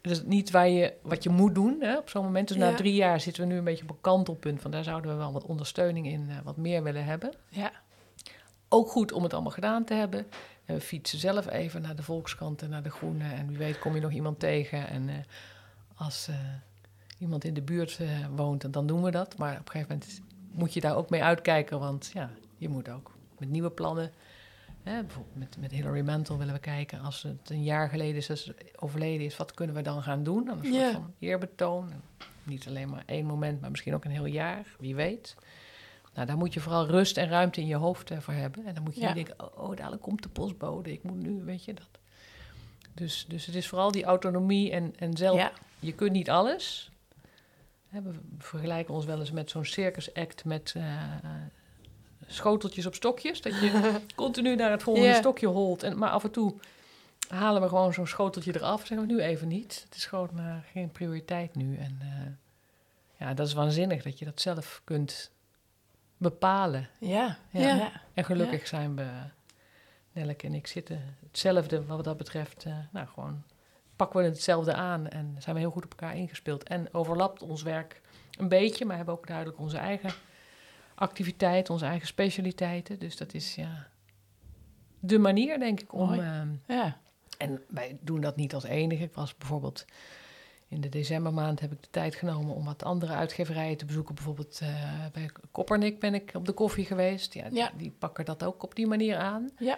Is 0.02 0.24
niet 0.24 0.52
waar 0.52 0.70
je, 0.70 0.94
wat 1.02 1.24
je 1.24 1.30
moet 1.30 1.56
doen 1.56 1.78
hè, 1.82 1.98
op 1.98 2.10
zo'n 2.10 2.24
moment. 2.24 2.48
Dus 2.48 2.58
na 2.58 2.76
drie 2.76 2.94
jaar 2.94 3.20
zitten 3.20 3.44
we 3.44 3.50
nu 3.50 3.58
een 3.58 3.64
beetje 3.64 3.84
op 3.84 3.90
een 3.90 4.02
kantelpunt. 4.02 4.62
Van 4.62 4.72
daar 4.72 4.84
zouden 4.84 5.12
we 5.12 5.18
wel 5.18 5.32
wat 5.32 5.46
ondersteuning 5.46 6.08
in, 6.08 6.28
eh, 6.30 6.38
wat 6.44 6.58
meer 6.58 6.84
willen 6.84 7.06
hebben. 7.06 7.34
Ja. 7.50 7.72
Ook 8.70 8.90
goed 8.90 9.12
om 9.12 9.24
het 9.24 9.34
allemaal 9.34 9.52
gedaan 9.52 9.84
te 9.84 9.94
hebben. 9.94 10.28
En 10.70 10.76
we 10.76 10.82
fietsen 10.82 11.20
zelf 11.20 11.48
even 11.48 11.82
naar 11.82 11.96
de 11.96 12.04
Volkskrant 12.04 12.62
en 12.62 12.70
naar 12.70 12.84
de 12.84 12.90
Groene. 12.90 13.34
En 13.34 13.48
wie 13.48 13.58
weet 13.58 13.80
kom 13.80 13.96
je 13.96 14.02
nog 14.02 14.12
iemand 14.12 14.40
tegen. 14.40 14.88
En 14.88 15.10
eh, 15.10 15.16
als 15.96 16.28
eh, 16.28 16.36
iemand 17.18 17.44
in 17.44 17.54
de 17.54 17.62
buurt 17.62 17.98
eh, 18.00 18.08
woont, 18.36 18.74
dan 18.74 18.88
doen 18.88 19.04
we 19.04 19.12
dat. 19.12 19.38
Maar 19.38 19.52
op 19.60 19.66
een 19.66 19.72
gegeven 19.72 19.98
moment 20.00 20.22
moet 20.52 20.74
je 20.74 20.82
daar 20.82 20.96
ook 20.96 21.10
mee 21.10 21.24
uitkijken. 21.24 21.80
Want 21.80 22.12
ja, 22.14 22.30
je 22.58 22.70
moet 22.70 22.90
ook 22.90 23.12
met 23.38 23.50
nieuwe 23.50 23.70
plannen. 23.70 24.12
Hè, 24.90 25.04
bijvoorbeeld 25.04 25.36
met, 25.36 25.58
met 25.60 25.72
Hilary 25.72 26.02
Mantel 26.02 26.38
willen 26.38 26.54
we 26.54 26.60
kijken. 26.60 27.02
Als 27.02 27.24
het 27.24 27.50
een 27.50 27.64
jaar 27.64 27.90
geleden 27.90 28.16
is, 28.16 28.30
als 28.30 28.44
ze 28.44 28.56
overleden 28.76 29.26
is, 29.26 29.38
wat 29.38 29.54
kunnen 29.54 29.76
we 29.76 29.82
dan 29.82 30.04
gaan 30.04 30.24
doen? 30.24 30.46
Dan 30.46 30.58
een 30.66 30.74
soort 30.74 30.92
van 30.92 31.14
eerbetoon. 31.20 31.92
En 31.92 32.02
niet 32.44 32.68
alleen 32.68 32.90
maar 32.90 33.04
één 33.06 33.26
moment, 33.26 33.62
maar 33.62 33.70
misschien 33.70 33.94
ook 33.94 34.06
een 34.06 34.12
heel 34.12 34.26
jaar. 34.26 34.76
Wie 34.80 34.96
weet. 34.96 35.36
Nou, 36.14 36.28
daar 36.28 36.38
moet 36.38 36.54
je 36.54 36.60
vooral 36.60 36.88
rust 36.88 37.18
en 37.18 37.30
ruimte 37.30 37.62
in 37.62 37.68
je 37.68 37.76
hoofd 37.76 38.12
eh, 38.12 38.20
voor 38.20 38.34
hebben. 38.34 38.66
En 38.66 38.74
dan 38.74 38.84
moet 38.84 38.96
je 38.96 39.02
Ja. 39.02 39.14
niet 39.14 39.28
denken, 39.28 39.46
oh, 39.58 39.70
oh, 39.70 39.76
dadelijk 39.76 40.02
komt 40.02 40.24
de 40.24 40.30
postbode. 40.30 40.92
Ik 40.92 41.04
moet 41.04 41.22
nu, 41.22 41.44
weet 41.44 41.66
je 41.66 41.74
dat. 41.74 41.90
Dus, 42.94 43.26
dus 43.28 43.46
het 43.46 43.56
is 43.56 43.68
vooral 43.68 43.92
die 43.92 44.04
autonomie 44.04 44.72
en, 44.72 44.94
en 44.98 45.18
zelf. 45.18 45.38
Ja. 45.38 45.52
Je 45.80 45.94
kunt 45.94 46.12
niet 46.12 46.30
alles. 46.30 46.92
We 47.90 48.12
vergelijken 48.38 48.94
ons 48.94 49.06
wel 49.06 49.20
eens 49.20 49.32
met 49.32 49.50
zo'n 49.50 49.66
circus 49.66 50.14
act 50.14 50.46
met 50.46 50.74
eh, 50.76 50.84
schoteltjes 52.30 52.86
op 52.86 52.96
stokjes. 52.96 53.42
Dat 53.42 53.60
je 53.60 54.00
continu 54.16 54.56
naar 54.56 54.72
het 54.72 54.84
volgende 54.84 55.14
stokje 55.14 55.48
holt. 55.48 55.84
En, 55.84 55.98
maar 55.98 56.10
af 56.10 56.24
en 56.24 56.32
toe 56.32 56.54
halen 57.28 57.62
we 57.62 57.68
gewoon 57.68 57.94
zo'n 57.94 58.08
schoteltje 58.08 58.56
eraf. 58.56 58.86
Zeggen 58.86 59.08
we 59.08 59.14
nu 59.14 59.22
even 59.22 59.48
niet. 59.48 59.82
Het 59.86 59.96
is 59.96 60.06
gewoon 60.06 60.40
eh, 60.40 60.56
geen 60.72 60.92
prioriteit 60.92 61.56
nu. 61.56 61.78
En 61.78 61.98
eh, 62.02 62.32
ja, 63.20 63.34
dat 63.34 63.48
is 63.48 63.54
waanzinnig 63.54 64.04
dat 64.04 64.20
je 64.20 64.26
dat 64.26 64.42
zelf 64.42 64.82
kunt 64.84 65.32
bepalen. 66.18 66.90
Ja. 67.00 67.38
Ja. 67.50 67.92
En 68.14 68.24
gelukkig 68.26 68.68
zijn 68.68 68.96
we, 68.96 69.08
Nelleke 70.12 70.48
en 70.48 70.54
ik 70.54 70.68
zitten 70.68 71.16
hetzelfde 71.28 71.86
wat 71.86 72.04
dat 72.04 72.18
betreft. 72.18 72.66
eh, 72.66 72.74
nou, 72.92 73.08
gewoon 73.08 73.44
pakken 73.96 74.20
we 74.20 74.26
hetzelfde 74.26 74.74
aan 74.74 75.08
en 75.08 75.36
zijn 75.40 75.56
we 75.56 75.62
heel 75.62 75.72
goed 75.72 75.84
op 75.86 75.92
elkaar 75.92 76.16
ingespeeld. 76.16 76.64
En 76.64 76.94
overlapt 76.94 77.42
ons 77.42 77.62
werk 77.62 78.02
een 78.38 78.48
beetje, 78.48 78.86
maar 78.86 78.96
hebben 78.96 79.14
ook 79.14 79.28
duidelijk 79.28 79.60
onze 79.60 79.78
eigen 79.78 80.12
activiteit, 81.00 81.70
onze 81.70 81.86
eigen 81.86 82.08
specialiteiten. 82.08 83.00
Dus 83.00 83.18
dat 83.18 83.34
is 83.34 83.56
ja 83.56 83.88
de 85.00 85.20
manier, 85.20 85.60
denk 85.60 85.80
ik, 85.80 85.94
om. 85.94 86.14
Ehm, 86.14 86.50
ja. 86.68 86.98
en 87.38 87.62
wij 87.68 87.98
doen 88.02 88.22
dat 88.22 88.36
niet 88.36 88.54
als 88.54 88.64
enige. 88.64 89.04
Ik 89.04 89.14
was 89.14 89.38
bijvoorbeeld 89.38 89.86
in 90.68 90.82
de 90.82 90.90
decembermaand 90.90 91.60
heb 91.60 91.72
ik 91.72 91.82
de 91.82 91.90
tijd 91.92 92.16
genomen 92.16 92.56
om 92.56 92.66
wat 92.66 92.84
andere 92.84 93.14
uitgeverijen 93.14 93.78
te 93.78 93.86
bezoeken. 93.86 94.16
Bijvoorbeeld 94.16 94.60
eh, 94.62 95.06
bij 95.14 95.30
Koppernik 95.52 96.00
ben 96.00 96.14
ik 96.14 96.32
op 96.34 96.46
de 96.46 96.52
koffie 96.52 96.86
geweest. 96.86 97.34
Ja, 97.34 97.48
Ja. 97.52 97.70
Die, 97.70 97.78
die 97.78 97.92
pakken 98.00 98.26
dat 98.26 98.44
ook 98.44 98.64
op 98.64 98.76
die 98.76 98.88
manier 98.88 99.18
aan. 99.18 99.50
Ja. 99.60 99.78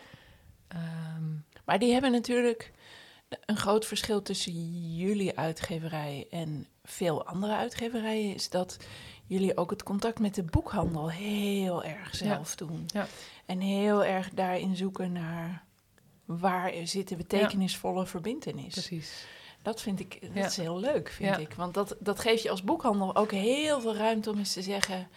Ehm, 0.67 1.23
Maar 1.65 1.79
die 1.79 1.91
hebben 1.91 2.11
natuurlijk 2.11 2.71
een 3.45 3.57
groot 3.57 3.85
verschil 3.85 4.21
tussen 4.21 4.53
jullie 4.95 5.37
uitgeverij 5.37 6.27
en 6.29 6.67
veel 6.83 7.25
andere 7.25 7.55
uitgeverijen. 7.55 8.33
Is 8.33 8.49
dat 8.49 8.77
jullie 9.25 9.57
ook 9.57 9.69
het 9.69 9.83
contact 9.83 10.19
met 10.19 10.35
de 10.35 10.43
boekhandel 10.43 11.09
heel 11.09 11.83
erg 11.83 12.15
zelf 12.15 12.55
doen. 12.55 12.83
Ja. 12.87 13.07
En 13.45 13.59
heel 13.59 14.03
erg 14.05 14.29
daarin 14.29 14.75
zoeken 14.75 15.11
naar 15.11 15.63
waar 16.25 16.73
er 16.73 16.87
zit 16.87 17.07
de 17.07 17.15
betekenisvolle 17.15 18.05
verbindenis. 18.05 18.73
precies. 18.73 19.25
Dat 19.61 19.81
vind 19.81 19.99
ik 19.99 20.19
dat 20.35 20.45
is 20.45 20.57
heel 20.57 20.79
leuk, 20.79 21.09
vind 21.09 21.37
ik. 21.37 21.53
Want 21.53 21.73
dat, 21.73 21.95
dat 21.99 22.19
geeft 22.19 22.43
je 22.43 22.49
als 22.49 22.63
boekhandel 22.63 23.15
ook 23.15 23.31
heel 23.31 23.81
veel 23.81 23.95
ruimte 23.95 24.29
om 24.31 24.37
eens 24.37 24.53
te 24.53 24.61
zeggen... 24.61 25.07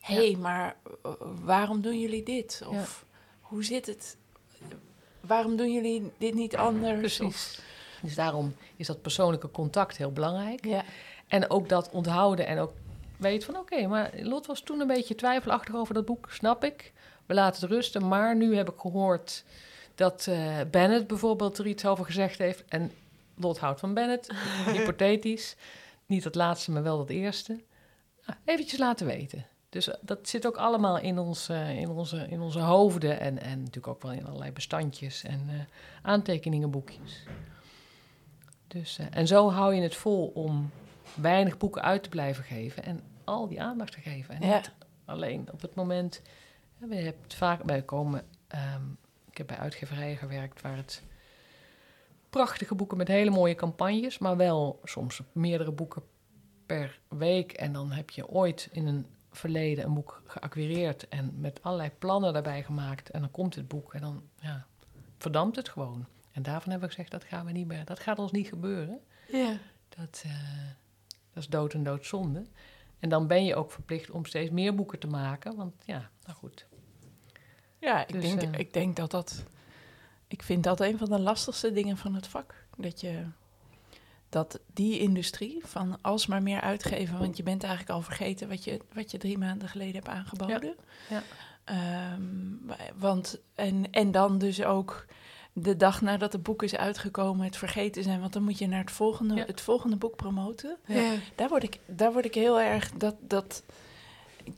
hé, 0.00 0.14
hey, 0.30 0.36
maar 0.36 0.76
uh, 1.06 1.12
waarom 1.44 1.80
doen 1.80 2.00
jullie 2.00 2.22
dit? 2.22 2.62
Of 2.68 3.04
hoe 3.40 3.64
zit 3.64 3.86
het? 3.86 4.16
Waarom 5.20 5.56
doen 5.56 5.72
jullie 5.72 6.12
dit 6.18 6.34
niet 6.34 6.56
anders? 6.56 6.98
Precies. 6.98 7.20
Of- 7.26 7.60
Dus 8.02 8.14
daarom 8.14 8.54
is 8.76 8.86
dat 8.86 9.02
persoonlijke 9.02 9.50
contact 9.50 9.96
heel 9.96 10.12
belangrijk. 10.12 10.64
ja. 10.64 10.84
En 11.28 11.50
ook 11.50 11.68
dat 11.68 11.90
onthouden 11.90 12.46
en 12.46 12.58
ook 12.58 12.72
weet 13.20 13.44
van 13.44 13.56
oké, 13.56 13.86
maar 13.86 14.10
Lot 14.22 14.46
was 14.46 14.60
toen 14.60 14.80
een 14.80 14.86
beetje 14.86 15.14
twijfelachtig 15.14 15.74
over 15.74 15.94
dat 15.94 16.04
boek, 16.04 16.28
snap 16.30 16.64
ik. 16.64 16.92
We 17.26 17.34
laten 17.34 17.60
het 17.60 17.70
rusten, 17.70 18.08
maar 18.08 18.36
nu 18.36 18.56
heb 18.56 18.70
ik 18.70 18.78
gehoord 18.78 19.44
dat 19.94 20.26
eh, 20.26 20.56
Bennett 20.70 21.06
bijvoorbeeld 21.06 21.58
er 21.58 21.66
iets 21.66 21.86
over 21.86 22.04
gezegd 22.04 22.38
heeft. 22.38 22.64
En 22.68 22.92
Lot 23.34 23.58
houdt 23.58 23.80
van 23.80 23.94
Bennett, 23.94 24.32
hypothetisch. 24.72 25.56
Niet 26.06 26.22
dat 26.22 26.34
laatste, 26.34 26.70
maar 26.70 26.82
wel 26.82 26.98
dat 26.98 27.08
eerste. 27.08 27.60
Nou, 28.26 28.38
eventjes 28.44 28.78
laten 28.78 29.06
weten. 29.06 29.46
Dus 29.68 29.88
eh, 29.88 29.94
dat 30.00 30.28
zit 30.28 30.46
ook 30.46 30.56
allemaal 30.56 30.98
in, 30.98 31.18
ons, 31.18 31.48
eh, 31.48 31.78
in, 31.80 31.88
onze, 31.88 32.26
in 32.28 32.40
onze 32.40 32.60
hoofden 32.60 33.20
en, 33.20 33.42
en 33.42 33.58
natuurlijk 33.58 33.86
ook 33.86 34.02
wel 34.02 34.12
in 34.12 34.26
allerlei 34.26 34.52
bestandjes 34.52 35.24
en 35.24 35.68
aantekeningenboekjes. 36.02 37.24
Dus, 38.66 38.98
en 39.10 39.26
zo 39.26 39.50
hou 39.50 39.74
je 39.74 39.82
het 39.82 39.94
vol 39.94 40.26
om 40.34 40.70
weinig 41.14 41.58
boeken 41.58 41.82
uit 41.82 42.02
te 42.02 42.08
blijven 42.08 42.44
geven 42.44 42.84
en 42.84 43.00
al 43.30 43.48
die 43.48 43.62
aandacht 43.62 43.92
te 43.92 44.00
geven. 44.00 44.34
En 44.34 44.46
Ja. 44.48 44.56
niet 44.56 44.72
alleen 45.04 45.48
op 45.52 45.60
het 45.60 45.74
moment. 45.74 46.22
We 46.78 46.94
hebben 46.94 47.04
het 47.22 47.34
vaak 47.34 47.62
bij 47.64 47.82
komen. 47.82 48.24
ehm, 48.48 48.82
ik 49.30 49.38
heb 49.38 49.46
bij 49.46 49.56
uitgeverijen 49.58 50.16
gewerkt 50.16 50.60
waar 50.60 50.76
het 50.76 51.02
prachtige 52.30 52.74
boeken 52.74 52.96
met 52.96 53.08
hele 53.08 53.30
mooie 53.30 53.54
campagnes, 53.54 54.18
maar 54.18 54.36
wel 54.36 54.80
soms 54.84 55.20
meerdere 55.32 55.72
boeken 55.72 56.02
per 56.66 57.00
week. 57.08 57.52
En 57.52 57.72
dan 57.72 57.90
heb 57.92 58.10
je 58.10 58.28
ooit 58.28 58.68
in 58.72 58.86
een 58.86 59.06
verleden 59.32 59.84
een 59.84 59.94
boek 59.94 60.22
geacquireerd 60.26 61.08
en 61.08 61.40
met 61.40 61.62
allerlei 61.62 61.90
plannen 61.98 62.32
daarbij 62.32 62.62
gemaakt. 62.62 63.10
En 63.10 63.20
dan 63.20 63.30
komt 63.30 63.54
het 63.54 63.68
boek 63.68 63.94
en 63.94 64.00
dan 64.00 64.22
ja, 64.40 64.66
verdampt 65.18 65.56
het 65.56 65.68
gewoon. 65.68 66.06
En 66.32 66.42
daarvan 66.42 66.70
hebben 66.70 66.88
we 66.88 66.94
gezegd, 66.94 67.10
dat 67.12 67.24
gaan 67.24 67.46
we 67.46 67.52
niet 67.52 67.66
meer, 67.66 67.84
dat 67.84 68.00
gaat 68.00 68.18
ons 68.18 68.32
niet 68.32 68.48
gebeuren. 68.48 69.00
Ja. 69.32 69.56
Dat, 69.88 70.22
eh, 70.26 70.32
dat 71.32 71.42
is 71.42 71.48
dood 71.48 71.74
en 71.74 71.82
doodzonde. 71.84 72.46
En 73.00 73.08
dan 73.08 73.26
ben 73.26 73.44
je 73.44 73.54
ook 73.54 73.72
verplicht 73.72 74.10
om 74.10 74.24
steeds 74.24 74.50
meer 74.50 74.74
boeken 74.74 74.98
te 74.98 75.06
maken. 75.06 75.56
Want 75.56 75.74
ja, 75.84 76.10
nou 76.22 76.38
goed. 76.38 76.66
Ja, 77.78 78.06
ik, 78.06 78.12
Dus, 78.12 78.22
denk, 78.22 78.54
eh, 78.54 78.60
ik 78.60 78.72
denk 78.72 78.96
dat 78.96 79.10
dat... 79.10 79.44
Ik 80.28 80.42
vind 80.42 80.64
dat 80.64 80.80
een 80.80 80.98
van 80.98 81.08
de 81.08 81.20
lastigste 81.20 81.72
dingen 81.72 81.96
van 81.96 82.14
het 82.14 82.26
vak. 82.26 82.54
Dat 82.76 83.00
je... 83.00 83.24
Dat 84.28 84.60
die 84.74 84.98
industrie 84.98 85.60
van 85.66 85.98
alsmaar 86.00 86.42
meer 86.42 86.60
uitgeven... 86.60 87.18
want 87.18 87.36
je 87.36 87.42
bent 87.42 87.62
eigenlijk 87.62 87.92
al 87.92 88.02
vergeten 88.02 88.48
wat 88.48 88.64
je, 88.64 88.80
wat 88.92 89.10
je 89.10 89.18
drie 89.18 89.38
maanden 89.38 89.68
geleden 89.68 89.94
hebt 89.94 90.08
aangeboden. 90.08 90.76
Ja. 91.08 91.22
Ehm, 91.64 92.22
want, 92.94 93.40
en, 93.54 93.92
en 93.92 94.10
dan 94.10 94.38
dus 94.38 94.62
ook 94.62 95.06
de 95.52 95.76
dag 95.76 96.00
nadat 96.00 96.32
het 96.32 96.42
boek 96.42 96.62
is 96.62 96.76
uitgekomen 96.76 97.44
het 97.44 97.56
vergeten 97.56 98.02
zijn. 98.02 98.20
Want 98.20 98.32
dan 98.32 98.42
moet 98.42 98.58
je 98.58 98.66
naar 98.68 98.80
het 98.80 98.90
volgende, 98.90 99.34
Ja. 99.34 99.44
het 99.46 99.60
volgende 99.60 99.96
boek 99.96 100.16
promoten. 100.16 100.76
Ja. 100.86 101.12
Daar 101.34 101.48
word 101.48 101.62
ik, 101.62 101.78
daar 101.86 102.12
word 102.12 102.24
ik 102.24 102.34
heel 102.34 102.60
erg. 102.60 102.90
Dat, 102.92 103.14
dat, 103.20 103.62
ik, 104.44 104.54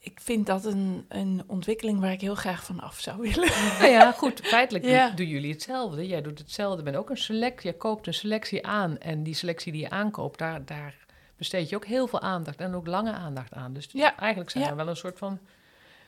ik 0.00 0.20
vind 0.20 0.46
dat 0.46 0.64
een, 0.64 1.04
een 1.08 1.42
ontwikkeling 1.46 2.00
waar 2.00 2.12
ik 2.12 2.20
heel 2.20 2.34
graag 2.34 2.64
van 2.64 2.80
af 2.80 3.00
zou 3.00 3.20
willen. 3.20 3.48
Nou 3.78 3.90
ja, 3.90 4.12
goed, 4.12 4.40
feitelijk 4.42 4.84
doen- 4.84 4.92
Ja. 4.94 5.10
doen 5.10 5.26
jullie 5.28 5.52
hetzelfde. 5.52 6.06
Jij 6.06 6.22
doet 6.22 6.38
hetzelfde. 6.38 6.76
Je 6.78 6.82
bent 6.84 6.96
ook 6.96 7.10
een 7.10 7.16
selectie. 7.16 7.70
Je 7.70 7.76
koopt 7.76 8.06
een 8.06 8.14
selectie 8.14 8.66
aan. 8.66 8.98
En 8.98 9.22
die 9.22 9.34
selectie 9.34 9.72
die 9.72 9.80
je 9.80 9.90
aankoopt, 9.90 10.38
daar, 10.38 10.64
daar 10.64 10.94
besteed 11.36 11.68
je 11.68 11.76
ook 11.76 11.86
heel 11.86 12.06
veel 12.06 12.20
aandacht. 12.20 12.60
En 12.60 12.74
ook 12.74 12.86
lange 12.86 13.12
aandacht 13.12 13.52
aan. 13.52 13.72
Dus 13.72 13.88
Ja. 13.92 14.16
eigenlijk 14.16 14.50
zijn 14.50 14.64
Ja. 14.64 14.70
we 14.70 14.76
wel 14.76 14.88
een 14.88 14.96
soort 14.96 15.18
van 15.18 15.38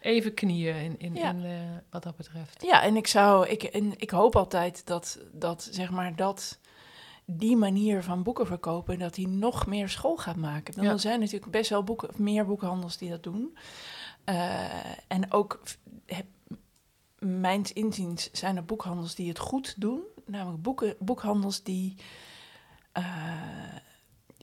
even 0.09 0.35
knieën 0.35 0.77
in, 0.77 0.99
in, 0.99 1.15
Ja. 1.15 1.31
in, 1.31 1.45
eh, 1.45 1.53
wat 1.91 2.03
dat 2.03 2.17
betreft. 2.17 2.63
Ja, 2.63 2.83
en 2.83 2.97
ik 2.97 3.07
zou, 3.07 3.49
ik, 3.49 3.63
en 3.63 3.93
ik 3.97 4.11
hoop 4.11 4.37
altijd 4.37 4.87
dat, 4.87 5.19
dat 5.33 5.69
zeg 5.71 5.91
maar 5.91 6.17
dat 6.17 6.59
die 7.25 7.57
manier 7.57 8.03
van 8.03 8.23
boeken 8.23 8.47
verkopen, 8.47 8.99
dat 8.99 9.15
die 9.15 9.29
nog 9.29 9.67
meer 9.67 9.89
school 9.89 10.17
gaat 10.17 10.37
maken. 10.37 10.83
Ja. 10.83 10.91
er 10.91 11.01
zijn 11.01 11.21
natuurlijk 11.21 11.53
best 11.53 11.71
wel 11.71 11.85
boeken, 11.85 12.11
meer 12.17 12.47
boekhandels 12.47 12.97
die 12.97 13.11
dat 13.11 13.23
doen. 13.23 13.59
Eh, 14.25 14.65
en 15.07 15.33
ook, 15.33 15.63
heb, 16.07 16.27
mijns 17.19 17.73
inziens, 17.73 18.31
zijn 18.33 18.57
er 18.57 18.65
boekhandels 18.65 19.15
die 19.15 19.29
het 19.29 19.39
goed 19.39 19.75
doen. 19.81 20.01
Namelijk 20.27 20.63
boeken, 20.63 20.97
boekhandels 20.99 21.63
die, 21.63 21.97
eh, 22.93 23.05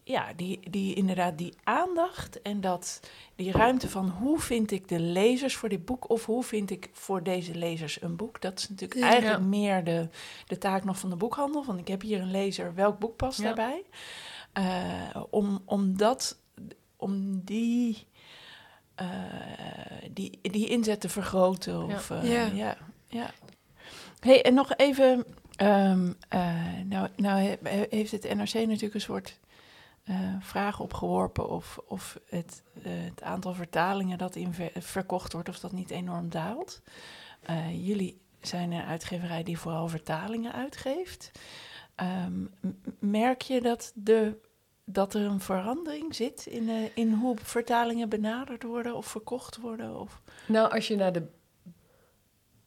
ja, 0.08 0.34
die, 0.36 0.70
die 0.70 0.94
inderdaad 0.96 1.38
die 1.38 1.54
aandacht 1.64 2.42
en 2.42 2.62
dat 2.62 3.00
die 3.36 3.52
ruimte 3.52 3.90
van 3.90 4.10
hoe 4.10 4.40
vind 4.40 4.72
ik 4.72 4.88
de 4.88 5.00
lezers 5.00 5.56
voor 5.56 5.70
dit 5.70 5.86
boek 5.86 6.10
of 6.10 6.26
hoe 6.26 6.44
vind 6.44 6.70
ik 6.72 6.90
voor 6.94 7.24
deze 7.24 7.56
lezers 7.56 8.02
een 8.02 8.16
boek. 8.16 8.42
Dat 8.42 8.60
is 8.60 8.70
natuurlijk 8.70 9.00
Ja. 9.00 9.10
eigenlijk 9.10 9.42
meer 9.44 9.84
de, 9.84 10.10
de 10.48 10.58
taak 10.58 10.84
nog 10.84 11.00
van 11.00 11.10
de 11.10 11.16
boekhandel. 11.16 11.64
Van 11.64 11.78
ik 11.78 11.88
heb 11.88 12.02
hier 12.02 12.22
een 12.22 12.32
lezer, 12.32 12.74
welk 12.76 13.00
boek 13.00 13.16
past 13.16 13.38
Ja. 13.40 13.44
daarbij? 13.44 13.84
Eh, 14.54 15.24
om, 15.30 15.62
om, 15.66 15.98
dat, 15.98 16.38
om 16.96 17.42
die, 17.44 18.08
eh, 18.96 19.08
die, 20.12 20.40
die 20.42 20.68
inzet 20.70 21.02
te 21.02 21.10
vergroten. 21.10 21.84
Of, 21.84 22.10
eh, 22.10 22.32
Ja. 22.32 22.46
ja. 22.46 22.78
ja, 23.08 23.32
Hey, 24.20 24.44
en 24.44 24.54
nog 24.54 24.76
even, 24.76 25.26
ehm, 25.56 26.12
eh, 26.30 26.54
nou, 26.86 27.08
nou 27.16 27.40
he- 27.42 27.58
he- 27.70 27.86
heeft 27.90 28.12
het 28.12 28.24
NRC 28.36 28.54
natuurlijk 28.54 28.94
een 28.94 29.02
soort 29.02 29.40
eh, 30.06 30.16
vraag 30.40 30.80
opgeworpen 30.80 31.50
of, 31.50 31.80
of 31.88 32.20
het, 32.30 32.64
eh, 32.84 32.84
het 32.84 33.24
aantal 33.24 33.54
vertalingen 33.54 34.18
dat 34.18 34.36
in 34.36 34.54
ver- 34.54 34.72
verkocht 34.76 35.34
wordt, 35.34 35.50
of 35.50 35.60
dat 35.60 35.72
niet 35.72 35.90
enorm 35.90 36.30
daalt. 36.30 36.82
Eh, 37.42 37.88
jullie 37.88 38.22
zijn 38.42 38.72
een 38.72 38.86
uitgeverij 38.86 39.44
die 39.44 39.60
vooral 39.60 39.88
vertalingen 39.88 40.54
uitgeeft. 40.54 41.32
Ehm, 41.96 42.46
merk 43.00 43.42
je 43.42 43.62
dat, 43.62 43.92
de, 43.96 44.38
dat 44.84 45.14
er 45.14 45.22
een 45.22 45.40
verandering 45.40 46.16
zit 46.16 46.46
in, 46.46 46.70
in 46.94 47.14
hoe 47.14 47.36
vertalingen 47.42 48.10
benaderd 48.10 48.64
worden 48.64 48.96
of 48.96 49.06
verkocht 49.06 49.58
worden? 49.58 50.00
Of... 50.00 50.22
Nou, 50.48 50.72
als 50.72 50.88
je 50.88 50.96
naar 50.96 51.14
de 51.14 51.28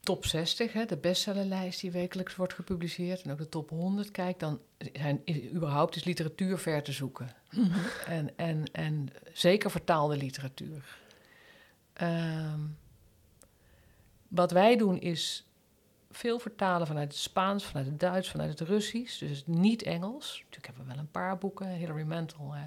top 0.08 0.26
60, 0.26 0.72
hè, 0.72 0.84
de 0.84 0.96
bestsellerlijst 0.96 1.80
die 1.80 1.90
wekelijks 1.90 2.36
wordt 2.36 2.54
gepubliceerd, 2.54 3.22
en 3.22 3.30
ook 3.30 3.38
de 3.38 3.48
top 3.48 3.70
100 3.70 4.10
kijkt, 4.10 4.40
dan 4.40 4.60
zijn, 4.92 5.20
is, 5.24 5.50
überhaupt 5.52 5.96
is 5.96 6.04
literatuur 6.04 6.58
ver 6.58 6.82
te 6.82 6.92
zoeken. 6.92 7.28
En, 8.06 8.36
en, 8.36 8.64
en 8.72 9.08
zeker 9.32 9.70
vertaalde 9.70 10.16
literatuur. 10.16 10.98
Ehm, 11.92 12.60
wat 14.28 14.50
wij 14.50 14.76
doen 14.76 15.00
is 15.00 15.46
veel 16.10 16.38
vertalen 16.38 16.86
vanuit 16.86 17.12
het 17.12 17.20
Spaans, 17.20 17.64
vanuit 17.64 17.86
het 17.86 18.00
Duits, 18.00 18.30
vanuit 18.30 18.58
het 18.58 18.68
Russisch. 18.68 19.18
Dus 19.18 19.42
niet 19.46 19.82
Engels. 19.82 20.36
Natuurlijk 20.38 20.66
hebben 20.66 20.84
we 20.84 20.90
wel 20.92 21.00
een 21.00 21.10
paar 21.10 21.38
boeken, 21.38 21.68
Hilary 21.68 22.02
Mantel. 22.04 22.54
hè. 22.54 22.66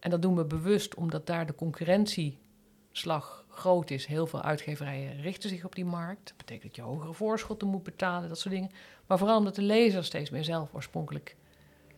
En 0.00 0.10
dat 0.10 0.22
doen 0.22 0.36
we 0.36 0.44
bewust 0.44 0.94
omdat 0.94 1.26
daar 1.26 1.46
de 1.46 1.54
concurrentieslag 1.54 3.43
groot 3.56 3.90
is. 3.90 4.06
Heel 4.06 4.26
veel 4.26 4.42
uitgeverijen 4.42 5.20
richten 5.20 5.48
zich 5.50 5.64
op 5.64 5.74
die 5.74 5.84
markt. 5.84 6.26
Dat 6.28 6.36
betekent 6.36 6.62
dat 6.66 6.76
je 6.76 6.82
hogere 6.82 7.12
voorschotten 7.12 7.68
moet 7.68 7.82
betalen, 7.82 8.28
dat 8.28 8.38
soort 8.38 8.54
dingen. 8.54 8.70
Maar 9.06 9.18
vooral 9.18 9.38
omdat 9.38 9.54
de 9.54 9.62
lezer 9.62 10.04
steeds 10.04 10.30
meer 10.30 10.44
zelf 10.44 10.68
oorspronkelijk 10.74 11.36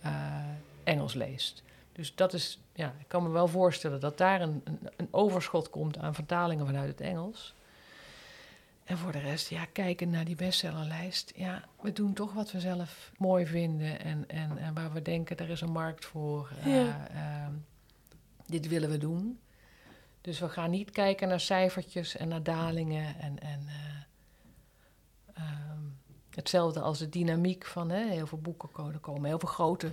eh, 0.00 0.12
Engels 0.84 1.14
leest. 1.14 1.62
Dus 1.92 2.14
dat 2.14 2.32
is, 2.32 2.58
ja, 2.72 2.94
ik 2.98 3.08
kan 3.08 3.22
me 3.22 3.28
wel 3.28 3.48
voorstellen 3.48 4.00
dat 4.00 4.18
daar 4.18 4.40
een, 4.40 4.60
een, 4.64 4.78
een 4.96 5.08
overschot 5.10 5.70
komt 5.70 5.98
aan 5.98 6.14
vertalingen 6.14 6.66
vanuit 6.66 6.88
het 6.88 7.00
Engels. 7.00 7.54
En 8.84 8.98
voor 8.98 9.12
de 9.12 9.18
rest, 9.18 9.48
ja, 9.48 9.64
kijken 9.72 10.10
naar 10.10 10.24
die 10.24 10.36
bestsellerlijst. 10.36 11.32
Ja, 11.36 11.64
we 11.80 11.92
doen 11.92 12.12
toch 12.12 12.32
wat 12.32 12.52
we 12.52 12.60
zelf 12.60 13.12
mooi 13.18 13.46
vinden 13.46 14.00
en, 14.00 14.24
en, 14.28 14.58
en 14.58 14.74
waar 14.74 14.92
we 14.92 15.02
denken, 15.02 15.36
er 15.36 15.48
is 15.50 15.60
een 15.60 15.72
markt 15.72 16.04
voor. 16.04 16.50
eh, 16.64 16.74
Ja. 16.84 17.08
ehm, 17.08 17.52
dit 18.46 18.68
willen 18.68 18.90
we 18.90 18.98
doen. 18.98 19.38
Dus 20.26 20.38
we 20.38 20.48
gaan 20.48 20.70
niet 20.70 20.90
kijken 20.90 21.28
naar 21.28 21.40
cijfertjes 21.40 22.16
en 22.16 22.28
naar 22.28 22.42
dalingen. 22.42 23.18
En, 23.18 23.38
en 23.38 23.60
eh, 23.66 25.42
ehm, 25.42 25.80
hetzelfde 26.30 26.80
als 26.80 26.98
de 26.98 27.08
dynamiek 27.08 27.64
van 27.66 27.90
hè, 27.90 28.10
heel 28.10 28.26
veel 28.26 28.40
boeken 28.40 29.00
komen. 29.00 29.24
Heel 29.24 29.38
veel 29.38 29.48
grote, 29.48 29.92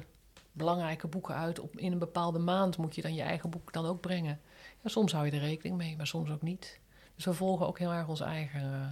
belangrijke 0.52 1.08
boeken 1.08 1.36
uit. 1.36 1.60
Op, 1.60 1.78
in 1.78 1.92
een 1.92 2.00
bepaalde 2.00 2.40
maand 2.40 2.78
moet 2.78 2.96
je 2.96 3.02
dan 3.02 3.14
je 3.14 3.22
eigen 3.22 3.50
boek 3.50 3.74
dan 3.74 3.86
ook 3.86 4.02
brengen. 4.02 4.42
Ja, 4.82 4.90
soms 4.90 5.12
hou 5.12 5.26
je 5.26 5.32
er 5.32 5.40
rekening 5.40 5.78
mee, 5.78 5.98
maar 5.98 6.08
soms 6.08 6.30
ook 6.30 6.42
niet. 6.42 6.80
Dus 7.16 7.26
we 7.26 7.34
volgen 7.34 7.68
ook 7.68 7.80
heel 7.80 7.94
erg 7.94 8.08
onze 8.08 8.24
eigen 8.24 8.62
eh, 8.62 8.92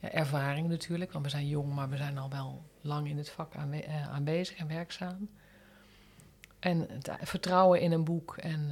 ja, 0.00 0.10
ervaring 0.10 0.68
natuurlijk. 0.68 1.12
Want 1.12 1.24
we 1.24 1.30
zijn 1.30 1.48
jong, 1.48 1.74
maar 1.74 1.88
we 1.88 1.96
zijn 1.96 2.18
al 2.18 2.30
wel 2.30 2.62
lang 2.80 3.08
in 3.08 3.16
het 3.16 3.30
vak 3.30 3.54
eh, 3.54 4.08
aanwezig 4.08 4.56
en 4.56 4.68
werkzaam. 4.68 5.28
En 6.58 6.86
het 6.90 7.10
vertrouwen 7.22 7.80
in 7.80 7.92
een 7.92 8.04
boek. 8.04 8.36
En, 8.36 8.70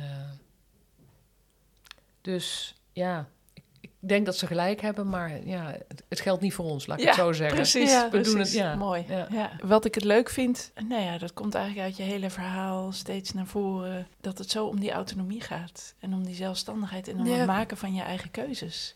dus 2.22 2.74
ja, 2.92 3.28
ik, 3.54 3.62
ik 3.80 3.90
denk 3.98 4.26
dat 4.26 4.36
ze 4.36 4.46
gelijk 4.46 4.80
hebben, 4.80 5.08
maar 5.08 5.46
ja, 5.46 5.76
het, 5.88 6.02
het 6.08 6.20
geldt 6.20 6.42
niet 6.42 6.54
voor 6.54 6.64
ons, 6.64 6.86
laat 6.86 7.00
ik 7.00 7.06
het 7.06 7.14
zo 7.14 7.32
zeggen. 7.32 7.56
Precies, 7.56 7.90
Ja, 7.90 8.04
we 8.04 8.08
precies. 8.10 8.32
doen 8.32 8.40
het, 8.40 8.52
ja. 8.52 8.74
Mooi. 8.74 9.04
Ja. 9.08 9.26
Ja. 9.30 9.50
Wat 9.62 9.84
ik 9.84 9.94
het 9.94 10.04
leuk 10.04 10.30
vind, 10.30 10.72
nou 10.88 11.02
ja, 11.02 11.18
dat 11.18 11.32
komt 11.32 11.54
eigenlijk 11.54 11.86
uit 11.86 11.96
je 11.96 12.02
hele 12.02 12.30
verhaal 12.30 12.92
steeds 12.92 13.32
naar 13.32 13.46
voren, 13.46 14.06
dat 14.20 14.38
het 14.38 14.50
zo 14.50 14.66
om 14.66 14.80
die 14.80 14.92
autonomie 14.92 15.40
gaat 15.40 15.94
en 15.98 16.14
om 16.14 16.24
die 16.24 16.34
zelfstandigheid 16.34 17.08
en 17.08 17.18
om 17.18 17.26
Ja. 17.26 17.34
het 17.36 17.46
maken 17.46 17.76
van 17.76 17.94
je 17.94 18.02
eigen 18.02 18.30
keuzes. 18.30 18.94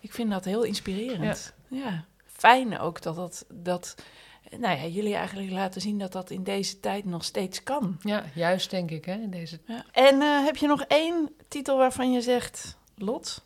Ik 0.00 0.12
vind 0.12 0.30
dat 0.30 0.44
heel 0.44 0.62
inspirerend. 0.62 1.52
Ja. 1.68 2.04
Fijn 2.26 2.78
ook 2.78 3.02
dat 3.02 3.16
dat, 3.16 3.44
dat, 3.48 3.94
nou 4.50 4.78
ja, 4.78 4.86
jullie 4.86 5.14
eigenlijk 5.14 5.50
laten 5.50 5.80
zien 5.80 5.98
dat 5.98 6.12
dat 6.12 6.30
in 6.30 6.42
deze 6.42 6.80
tijd 6.80 7.04
nog 7.04 7.24
steeds 7.24 7.62
kan. 7.62 7.96
Ja, 8.00 8.24
juist 8.34 8.70
denk 8.70 8.90
ik, 8.90 9.04
hè, 9.04 9.14
in 9.14 9.30
deze 9.30 9.58
Ja. 9.64 9.84
En 9.92 10.20
eh, 10.20 10.44
heb 10.44 10.56
je 10.56 10.66
nog 10.66 10.82
één 10.82 11.30
titel 11.48 11.76
waarvan 11.76 12.12
je 12.12 12.20
zegt, 12.20 12.76
Lot, 12.96 13.44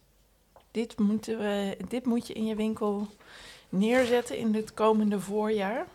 dit, 0.70 0.98
moeten 0.98 1.38
we, 1.38 1.76
dit 1.88 2.06
moet 2.06 2.26
je 2.26 2.32
in 2.32 2.46
je 2.46 2.54
winkel 2.54 3.08
neerzetten 3.68 4.38
in 4.38 4.54
het 4.54 4.74
komende 4.74 5.20
voorjaar? 5.20 5.86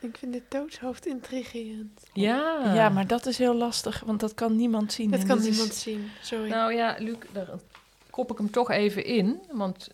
Ik 0.00 0.16
vind 0.16 0.32
dit 0.32 0.42
doodshoofd 0.48 1.06
intrigerend. 1.06 2.02
Ja. 2.12 2.74
Ja, 2.74 2.88
maar 2.88 3.06
dat 3.06 3.26
is 3.26 3.38
heel 3.38 3.54
lastig, 3.54 4.02
want 4.06 4.20
dat 4.20 4.34
kan 4.34 4.56
niemand 4.56 4.92
zien. 4.92 5.10
Dat 5.10 5.24
kan 5.24 5.40
niemand 5.40 5.74
zien. 5.74 6.10
Sorry. 6.22 6.48
Nou 6.48 6.74
ja, 6.74 6.96
Luc, 6.98 7.16
daar 7.32 7.48
kop 8.10 8.30
ik 8.30 8.38
hem 8.38 8.50
toch 8.50 8.70
even 8.70 9.04
in. 9.04 9.42
Want 9.50 9.88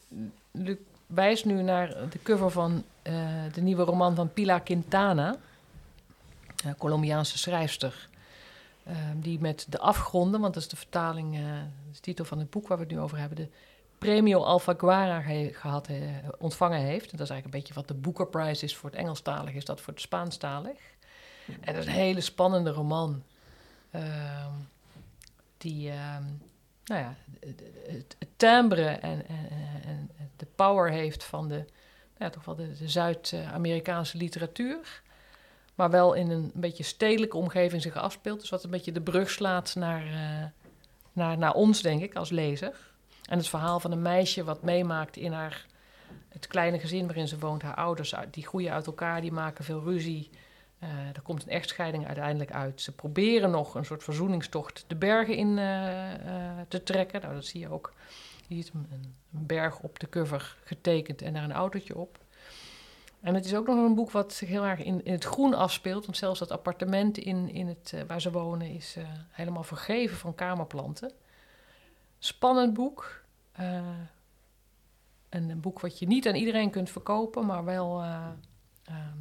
Luc 0.50 0.76
wijst 1.14 1.44
nu 1.44 1.62
naar 1.62 1.88
de 1.88 2.22
cover 2.22 2.50
van 2.50 2.84
eh, 3.02 3.14
de 3.52 3.60
nieuwe 3.60 3.82
roman 3.84 4.14
van 4.14 4.32
Pilar 4.32 4.60
Quintana. 4.60 5.36
Een 6.64 6.76
Colombiaanse 6.76 7.38
schrijfster. 7.38 8.08
eh, 8.82 8.96
die 9.16 9.40
met 9.40 9.66
de 9.68 9.78
afgronden, 9.78 10.40
want 10.40 10.54
dat 10.54 10.62
is 10.62 10.68
de 10.68 10.76
vertaling, 10.76 11.34
eh, 11.36 11.42
de 11.92 12.00
titel 12.00 12.24
van 12.24 12.38
het 12.38 12.50
boek 12.50 12.68
waar 12.68 12.76
we 12.78 12.82
het 12.84 12.92
nu 12.92 13.00
over 13.00 13.18
hebben, 13.18 13.36
de 13.36 13.48
Premio 13.98 14.42
Alfaguara 14.42 15.20
ge- 15.20 15.50
gehad, 15.54 15.86
eh, 15.88 15.96
ontvangen 16.38 16.80
heeft. 16.80 17.10
En 17.10 17.16
dat 17.16 17.26
is 17.26 17.30
eigenlijk 17.30 17.44
een 17.44 17.60
beetje 17.60 17.74
wat 17.74 17.88
de 17.88 17.94
Booker 17.94 18.26
Prize 18.26 18.64
is 18.64 18.76
voor 18.76 18.90
het 18.90 18.98
Engelstalig, 18.98 19.54
is 19.54 19.64
dat 19.64 19.80
voor 19.80 19.92
het 19.92 20.02
Spaanstalig. 20.02 20.76
En 21.60 21.74
dat 21.74 21.76
is 21.82 21.86
een 21.86 21.92
hele 21.92 22.20
spannende 22.20 22.70
roman. 22.70 23.22
Ehm, 23.90 24.50
die, 25.58 25.90
ehm, 25.90 26.22
nou 26.90 27.02
ja, 27.02 27.14
het, 27.86 28.16
timbre 28.36 28.86
en, 28.86 29.26
en, 29.26 29.50
en 29.86 30.10
de 30.36 30.46
power 30.54 30.90
heeft 30.90 31.24
van 31.24 31.48
de, 31.48 31.64
ja, 32.18 32.30
toch 32.30 32.44
wel 32.44 32.54
de, 32.54 32.74
Zuid-Amerikaanse 32.84 34.16
literatuur. 34.16 35.02
Maar 35.74 35.90
wel 35.90 36.14
in 36.14 36.30
een, 36.30 36.50
beetje 36.54 36.82
stedelijke 36.82 37.36
omgeving 37.36 37.82
zich 37.82 37.96
afspeelt. 37.96 38.40
Dus 38.40 38.50
wat 38.50 38.64
een 38.64 38.70
beetje 38.70 38.92
de 38.92 39.00
brug 39.00 39.30
slaat 39.30 39.74
naar, 39.74 40.06
eh, 40.06 40.46
naar, 41.12 41.38
naar 41.38 41.54
ons, 41.54 41.82
denk 41.82 42.02
ik, 42.02 42.14
als 42.14 42.30
lezer. 42.30 42.76
En 43.24 43.38
het 43.38 43.48
verhaal 43.48 43.80
van 43.80 43.92
een 43.92 44.02
meisje 44.02 44.44
wat 44.44 44.62
meemaakt 44.62 45.16
in 45.16 45.32
haar, 45.32 45.66
het 46.28 46.46
kleine 46.46 46.78
gezin 46.78 47.06
waarin 47.06 47.28
ze 47.28 47.38
woont. 47.38 47.62
Haar 47.62 47.74
ouders, 47.74 48.14
die 48.30 48.46
groeien 48.46 48.72
uit 48.72 48.86
elkaar, 48.86 49.20
die 49.20 49.32
maken 49.32 49.64
veel 49.64 49.82
ruzie. 49.82 50.30
Eh, 50.80 50.88
er 50.88 51.20
komt 51.22 51.42
een 51.42 51.48
echtscheiding 51.48 52.06
uiteindelijk 52.06 52.52
uit. 52.52 52.80
Ze 52.80 52.92
proberen 52.92 53.50
nog 53.50 53.74
een 53.74 53.84
soort 53.84 54.04
verzoeningstocht 54.04 54.84
de 54.86 54.96
bergen 54.96 55.36
in 55.36 55.58
eh, 55.58 56.14
eh, 56.14 56.66
te 56.68 56.82
trekken. 56.82 57.20
Nou, 57.20 57.34
dat 57.34 57.44
zie 57.44 57.60
je 57.60 57.68
ook 57.68 57.92
Je 58.46 58.54
ziet 58.54 58.70
een, 58.74 58.86
een 59.32 59.46
berg 59.46 59.80
op 59.80 59.98
de 59.98 60.08
cover 60.08 60.56
getekend 60.64 61.22
en 61.22 61.32
daar 61.32 61.44
een 61.44 61.52
autootje 61.52 61.96
op. 61.96 62.18
En 63.20 63.34
het 63.34 63.44
is 63.44 63.54
ook 63.54 63.66
nog 63.66 63.76
een 63.76 63.94
boek 63.94 64.10
wat 64.10 64.32
zich 64.32 64.48
heel 64.48 64.64
erg 64.64 64.84
in, 64.84 65.04
in 65.04 65.12
het 65.12 65.24
groen 65.24 65.54
afspeelt. 65.54 66.04
Want 66.04 66.16
zelfs 66.16 66.38
dat 66.38 66.50
appartement 66.50 67.18
in, 67.18 67.48
in 67.48 67.68
het, 67.68 67.94
waar 68.06 68.20
ze 68.20 68.30
wonen 68.30 68.74
is 68.74 68.96
helemaal 69.30 69.62
vergeven 69.62 70.16
van 70.16 70.34
kamerplanten. 70.34 71.12
Spannend 72.18 72.74
boek. 72.74 73.24
Een, 75.28 75.60
boek 75.60 75.80
wat 75.80 75.98
je 75.98 76.06
niet 76.06 76.28
aan 76.28 76.34
iedereen 76.34 76.70
kunt 76.70 76.90
verkopen, 76.90 77.46
maar 77.46 77.64
wel... 77.64 78.00
eh, 78.02 78.28
ehm, 78.84 79.18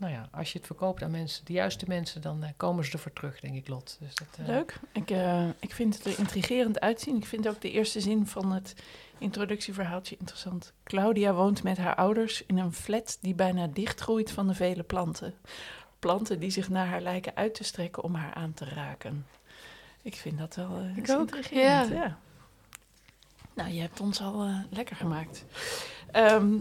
nou 0.00 0.12
ja, 0.12 0.28
als 0.32 0.52
je 0.52 0.58
het 0.58 0.66
verkoopt 0.66 1.02
aan 1.02 1.10
mensen, 1.10 1.44
de 1.44 1.52
juiste 1.52 1.84
mensen, 1.88 2.20
dan 2.20 2.42
eh, 2.42 2.50
komen 2.56 2.84
ze 2.84 2.92
ervoor 2.92 3.12
terug, 3.12 3.40
denk 3.40 3.54
ik, 3.54 3.68
Lot. 3.68 3.96
Dus 4.00 4.14
dat, 4.14 4.28
eh, 4.38 4.46
Leuk. 4.46 4.80
Ik, 4.92 5.10
eh, 5.10 5.48
ik 5.58 5.72
vind 5.72 5.94
het 5.94 6.06
er 6.06 6.18
intrigerend 6.18 6.80
uitzien. 6.80 7.16
Ik 7.16 7.26
vind 7.26 7.48
ook 7.48 7.60
de 7.60 7.70
eerste 7.70 8.00
zin 8.00 8.26
van 8.26 8.52
het 8.52 8.74
introductieverhaaltje 9.18 10.16
interessant. 10.18 10.72
Claudia 10.84 11.32
woont 11.32 11.62
met 11.62 11.76
haar 11.76 11.94
ouders 11.94 12.46
in 12.46 12.58
een 12.58 12.72
flat 12.72 13.18
die 13.20 13.34
bijna 13.34 13.66
dichtgroeit 13.66 14.30
van 14.30 14.46
de 14.46 14.54
vele 14.54 14.82
planten. 14.82 15.34
Planten 15.98 16.38
die 16.38 16.50
zich 16.50 16.68
naar 16.68 16.86
haar 16.86 17.00
lijken 17.00 17.36
uit 17.36 17.54
te 17.54 17.64
strekken 17.64 18.02
om 18.02 18.14
haar 18.14 18.34
aan 18.34 18.54
te 18.54 18.64
raken. 18.64 19.26
Ik 20.02 20.16
vind 20.16 20.38
dat 20.38 20.54
wel 20.54 20.78
eh, 20.78 20.96
Ik 20.96 21.10
ook, 21.10 21.20
intrigerend, 21.20 21.92
ja. 21.92 22.18
Nou, 23.54 23.70
je 23.70 23.80
hebt 23.80 24.00
ons 24.00 24.20
al 24.20 24.48
lekker 24.70 24.96
gemaakt. 24.96 25.44
Ehm, 26.10 26.58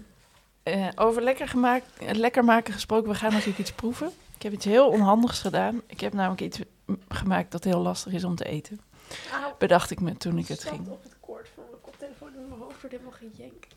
eh, 0.72 0.88
over 0.96 1.22
lekker, 1.22 1.48
gemaakt, 1.48 1.86
eh, 2.00 2.14
lekker 2.14 2.44
maken 2.44 2.74
gesproken, 2.74 3.10
we 3.10 3.16
gaan 3.16 3.32
natuurlijk 3.32 3.60
iets 3.60 3.72
proeven. 3.72 4.12
Ik 4.36 4.42
heb 4.42 4.54
iets 4.54 4.66
heel 4.66 4.88
onhandigs 4.90 5.40
gedaan. 5.40 5.82
Ik 5.88 6.00
heb 6.00 6.14
namelijk 6.14 6.42
iets 6.42 6.60
gemaakt 7.10 7.52
dat 7.52 7.64
heel 7.64 7.80
lastig 7.80 8.14
is 8.14 8.24
om 8.24 8.36
te 8.36 8.46
eten. 8.46 8.80
Bedacht 9.58 9.92
ik 9.92 10.00
me 10.00 10.18
toen 10.18 10.38
ik 10.38 10.48
het 10.48 10.64
ging. 10.64 10.88
op 10.88 11.04
het 11.04 11.16
koord 11.20 11.50
van 11.56 11.64
mijn 11.70 11.82
koptelefoon 11.82 12.34
in 12.34 12.48
mijn 12.48 12.60
hoofd 12.62 12.82
wordt 12.82 12.96
helemaal 12.96 13.20
gejank. 13.20 13.68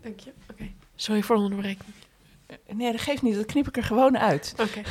Dank 0.00 0.20
je. 0.20 0.32
Oké. 0.50 0.70
Sorry 0.96 1.22
voor 1.22 1.36
de 1.36 1.42
onderbreking. 1.42 1.90
Nee, 2.72 2.92
dat 2.92 3.00
geeft 3.00 3.22
niet. 3.22 3.34
Dat 3.34 3.44
knip 3.46 3.68
ik 3.68 3.76
er 3.76 3.82
gewoon 3.84 4.18
uit. 4.18 4.54
Oké. 4.60 4.80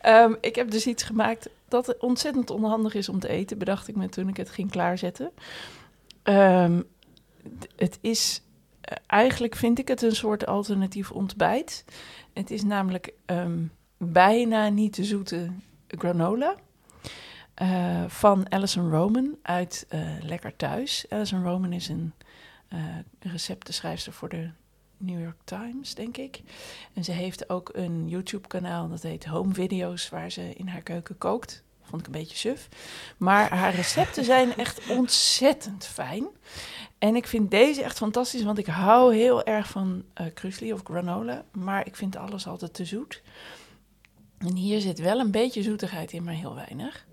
Ehm, 0.00 0.34
ik 0.40 0.54
heb 0.54 0.70
dus 0.70 0.86
iets 0.86 1.02
gemaakt 1.02 1.48
dat 1.68 1.98
ontzettend 1.98 2.50
onhandig 2.50 2.94
is 2.94 3.08
om 3.08 3.20
te 3.20 3.28
eten, 3.28 3.58
bedacht 3.58 3.88
ik 3.88 3.96
me 3.96 4.08
toen 4.08 4.28
ik 4.28 4.36
het 4.36 4.50
ging 4.50 4.70
klaarzetten. 4.70 5.30
D- 6.22 6.28
het 7.76 7.98
is, 8.00 8.42
eh, 8.80 8.96
eigenlijk 9.06 9.54
vind 9.54 9.78
ik 9.78 9.88
het 9.88 10.02
een 10.02 10.16
soort 10.16 10.46
alternatief 10.46 11.10
ontbijt. 11.10 11.84
Het 12.32 12.50
is 12.50 12.62
namelijk 12.64 13.12
ehm, 13.26 13.62
bijna 13.96 14.68
niet 14.68 14.92
te 14.92 15.04
zoete 15.04 15.50
granola. 15.88 16.54
eh, 17.54 18.04
van 18.08 18.50
Alison 18.50 18.90
Roman 18.90 19.36
uit 19.42 19.86
eh, 19.88 20.00
Lekker 20.22 20.56
Thuis. 20.56 21.06
Alison 21.08 21.42
Roman 21.44 21.72
is 21.72 21.88
een 21.88 22.12
eh 22.68 22.78
receptenschrijfster 23.20 24.12
voor 24.12 24.28
de 24.28 24.50
New 24.96 25.20
York 25.20 25.36
Times, 25.44 25.94
denk 25.94 26.16
ik. 26.16 26.40
En 26.94 27.04
ze 27.04 27.12
heeft 27.12 27.50
ook 27.50 27.70
een 27.72 28.08
YouTube-kanaal 28.08 28.88
dat 28.88 29.02
heet 29.02 29.24
Home 29.26 29.54
Video's, 29.54 30.08
waar 30.08 30.30
ze 30.30 30.54
in 30.54 30.68
haar 30.68 30.82
keuken 30.82 31.18
kookt. 31.18 31.62
Vond 31.88 32.00
ik 32.00 32.06
een 32.06 32.20
beetje 32.20 32.36
suf. 32.36 32.68
Maar 33.16 33.54
haar 33.54 33.74
recepten 33.74 34.24
zijn 34.24 34.56
echt 34.56 34.88
ontzettend 34.88 35.86
fijn. 35.86 36.26
En 36.98 37.16
ik 37.16 37.26
vind 37.26 37.50
deze 37.50 37.82
echt 37.82 37.96
fantastisch, 37.96 38.42
want 38.42 38.58
ik 38.58 38.66
hou 38.66 39.14
heel 39.14 39.44
erg 39.44 39.68
van 39.68 40.04
krusli 40.34 40.72
of 40.72 40.80
granola. 40.84 41.44
Maar 41.52 41.86
ik 41.86 41.96
vind 41.96 42.16
alles 42.16 42.46
altijd 42.46 42.74
te 42.74 42.84
zoet. 42.84 43.22
En 44.38 44.54
hier 44.56 44.80
zit 44.80 44.98
wel 44.98 45.18
een 45.20 45.30
beetje 45.30 45.62
zoetigheid 45.62 46.12
in, 46.12 46.24
maar 46.24 46.34
heel 46.34 46.54
weinig. 46.54 47.06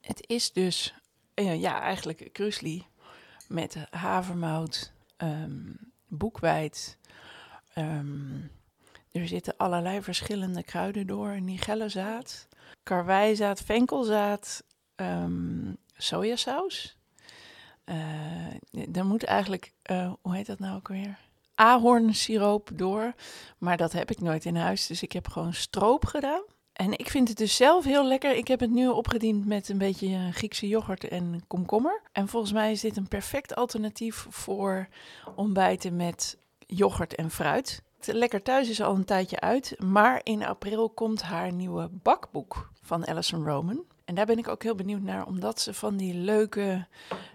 Het 0.00 0.24
is 0.26 0.52
dus, 0.52 0.94
eh, 1.34 1.60
ja, 1.60 1.80
eigenlijk 1.80 2.28
krusli 2.32 2.86
met 3.48 3.76
havermout, 3.90 4.92
ehm, 5.16 5.72
boekweit. 6.08 6.98
ehm, 7.74 8.40
er 9.20 9.28
zitten 9.28 9.56
allerlei 9.56 10.02
verschillende 10.02 10.62
kruiden 10.62 11.06
door. 11.06 11.40
Nigellenzaad, 11.40 12.48
karwijzaad, 12.82 13.60
venkelzaad, 13.60 14.64
ehm, 14.94 15.72
sojasaus. 15.96 16.96
Eh 17.84 18.34
er 18.92 19.06
moet 19.06 19.24
eigenlijk, 19.24 19.72
eh, 19.82 20.12
hoe 20.22 20.34
heet 20.34 20.46
dat 20.46 20.58
nou 20.58 20.76
ook 20.76 20.88
weer? 20.88 21.18
Ahornsiroop 21.54 22.70
door. 22.74 23.14
Maar 23.58 23.76
dat 23.76 23.92
heb 23.92 24.10
ik 24.10 24.20
nooit 24.20 24.44
in 24.44 24.56
huis, 24.56 24.86
dus 24.86 25.02
ik 25.02 25.12
heb 25.12 25.28
gewoon 25.28 25.54
stroop 25.54 26.04
gedaan. 26.04 26.42
En 26.72 26.92
ik 26.92 27.10
vind 27.10 27.28
het 27.28 27.36
dus 27.36 27.56
zelf 27.56 27.84
heel 27.84 28.06
lekker. 28.06 28.36
Ik 28.36 28.48
heb 28.48 28.60
het 28.60 28.70
nu 28.70 28.88
opgediend 28.88 29.46
met 29.46 29.68
een 29.68 29.78
beetje 29.78 30.08
eh, 30.08 30.28
Griekse 30.32 30.68
yoghurt 30.68 31.08
en 31.08 31.44
komkommer. 31.46 32.02
En 32.12 32.28
volgens 32.28 32.52
mij 32.52 32.72
is 32.72 32.80
dit 32.80 32.96
een 32.96 33.08
perfect 33.08 33.54
alternatief 33.54 34.26
voor 34.28 34.88
ontbijten 35.36 35.96
met 35.96 36.36
yoghurt 36.66 37.14
en 37.14 37.30
fruit. 37.30 37.82
Lekker 38.06 38.42
thuis 38.42 38.68
is 38.68 38.80
al 38.80 38.94
een 38.94 39.04
tijdje 39.04 39.40
uit, 39.40 39.74
maar 39.80 40.20
in 40.22 40.44
april 40.44 40.88
komt 40.88 41.22
haar 41.22 41.52
nieuwe 41.52 41.88
bakboek 41.92 42.70
van 42.82 43.06
Alison 43.06 43.44
Roman. 43.44 43.84
En 44.04 44.14
daar 44.14 44.26
ben 44.26 44.38
ik 44.38 44.48
ook 44.48 44.62
heel 44.62 44.74
benieuwd 44.74 45.02
naar, 45.02 45.26
omdat 45.26 45.60
ze 45.60 45.74
van 45.74 45.96
die 45.96 46.14
leuke, 46.14 46.86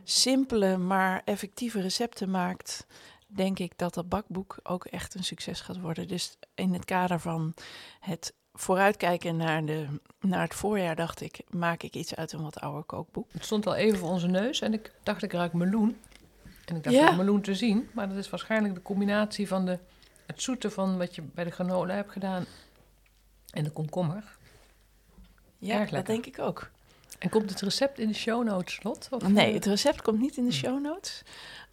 simpele, 0.04 0.78
maar 0.78 1.22
effectieve 1.26 1.82
recepten 1.82 2.30
maakt. 2.32 2.86
Denk 3.28 3.60
ik 3.60 3.72
dat 3.76 3.94
dat 3.94 4.10
bakboek 4.10 4.58
ook 4.64 4.86
echt 4.86 5.16
een 5.16 5.24
succes 5.24 5.62
gaat 5.62 5.80
worden. 5.80 6.08
Dus 6.08 6.38
in 6.56 6.74
het 6.74 6.86
kader 6.86 7.20
van 7.20 7.54
het 8.00 8.34
vooruitkijken 8.54 9.38
naar, 9.38 9.66
de, 9.66 9.86
naar 10.20 10.42
het 10.42 10.54
voorjaar, 10.56 10.96
dacht 10.96 11.22
ik, 11.22 11.40
maak 11.50 11.84
ik 11.84 11.96
iets 11.96 12.16
uit 12.16 12.32
een 12.32 12.42
wat 12.42 12.60
ouder 12.60 12.84
kookboek. 12.84 13.28
Het 13.32 13.46
stond 13.46 13.68
al 13.68 13.76
even 13.76 14.00
voor 14.00 14.10
onze 14.10 14.28
neus 14.28 14.62
en 14.62 14.74
ik 14.74 14.92
dacht 15.04 15.24
ik 15.24 15.34
ruik 15.34 15.54
meloen. 15.54 15.98
En 16.66 16.76
ik 16.76 16.84
dacht 16.84 16.96
Ja. 16.96 17.12
meloen 17.12 17.42
te 17.42 17.56
zien, 17.56 17.90
maar 17.94 18.10
dat 18.10 18.18
is 18.18 18.30
waarschijnlijk 18.30 18.74
de 18.74 18.82
combinatie 18.82 19.48
van 19.48 19.66
de, 19.66 19.80
het 20.30 20.42
zoete 20.42 20.70
van 20.70 20.98
wat 20.98 21.16
je 21.16 21.22
bij 21.22 21.44
de 21.44 21.50
granola 21.52 21.94
hebt 21.94 22.12
gedaan 22.12 22.46
en 23.52 23.64
de 23.64 23.70
komkommer. 23.70 24.24
Ja, 25.58 25.86
dat 25.86 26.06
denk 26.06 26.26
ik 26.26 26.40
ook. 26.40 26.70
En 27.20 27.30
komt 27.30 27.50
het 27.50 27.62
recept 27.62 28.00
in 28.00 28.08
de 28.08 28.14
show 28.14 28.44
notes, 28.44 28.84
Lot? 28.84 29.08
Of, 29.12 29.28
Nee, 29.28 29.48
eh, 29.48 29.54
het 29.54 29.66
recept 29.66 30.02
komt 30.02 30.20
niet 30.20 30.38
in 30.38 30.44
de 30.46 30.50
Hmm. 30.52 30.60
show 30.60 30.82
notes. 30.82 31.24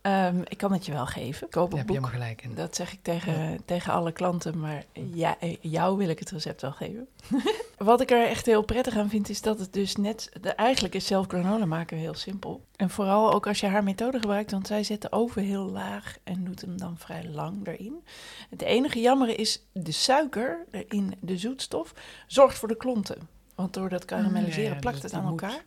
Ehm, 0.00 0.40
ik 0.44 0.59
kan 0.59 0.72
het 0.72 0.86
je 0.86 0.92
wel 0.92 1.07
geven. 1.07 1.48
Koop 1.48 1.70
heb 1.70 1.78
je 1.78 1.84
boek. 1.84 1.96
helemaal 1.96 2.11
gelijk 2.20 2.42
in. 2.42 2.54
Dat 2.54 2.76
zeg 2.76 2.92
ik 2.92 2.98
tegen, 3.02 3.64
tegen 3.64 3.92
alle 3.92 4.12
klanten, 4.12 4.59
maar 4.61 4.84
ja, 4.92 5.38
eh, 5.40 5.57
jou 5.61 5.96
wil 5.96 6.09
ik 6.09 6.18
het 6.18 6.30
recept 6.30 6.61
wel 6.62 6.72
geven. 6.72 7.09
Wat 7.77 8.01
ik 8.01 8.11
er 8.11 8.27
echt 8.27 8.47
heel 8.47 8.62
prettig 8.62 8.97
aan 8.97 9.09
vind, 9.09 9.29
is 9.29 9.43
dat 9.43 9.59
het 9.59 9.72
dus 9.72 9.97
net... 9.97 10.31
De, 10.41 10.51
eigenlijk 10.51 10.95
is 10.95 11.07
zelf 11.07 11.27
granola 11.27 11.64
maken 11.64 11.97
heel 11.97 12.14
simpel. 12.14 12.64
En 12.77 12.91
vooral 12.91 13.33
ook 13.33 13.47
als 13.47 13.61
je 13.61 13.66
haar 13.66 13.83
methode 13.85 14.18
gebruikt, 14.20 14.51
want 14.51 14.66
zij 14.66 14.85
zet 14.85 15.03
de 15.03 15.12
oven 15.12 15.43
heel 15.43 15.64
laag 15.64 16.16
en 16.24 16.45
doet 16.45 16.61
hem 16.61 16.79
dan 16.79 16.99
vrij 16.99 17.24
lang 17.24 17.66
erin. 17.66 18.05
Het 18.51 18.62
enige 18.62 19.01
jammere 19.01 19.35
is 19.35 19.62
de 19.72 19.93
suiker 19.93 20.64
in 20.89 21.14
de 21.20 21.39
zoetstof 21.39 21.95
zorgt 22.27 22.59
voor 22.59 22.68
de 22.68 22.77
klonten. 22.77 23.29
Want 23.55 23.74
door 23.74 23.89
dat 23.89 24.05
karamelliseren 24.05 24.74
Ja, 24.74 24.79
plakt 24.81 25.03
het 25.03 25.12
aan 25.12 25.22
moet. 25.22 25.43
elkaar. 25.43 25.64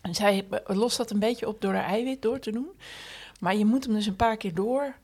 En 0.00 0.14
zij 0.14 0.46
lost 0.64 0.96
dat 0.96 1.10
een 1.10 1.18
beetje 1.18 1.48
op 1.48 1.60
door 1.60 1.74
er 1.74 1.82
eiwit 1.82 2.22
door 2.22 2.38
te 2.38 2.52
doen. 2.52 2.68
Maar 3.40 3.56
je 3.56 3.64
moet 3.64 3.84
hem 3.84 3.94
dus 3.94 4.06
een 4.06 4.16
paar 4.16 4.36
keer 4.36 4.54
door 4.54 4.94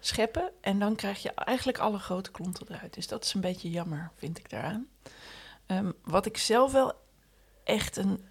scheppen. 0.00 0.50
En 0.60 0.78
dan 0.78 0.94
krijg 0.94 1.22
je 1.22 1.30
eigenlijk 1.34 1.78
alle 1.78 1.98
grote 1.98 2.30
klonten 2.30 2.66
eruit. 2.68 2.94
Dus 2.94 3.06
dat 3.06 3.24
is 3.24 3.34
een 3.34 3.40
beetje 3.40 3.70
jammer, 3.70 4.10
vind 4.16 4.38
ik 4.38 4.50
daaraan. 4.50 4.86
Ehm, 5.68 5.90
wat 6.04 6.26
ik 6.26 6.36
zelf 6.36 6.72
wel 6.72 6.92
echt 7.64 7.96
een, 7.96 8.24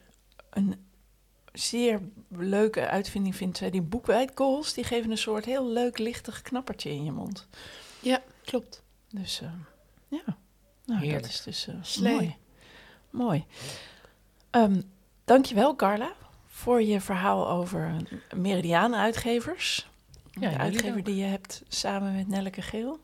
een 0.49 0.87
zeer 1.53 2.01
leuke 2.29 2.87
uitvinding 2.87 3.35
vind... 3.35 3.57
zijn 3.57 3.71
die 3.71 3.81
boekwijdkorrels. 3.81 4.73
Die 4.73 4.83
geven 4.83 5.11
een 5.11 5.17
soort 5.17 5.45
heel 5.45 5.67
leuk 5.67 5.97
lichtig 5.97 6.41
knappertje 6.41 6.89
in 6.89 7.03
je 7.03 7.11
mond. 7.11 7.47
Ja, 7.99 8.21
klopt. 8.43 8.83
Dus 9.09 9.41
eh, 9.41 9.49
ja, 10.07 10.37
nou, 10.85 10.99
Heerlijk. 10.99 11.21
dat 11.21 11.31
is 11.45 11.63
dus 11.63 11.97
eh, 11.97 12.11
mooi. 12.11 12.35
Mooi. 13.09 13.45
Ehm 14.49 14.81
dankjewel, 15.25 15.75
Carla, 15.75 16.13
voor 16.45 16.81
je 16.81 17.01
verhaal 17.01 17.49
over 17.49 17.95
Meridiaan 18.35 18.95
Uitgevers. 18.95 19.89
Ja, 20.31 20.49
de 20.49 20.57
uitgever 20.57 21.03
die 21.03 21.15
je 21.15 21.23
hebt 21.23 21.63
samen 21.67 22.15
met 22.15 22.27
Nelleke 22.27 22.61
Geel. 22.61 22.99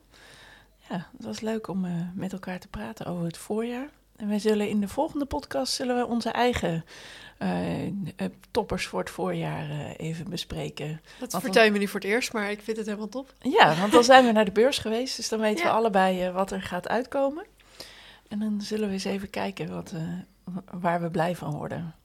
Ja, 0.90 1.08
het 1.18 1.26
was 1.26 1.40
leuk 1.40 1.68
om 1.68 1.86
eh, 1.86 1.92
met 2.14 2.34
elkaar 2.34 2.60
te 2.60 2.68
praten 2.68 3.06
over 3.06 3.26
het 3.26 3.38
voorjaar. 3.38 3.90
En 4.16 4.28
wij 4.28 4.40
zullen 4.40 4.70
in 4.70 4.80
de 4.82 4.88
volgende 4.88 5.26
podcast 5.26 5.74
zullen 5.74 5.98
we 5.98 6.06
onze 6.06 6.30
eigen 6.30 6.86
eh, 7.38 7.86
eh, 7.86 7.92
toppers 8.52 8.86
voor 8.86 9.00
het 9.00 9.10
voorjaar 9.10 9.70
eh, 9.70 9.94
even 10.08 10.30
bespreken. 10.30 11.02
Dat 11.20 11.40
vertel 11.42 11.64
je 11.64 11.72
me 11.72 11.78
niet 11.78 11.90
voor 11.90 12.00
het 12.00 12.10
eerst, 12.10 12.34
maar 12.34 12.52
ik 12.52 12.62
vind 12.62 12.78
het 12.78 12.86
helemaal 12.86 13.10
top. 13.10 13.34
Ja, 13.40 13.76
want 13.76 13.92
dan 13.92 14.04
zijn 14.04 14.26
we 14.26 14.32
naar 14.32 14.46
de 14.46 14.52
beurs 14.52 14.78
geweest, 14.78 15.16
dus 15.16 15.30
dan 15.30 15.40
weten 15.40 15.64
Ja. 15.66 15.72
we 15.72 15.78
allebei 15.78 16.30
wat 16.32 16.52
er 16.52 16.62
gaat 16.62 16.88
uitkomen. 16.88 17.46
En 18.28 18.40
dan 18.40 18.62
zullen 18.62 18.88
we 18.88 18.94
eens 18.94 19.04
even 19.04 19.30
kijken 19.30 19.70
wat, 19.70 19.92
eh, 19.92 20.54
waar 20.72 21.02
we 21.02 21.10
blij 21.12 21.36
van 21.36 21.52
worden. 21.52 21.96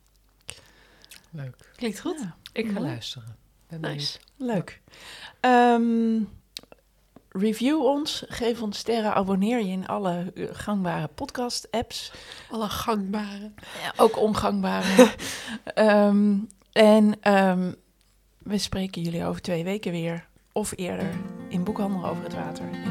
Leuk. 1.30 1.54
Klinkt 1.76 2.00
goed. 2.00 2.18
Ja, 2.20 2.36
Ik 2.52 2.66
ga 2.66 2.72
Mooi. 2.72 2.84
luisteren. 2.86 3.36
Ben 3.68 3.80
Nice. 3.80 4.18
leuk. 4.36 4.80
Ehm, 5.40 6.20
review 7.38 7.84
ons, 7.84 8.24
geef 8.28 8.62
ons 8.62 8.78
sterren, 8.78 9.14
abonneer 9.14 9.58
je 9.58 9.68
in 9.68 9.86
alle 9.86 10.32
eh, 10.34 10.44
gangbare 10.52 11.08
podcast-apps. 11.14 12.12
Alle 12.50 12.68
gangbare. 12.68 13.52
Ja, 13.82 13.92
ook 13.96 14.18
ongangbare. 14.18 15.08
Ehm, 15.74 16.36
en 16.72 17.14
ehm, 17.20 17.72
we 18.38 18.58
spreken 18.58 19.02
jullie 19.02 19.24
over 19.24 19.40
twee 19.40 19.64
weken 19.64 19.92
weer, 19.92 20.26
of 20.52 20.72
eerder, 20.76 21.10
in 21.48 21.64
Boekhandel 21.64 22.06
over 22.06 22.22
het 22.22 22.34
Water 22.34 22.87